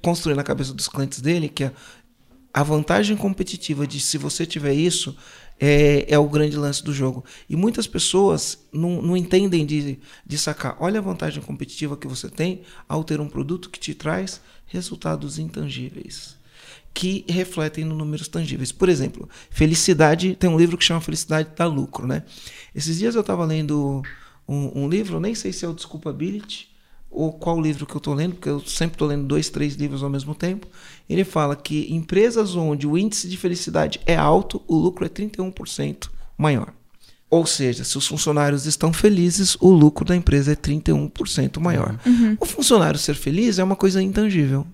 construir 0.00 0.34
na 0.36 0.44
cabeça 0.44 0.72
dos 0.72 0.88
clientes 0.88 1.20
dele, 1.20 1.48
que 1.48 1.64
é 1.64 1.72
a 2.56 2.62
vantagem 2.62 3.18
competitiva 3.18 3.86
de 3.86 4.00
se 4.00 4.16
você 4.16 4.46
tiver 4.46 4.72
isso, 4.72 5.14
é, 5.60 6.06
é 6.08 6.18
o 6.18 6.26
grande 6.26 6.56
lance 6.56 6.82
do 6.82 6.90
jogo. 6.90 7.22
E 7.50 7.54
muitas 7.54 7.86
pessoas 7.86 8.66
não, 8.72 9.02
não 9.02 9.14
entendem 9.14 9.66
de, 9.66 9.98
de 10.24 10.38
sacar. 10.38 10.74
Olha 10.80 10.98
a 10.98 11.02
vantagem 11.02 11.42
competitiva 11.42 11.98
que 11.98 12.08
você 12.08 12.30
tem 12.30 12.62
ao 12.88 13.04
ter 13.04 13.20
um 13.20 13.28
produto 13.28 13.68
que 13.68 13.78
te 13.78 13.92
traz 13.92 14.40
resultados 14.64 15.38
intangíveis 15.38 16.34
que 16.94 17.26
refletem 17.28 17.84
no 17.84 17.94
números 17.94 18.26
tangíveis. 18.26 18.72
Por 18.72 18.88
exemplo, 18.88 19.28
felicidade, 19.50 20.34
tem 20.34 20.48
um 20.48 20.56
livro 20.56 20.78
que 20.78 20.84
chama 20.84 21.02
Felicidade 21.02 21.50
dá 21.54 21.66
lucro, 21.66 22.06
né? 22.06 22.22
Esses 22.74 22.96
dias 22.96 23.14
eu 23.14 23.20
estava 23.20 23.44
lendo 23.44 24.02
um, 24.48 24.84
um, 24.84 24.88
livro, 24.88 25.20
nem 25.20 25.34
sei 25.34 25.52
se 25.52 25.66
é 25.66 25.68
o 25.68 25.74
Desculpability, 25.74 26.70
ou 27.10 27.32
qual 27.32 27.60
livro 27.60 27.86
que 27.86 27.94
eu 27.94 27.98
estou 27.98 28.14
lendo, 28.14 28.34
porque 28.34 28.48
eu 28.48 28.60
sempre 28.60 28.94
estou 28.94 29.08
lendo 29.08 29.24
dois, 29.24 29.48
três 29.48 29.74
livros 29.74 30.02
ao 30.02 30.10
mesmo 30.10 30.34
tempo. 30.34 30.66
Ele 31.08 31.24
fala 31.24 31.56
que 31.56 31.92
empresas 31.92 32.54
onde 32.54 32.86
o 32.86 32.98
índice 32.98 33.28
de 33.28 33.36
felicidade 33.36 34.00
é 34.04 34.16
alto, 34.16 34.62
o 34.66 34.76
lucro 34.76 35.06
é 35.06 35.08
31% 35.08 36.08
maior. 36.36 36.72
Ou 37.28 37.44
seja, 37.44 37.84
se 37.84 37.98
os 37.98 38.06
funcionários 38.06 38.66
estão 38.66 38.92
felizes, 38.92 39.56
o 39.60 39.70
lucro 39.70 40.04
da 40.04 40.14
empresa 40.14 40.52
é 40.52 40.56
31% 40.56 41.58
maior. 41.58 41.98
Uhum. 42.06 42.36
O 42.38 42.46
funcionário 42.46 42.98
ser 42.98 43.14
feliz 43.14 43.58
é 43.58 43.64
uma 43.64 43.74
coisa 43.74 44.00
intangível. 44.00 44.66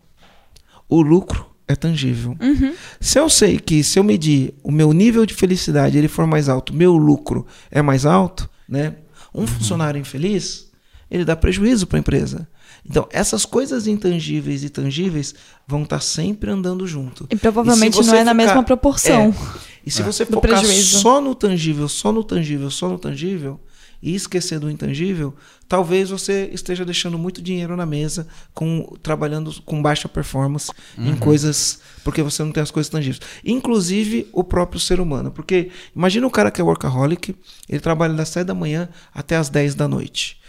O 0.89 1.01
lucro 1.01 1.47
é 1.67 1.75
tangível. 1.75 2.37
Uhum. 2.41 2.75
Se 3.01 3.19
eu 3.19 3.31
sei 3.31 3.59
que 3.59 3.83
se 3.83 3.99
eu 3.99 4.05
medir 4.05 4.55
o 4.63 4.71
meu 4.71 4.93
nível 4.93 5.25
de 5.25 5.33
felicidade 5.33 5.97
ele 5.97 6.09
for 6.09 6.27
mais 6.27 6.49
alto, 6.49 6.75
meu 6.75 6.97
lucro 6.97 7.47
é 7.71 7.81
mais 7.81 8.05
alto, 8.05 8.49
né? 8.69 8.97
Um 9.35 9.41
uhum. 9.41 9.47
funcionário 9.47 9.99
infeliz, 9.99 10.71
ele 11.13 11.27
dá 11.27 11.37
prejuízo 11.37 11.87
para 11.87 11.99
a 11.99 12.01
empresa. 12.01 12.49
Então, 12.89 13.07
essas 13.13 13.45
coisas 13.45 13.87
intangíveis 13.87 14.65
e 14.65 14.71
tangíveis 14.71 15.35
vão 15.69 15.83
estar 15.83 15.99
tá 15.99 16.03
sempre 16.03 16.51
andando 16.51 16.87
junto. 16.87 17.27
E 17.31 17.37
provavelmente 17.37 17.95
e 18.01 18.01
não 18.01 18.15
é 18.15 18.19
ficar, 18.19 18.25
na 18.25 18.35
mesma 18.35 18.63
proporção. 18.63 19.29
É, 19.29 19.59
e 19.85 19.91
se 19.91 20.01
é. 20.01 20.05
você 20.05 20.25
focar 20.25 20.61
prejuízo. 20.61 21.01
só 21.01 21.21
no 21.21 21.35
tangível, 21.35 21.87
só 21.87 22.11
no 22.11 22.25
tangível, 22.25 22.71
só 22.71 22.89
no 22.89 22.99
tangível, 22.99 23.61
e 24.03 24.15
esquecer 24.15 24.59
do 24.59 24.71
intangível, 24.71 25.35
talvez 25.69 26.09
você 26.09 26.51
esteja 26.53 26.83
deixando 26.83 27.19
muito 27.19 27.43
dinheiro 27.43 27.77
na 27.77 27.87
mesa, 27.87 28.27
com, 28.55 28.97
trabalhando 29.03 29.53
com 29.63 29.81
baixa 29.81 30.09
performance 30.09 30.73
uhum. 30.97 31.11
em 31.11 31.17
coisas, 31.17 31.79
porque 32.03 32.23
você 32.23 32.43
não 32.43 32.51
tem 32.51 32.63
as 32.63 32.71
coisas 32.71 32.91
tangíveis. 32.91 33.21
Inclusive 33.45 34.27
o 34.33 34.43
próprio 34.43 34.81
ser 34.81 34.99
humano. 34.99 35.31
Porque 35.31 35.71
imagina 35.95 36.27
o 36.27 36.31
cara 36.31 36.51
que 36.51 36.61
é 36.61 36.65
workaholic, 36.65 37.37
ele 37.69 37.81
trabalha 37.81 38.15
das 38.15 38.31
7 38.31 38.47
da 38.47 38.55
manhã 38.55 38.89
até 39.15 39.37
as 39.37 39.51
10 39.51 39.75
da 39.75 39.87
noite 39.87 40.42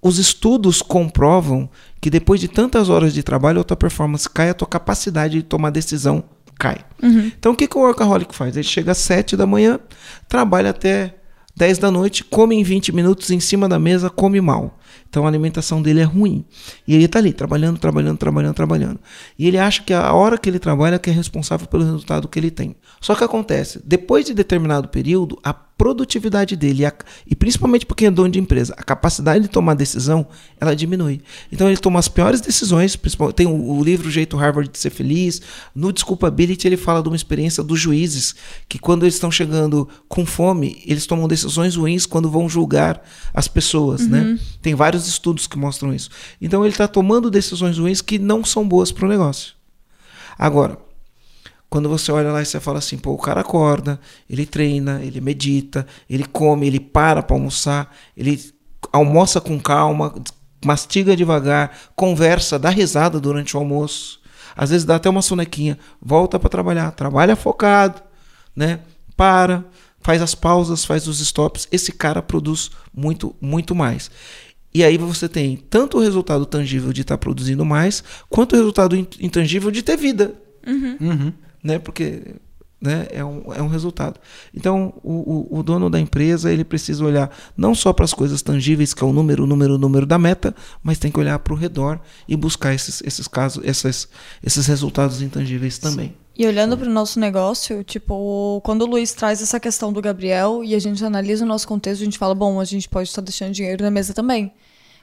os 0.00 0.18
estudos 0.18 0.80
comprovam 0.80 1.68
que 2.00 2.10
depois 2.10 2.40
de 2.40 2.48
tantas 2.48 2.88
horas 2.88 3.12
de 3.12 3.22
trabalho, 3.22 3.60
a 3.60 3.64
tua 3.64 3.76
performance 3.76 4.28
cai, 4.28 4.50
a 4.50 4.54
tua 4.54 4.68
capacidade 4.68 5.34
de 5.34 5.42
tomar 5.42 5.70
decisão 5.70 6.24
cai. 6.58 6.84
Uhum. 7.02 7.32
Então, 7.38 7.52
o 7.52 7.56
que, 7.56 7.66
que 7.66 7.76
o 7.76 7.80
workaholic 7.80 8.34
faz? 8.34 8.56
Ele 8.56 8.64
chega 8.64 8.92
às 8.92 8.98
7 8.98 9.36
da 9.36 9.46
manhã, 9.46 9.78
trabalha 10.28 10.70
até 10.70 11.14
10 11.58 11.78
da 11.78 11.90
noite, 11.90 12.22
come 12.22 12.54
em 12.54 12.62
20 12.62 12.94
minutos 12.94 13.30
em 13.32 13.40
cima 13.40 13.68
da 13.68 13.80
mesa, 13.80 14.08
come 14.08 14.40
mal. 14.40 14.78
Então 15.10 15.24
a 15.24 15.28
alimentação 15.28 15.82
dele 15.82 16.00
é 16.00 16.04
ruim. 16.04 16.44
E 16.86 16.94
ele 16.94 17.06
está 17.06 17.18
ali, 17.18 17.32
trabalhando, 17.32 17.78
trabalhando, 17.78 18.16
trabalhando, 18.16 18.54
trabalhando. 18.54 19.00
E 19.36 19.48
ele 19.48 19.58
acha 19.58 19.82
que 19.82 19.92
a 19.92 20.12
hora 20.12 20.38
que 20.38 20.48
ele 20.48 20.60
trabalha 20.60 20.98
que 21.00 21.10
é 21.10 21.12
responsável 21.12 21.66
pelo 21.66 21.84
resultado 21.84 22.28
que 22.28 22.38
ele 22.38 22.50
tem. 22.50 22.76
Só 23.00 23.14
que 23.16 23.24
acontece, 23.24 23.82
depois 23.84 24.24
de 24.24 24.34
determinado 24.34 24.88
período, 24.88 25.36
a 25.42 25.52
produtividade 25.78 26.56
dele, 26.56 26.84
a, 26.84 26.92
e 27.24 27.36
principalmente 27.36 27.86
porque 27.86 28.04
é 28.04 28.10
dono 28.10 28.28
de 28.28 28.40
empresa, 28.40 28.74
a 28.76 28.82
capacidade 28.82 29.44
de 29.44 29.48
tomar 29.48 29.74
decisão, 29.74 30.26
ela 30.60 30.74
diminui. 30.74 31.20
Então 31.52 31.68
ele 31.68 31.76
toma 31.76 32.00
as 32.00 32.08
piores 32.08 32.40
decisões, 32.40 32.98
tem 33.36 33.46
o, 33.46 33.78
o 33.78 33.84
livro 33.84 34.10
Jeito 34.10 34.36
Harvard 34.36 34.68
de 34.68 34.76
Ser 34.76 34.90
Feliz, 34.90 35.40
no 35.72 35.92
Desculpability 35.92 36.66
ele 36.66 36.76
fala 36.76 37.00
de 37.00 37.08
uma 37.08 37.14
experiência 37.16 37.62
dos 37.62 37.78
juízes, 37.78 38.34
que 38.68 38.78
quando 38.78 39.04
eles 39.04 39.14
estão 39.14 39.30
chegando 39.30 39.88
com 40.08 40.26
fome, 40.26 40.82
eles 40.84 41.06
tomam 41.06 41.28
decisões 41.28 41.76
ruins 41.76 42.04
quando 42.04 42.28
vão 42.28 42.48
julgar 42.48 43.00
as 43.32 43.46
pessoas, 43.46 44.06
né? 44.06 44.20
uhum. 44.20 44.32
né? 44.32 44.40
Tem 44.60 44.74
vários 44.74 45.06
estudos 45.06 45.46
que 45.46 45.56
mostram 45.56 45.94
isso. 45.94 46.10
Então 46.42 46.64
ele 46.64 46.74
está 46.74 46.88
tomando 46.88 47.30
decisões 47.30 47.78
ruins 47.78 48.00
que 48.00 48.18
não 48.18 48.44
são 48.44 48.66
boas 48.66 48.90
para 48.90 49.06
o 49.06 49.08
negócio. 49.08 49.54
Agora, 50.36 50.76
quando 51.70 51.88
você 51.88 52.10
olha 52.10 52.32
lá 52.32 52.40
e 52.40 52.46
você 52.46 52.58
fala 52.58 52.78
assim, 52.78 52.96
pô, 52.96 53.12
o 53.12 53.18
cara 53.18 53.42
acorda, 53.42 54.00
ele 54.28 54.46
treina, 54.46 55.02
ele 55.02 55.20
medita, 55.20 55.86
ele 56.08 56.24
come, 56.24 56.66
ele 56.66 56.80
para 56.80 57.22
para 57.22 57.36
almoçar, 57.36 57.94
ele 58.16 58.42
almoça 58.90 59.40
com 59.40 59.60
calma, 59.60 60.14
mastiga 60.64 61.14
devagar, 61.14 61.76
conversa, 61.94 62.58
dá 62.58 62.70
risada 62.70 63.20
durante 63.20 63.56
o 63.56 63.60
almoço. 63.60 64.18
Às 64.56 64.70
vezes 64.70 64.84
dá 64.84 64.96
até 64.96 65.10
uma 65.10 65.22
sonequinha, 65.22 65.78
volta 66.00 66.38
para 66.38 66.48
trabalhar, 66.48 66.90
trabalha 66.92 67.36
focado, 67.36 68.02
né? 68.56 68.80
Para, 69.14 69.64
faz 70.00 70.22
as 70.22 70.34
pausas, 70.34 70.84
faz 70.84 71.06
os 71.06 71.20
stops. 71.20 71.68
Esse 71.70 71.92
cara 71.92 72.22
produz 72.22 72.70
muito, 72.94 73.36
muito 73.40 73.74
mais. 73.74 74.10
E 74.74 74.82
aí 74.82 74.96
você 74.96 75.28
tem 75.28 75.56
tanto 75.56 75.98
o 75.98 76.00
resultado 76.00 76.46
tangível 76.46 76.92
de 76.92 77.02
estar 77.02 77.16
tá 77.16 77.18
produzindo 77.18 77.64
mais, 77.64 78.02
quanto 78.28 78.54
o 78.54 78.56
resultado 78.56 78.96
intangível 78.96 79.70
de 79.70 79.82
ter 79.82 79.96
vida. 79.96 80.34
Uhum. 80.66 80.96
Uhum 81.00 81.32
né? 81.62 81.78
Porque 81.78 82.36
né, 82.80 83.08
é, 83.10 83.24
um, 83.24 83.52
é 83.52 83.62
um 83.62 83.66
resultado. 83.66 84.20
Então, 84.54 84.94
o, 85.02 85.48
o, 85.56 85.58
o 85.58 85.62
dono 85.62 85.90
da 85.90 85.98
empresa 85.98 86.52
ele 86.52 86.64
precisa 86.64 87.04
olhar 87.04 87.30
não 87.56 87.74
só 87.74 87.92
para 87.92 88.04
as 88.04 88.14
coisas 88.14 88.40
tangíveis, 88.40 88.94
que 88.94 89.02
é 89.02 89.06
o 89.06 89.12
número, 89.12 89.44
o 89.44 89.46
número, 89.46 89.74
o 89.74 89.78
número 89.78 90.06
da 90.06 90.18
meta, 90.18 90.54
mas 90.82 90.98
tem 90.98 91.10
que 91.10 91.18
olhar 91.18 91.38
para 91.40 91.52
o 91.52 91.56
redor 91.56 92.00
e 92.26 92.36
buscar 92.36 92.74
esses, 92.74 93.02
esses 93.04 93.26
casos, 93.26 93.64
esses, 93.64 94.08
esses 94.42 94.66
resultados 94.66 95.20
intangíveis 95.20 95.78
também. 95.78 96.14
E 96.36 96.46
olhando 96.46 96.78
para 96.78 96.88
o 96.88 96.92
nosso 96.92 97.18
negócio, 97.18 97.82
tipo, 97.82 98.60
quando 98.64 98.82
o 98.82 98.86
Luiz 98.86 99.12
traz 99.12 99.42
essa 99.42 99.58
questão 99.58 99.92
do 99.92 100.00
Gabriel 100.00 100.62
e 100.62 100.72
a 100.72 100.78
gente 100.78 101.04
analisa 101.04 101.44
o 101.44 101.48
nosso 101.48 101.66
contexto, 101.66 102.02
a 102.02 102.04
gente 102.04 102.16
fala, 102.16 102.32
bom, 102.32 102.60
a 102.60 102.64
gente 102.64 102.88
pode 102.88 103.08
estar 103.08 103.22
deixando 103.22 103.52
dinheiro 103.52 103.82
na 103.82 103.90
mesa 103.90 104.14
também. 104.14 104.52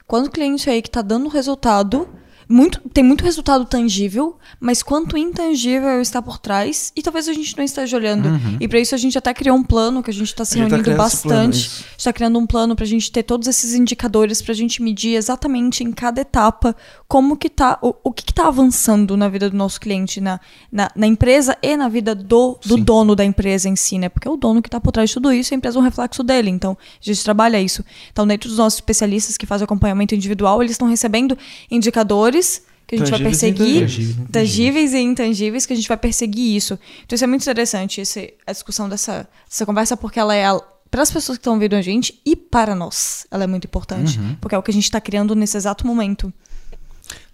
Quando 0.06 0.28
o 0.28 0.30
cliente 0.30 0.70
aí 0.70 0.80
que 0.80 0.88
está 0.88 1.02
dando 1.02 1.28
resultado, 1.28 2.08
muito, 2.48 2.80
tem 2.90 3.02
muito 3.02 3.24
resultado 3.24 3.64
tangível, 3.64 4.36
mas 4.60 4.82
quanto 4.82 5.16
intangível 5.16 6.00
está 6.00 6.22
por 6.22 6.38
trás, 6.38 6.92
e 6.94 7.02
talvez 7.02 7.28
a 7.28 7.32
gente 7.32 7.56
não 7.56 7.64
esteja 7.64 7.96
olhando. 7.96 8.28
Uhum. 8.28 8.56
E 8.60 8.68
para 8.68 8.78
isso 8.78 8.94
a 8.94 8.98
gente 8.98 9.18
até 9.18 9.34
criou 9.34 9.56
um 9.56 9.64
plano 9.64 10.02
que 10.02 10.10
a 10.10 10.14
gente 10.14 10.28
está 10.28 10.44
se 10.44 10.54
tá 10.54 10.60
reunindo 10.60 10.84
plano, 10.84 10.98
bastante. 10.98 11.84
está 11.98 12.12
criando 12.12 12.38
um 12.38 12.46
plano 12.46 12.76
para 12.76 12.84
a 12.84 12.88
gente 12.88 13.10
ter 13.10 13.24
todos 13.24 13.48
esses 13.48 13.74
indicadores 13.74 14.40
para 14.40 14.52
a 14.52 14.54
gente 14.54 14.80
medir 14.80 15.16
exatamente 15.16 15.82
em 15.82 15.90
cada 15.90 16.20
etapa 16.20 16.76
como 17.08 17.36
que 17.36 17.50
tá, 17.50 17.78
o, 17.82 17.94
o 18.04 18.12
que 18.12 18.30
está 18.30 18.46
avançando 18.46 19.16
na 19.16 19.28
vida 19.28 19.50
do 19.50 19.56
nosso 19.56 19.80
cliente, 19.80 20.20
na, 20.20 20.38
na, 20.70 20.90
na 20.94 21.06
empresa 21.06 21.56
e 21.60 21.76
na 21.76 21.88
vida 21.88 22.14
do, 22.14 22.58
do 22.64 22.76
Sim. 22.76 22.82
dono 22.82 23.16
da 23.16 23.24
empresa 23.24 23.68
em 23.68 23.74
si, 23.74 23.98
né? 23.98 24.08
Porque 24.08 24.28
é 24.28 24.30
o 24.30 24.36
dono 24.36 24.62
que 24.62 24.68
está 24.68 24.80
por 24.80 24.92
trás 24.92 25.10
de 25.10 25.14
tudo 25.14 25.32
isso, 25.32 25.52
a 25.52 25.56
empresa 25.56 25.78
é 25.78 25.80
um 25.80 25.84
reflexo 25.84 26.22
dele. 26.22 26.50
Então, 26.50 26.72
a 26.72 27.04
gente 27.04 27.22
trabalha 27.24 27.60
isso. 27.60 27.84
Então, 28.12 28.26
dentro 28.26 28.48
dos 28.48 28.58
nossos 28.58 28.78
especialistas 28.78 29.36
que 29.36 29.46
fazem 29.46 29.64
acompanhamento 29.64 30.14
individual, 30.14 30.62
eles 30.62 30.72
estão 30.72 30.88
recebendo 30.88 31.36
indicadores 31.70 32.35
que 32.86 32.94
a 32.94 32.98
gente 32.98 33.10
vai 33.10 33.18
Tangíveis 33.20 33.42
e 33.42 33.52
perseguir, 33.52 33.76
intangíveis. 33.82 34.28
tangíveis 34.30 34.94
e 34.94 34.98
intangíveis, 34.98 35.66
que 35.66 35.72
a 35.72 35.76
gente 35.76 35.88
vai 35.88 35.96
perseguir 35.96 36.56
isso. 36.56 36.78
Então, 37.04 37.16
isso 37.16 37.24
é 37.24 37.26
muito 37.26 37.42
interessante, 37.42 38.00
esse, 38.00 38.34
a 38.46 38.52
discussão 38.52 38.88
dessa, 38.88 39.28
dessa 39.48 39.66
conversa, 39.66 39.96
porque 39.96 40.20
ela 40.20 40.34
é 40.34 40.46
para 40.88 41.02
as 41.02 41.10
pessoas 41.10 41.36
que 41.36 41.40
estão 41.40 41.54
ouvindo 41.54 41.74
a 41.74 41.82
gente 41.82 42.20
e 42.24 42.36
para 42.36 42.74
nós. 42.74 43.26
Ela 43.30 43.44
é 43.44 43.46
muito 43.46 43.64
importante, 43.64 44.18
porque 44.40 44.54
é 44.54 44.58
o 44.58 44.62
que 44.62 44.70
a 44.70 44.74
gente 44.74 44.84
está 44.84 45.00
criando 45.00 45.34
nesse 45.34 45.56
exato 45.56 45.86
momento. 45.86 46.32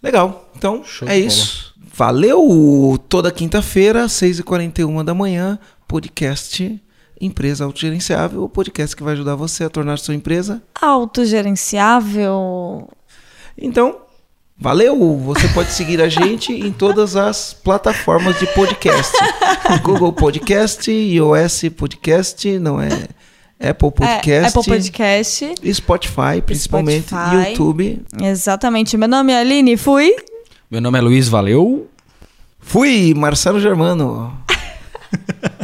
Legal. 0.02 0.50
Então, 0.56 0.82
Show 0.84 1.06
é 1.06 1.14
de 1.14 1.20
bola. 1.20 1.32
isso. 1.32 1.74
Valeu! 1.94 2.98
Toda 3.08 3.30
quinta-feira, 3.30 4.06
6h41 4.06 5.04
da 5.04 5.12
manhã, 5.12 5.58
podcast 5.86 6.82
Empresa 7.20 7.64
Autogerenciável, 7.64 8.42
o 8.42 8.48
podcast 8.48 8.96
que 8.96 9.02
vai 9.02 9.12
ajudar 9.12 9.36
você 9.36 9.64
a 9.64 9.70
tornar 9.70 9.98
sua 9.98 10.14
empresa. 10.14 10.62
Autogerenciável. 10.80 12.88
Então, 13.56 14.00
valeu! 14.58 15.18
Você 15.18 15.48
pode 15.48 15.72
seguir 15.72 16.00
a 16.00 16.08
gente 16.08 16.52
em 16.52 16.72
todas 16.72 17.16
as 17.16 17.52
plataformas 17.52 18.38
de 18.38 18.46
podcast. 18.48 19.12
Google 19.82 20.12
Podcast, 20.12 20.90
iOS 20.90 21.62
Podcast, 21.76 22.58
não 22.58 22.80
é 22.80 22.88
Apple 23.60 23.92
Podcast. 23.92 24.30
É, 24.30 24.46
Apple 24.46 24.64
Podcast. 24.64 25.54
Spotify, 25.72 26.42
principalmente, 26.44 27.06
Spotify. 27.06 27.50
YouTube. 27.50 28.02
Exatamente. 28.20 28.96
Meu 28.96 29.08
nome 29.08 29.32
é 29.32 29.38
Aline, 29.40 29.76
fui. 29.76 30.14
Meu 30.70 30.80
nome 30.80 30.98
é 30.98 31.02
Luiz, 31.02 31.28
valeu. 31.28 31.88
Fui, 32.58 33.14
Marcelo 33.14 33.60
Germano. 33.60 34.36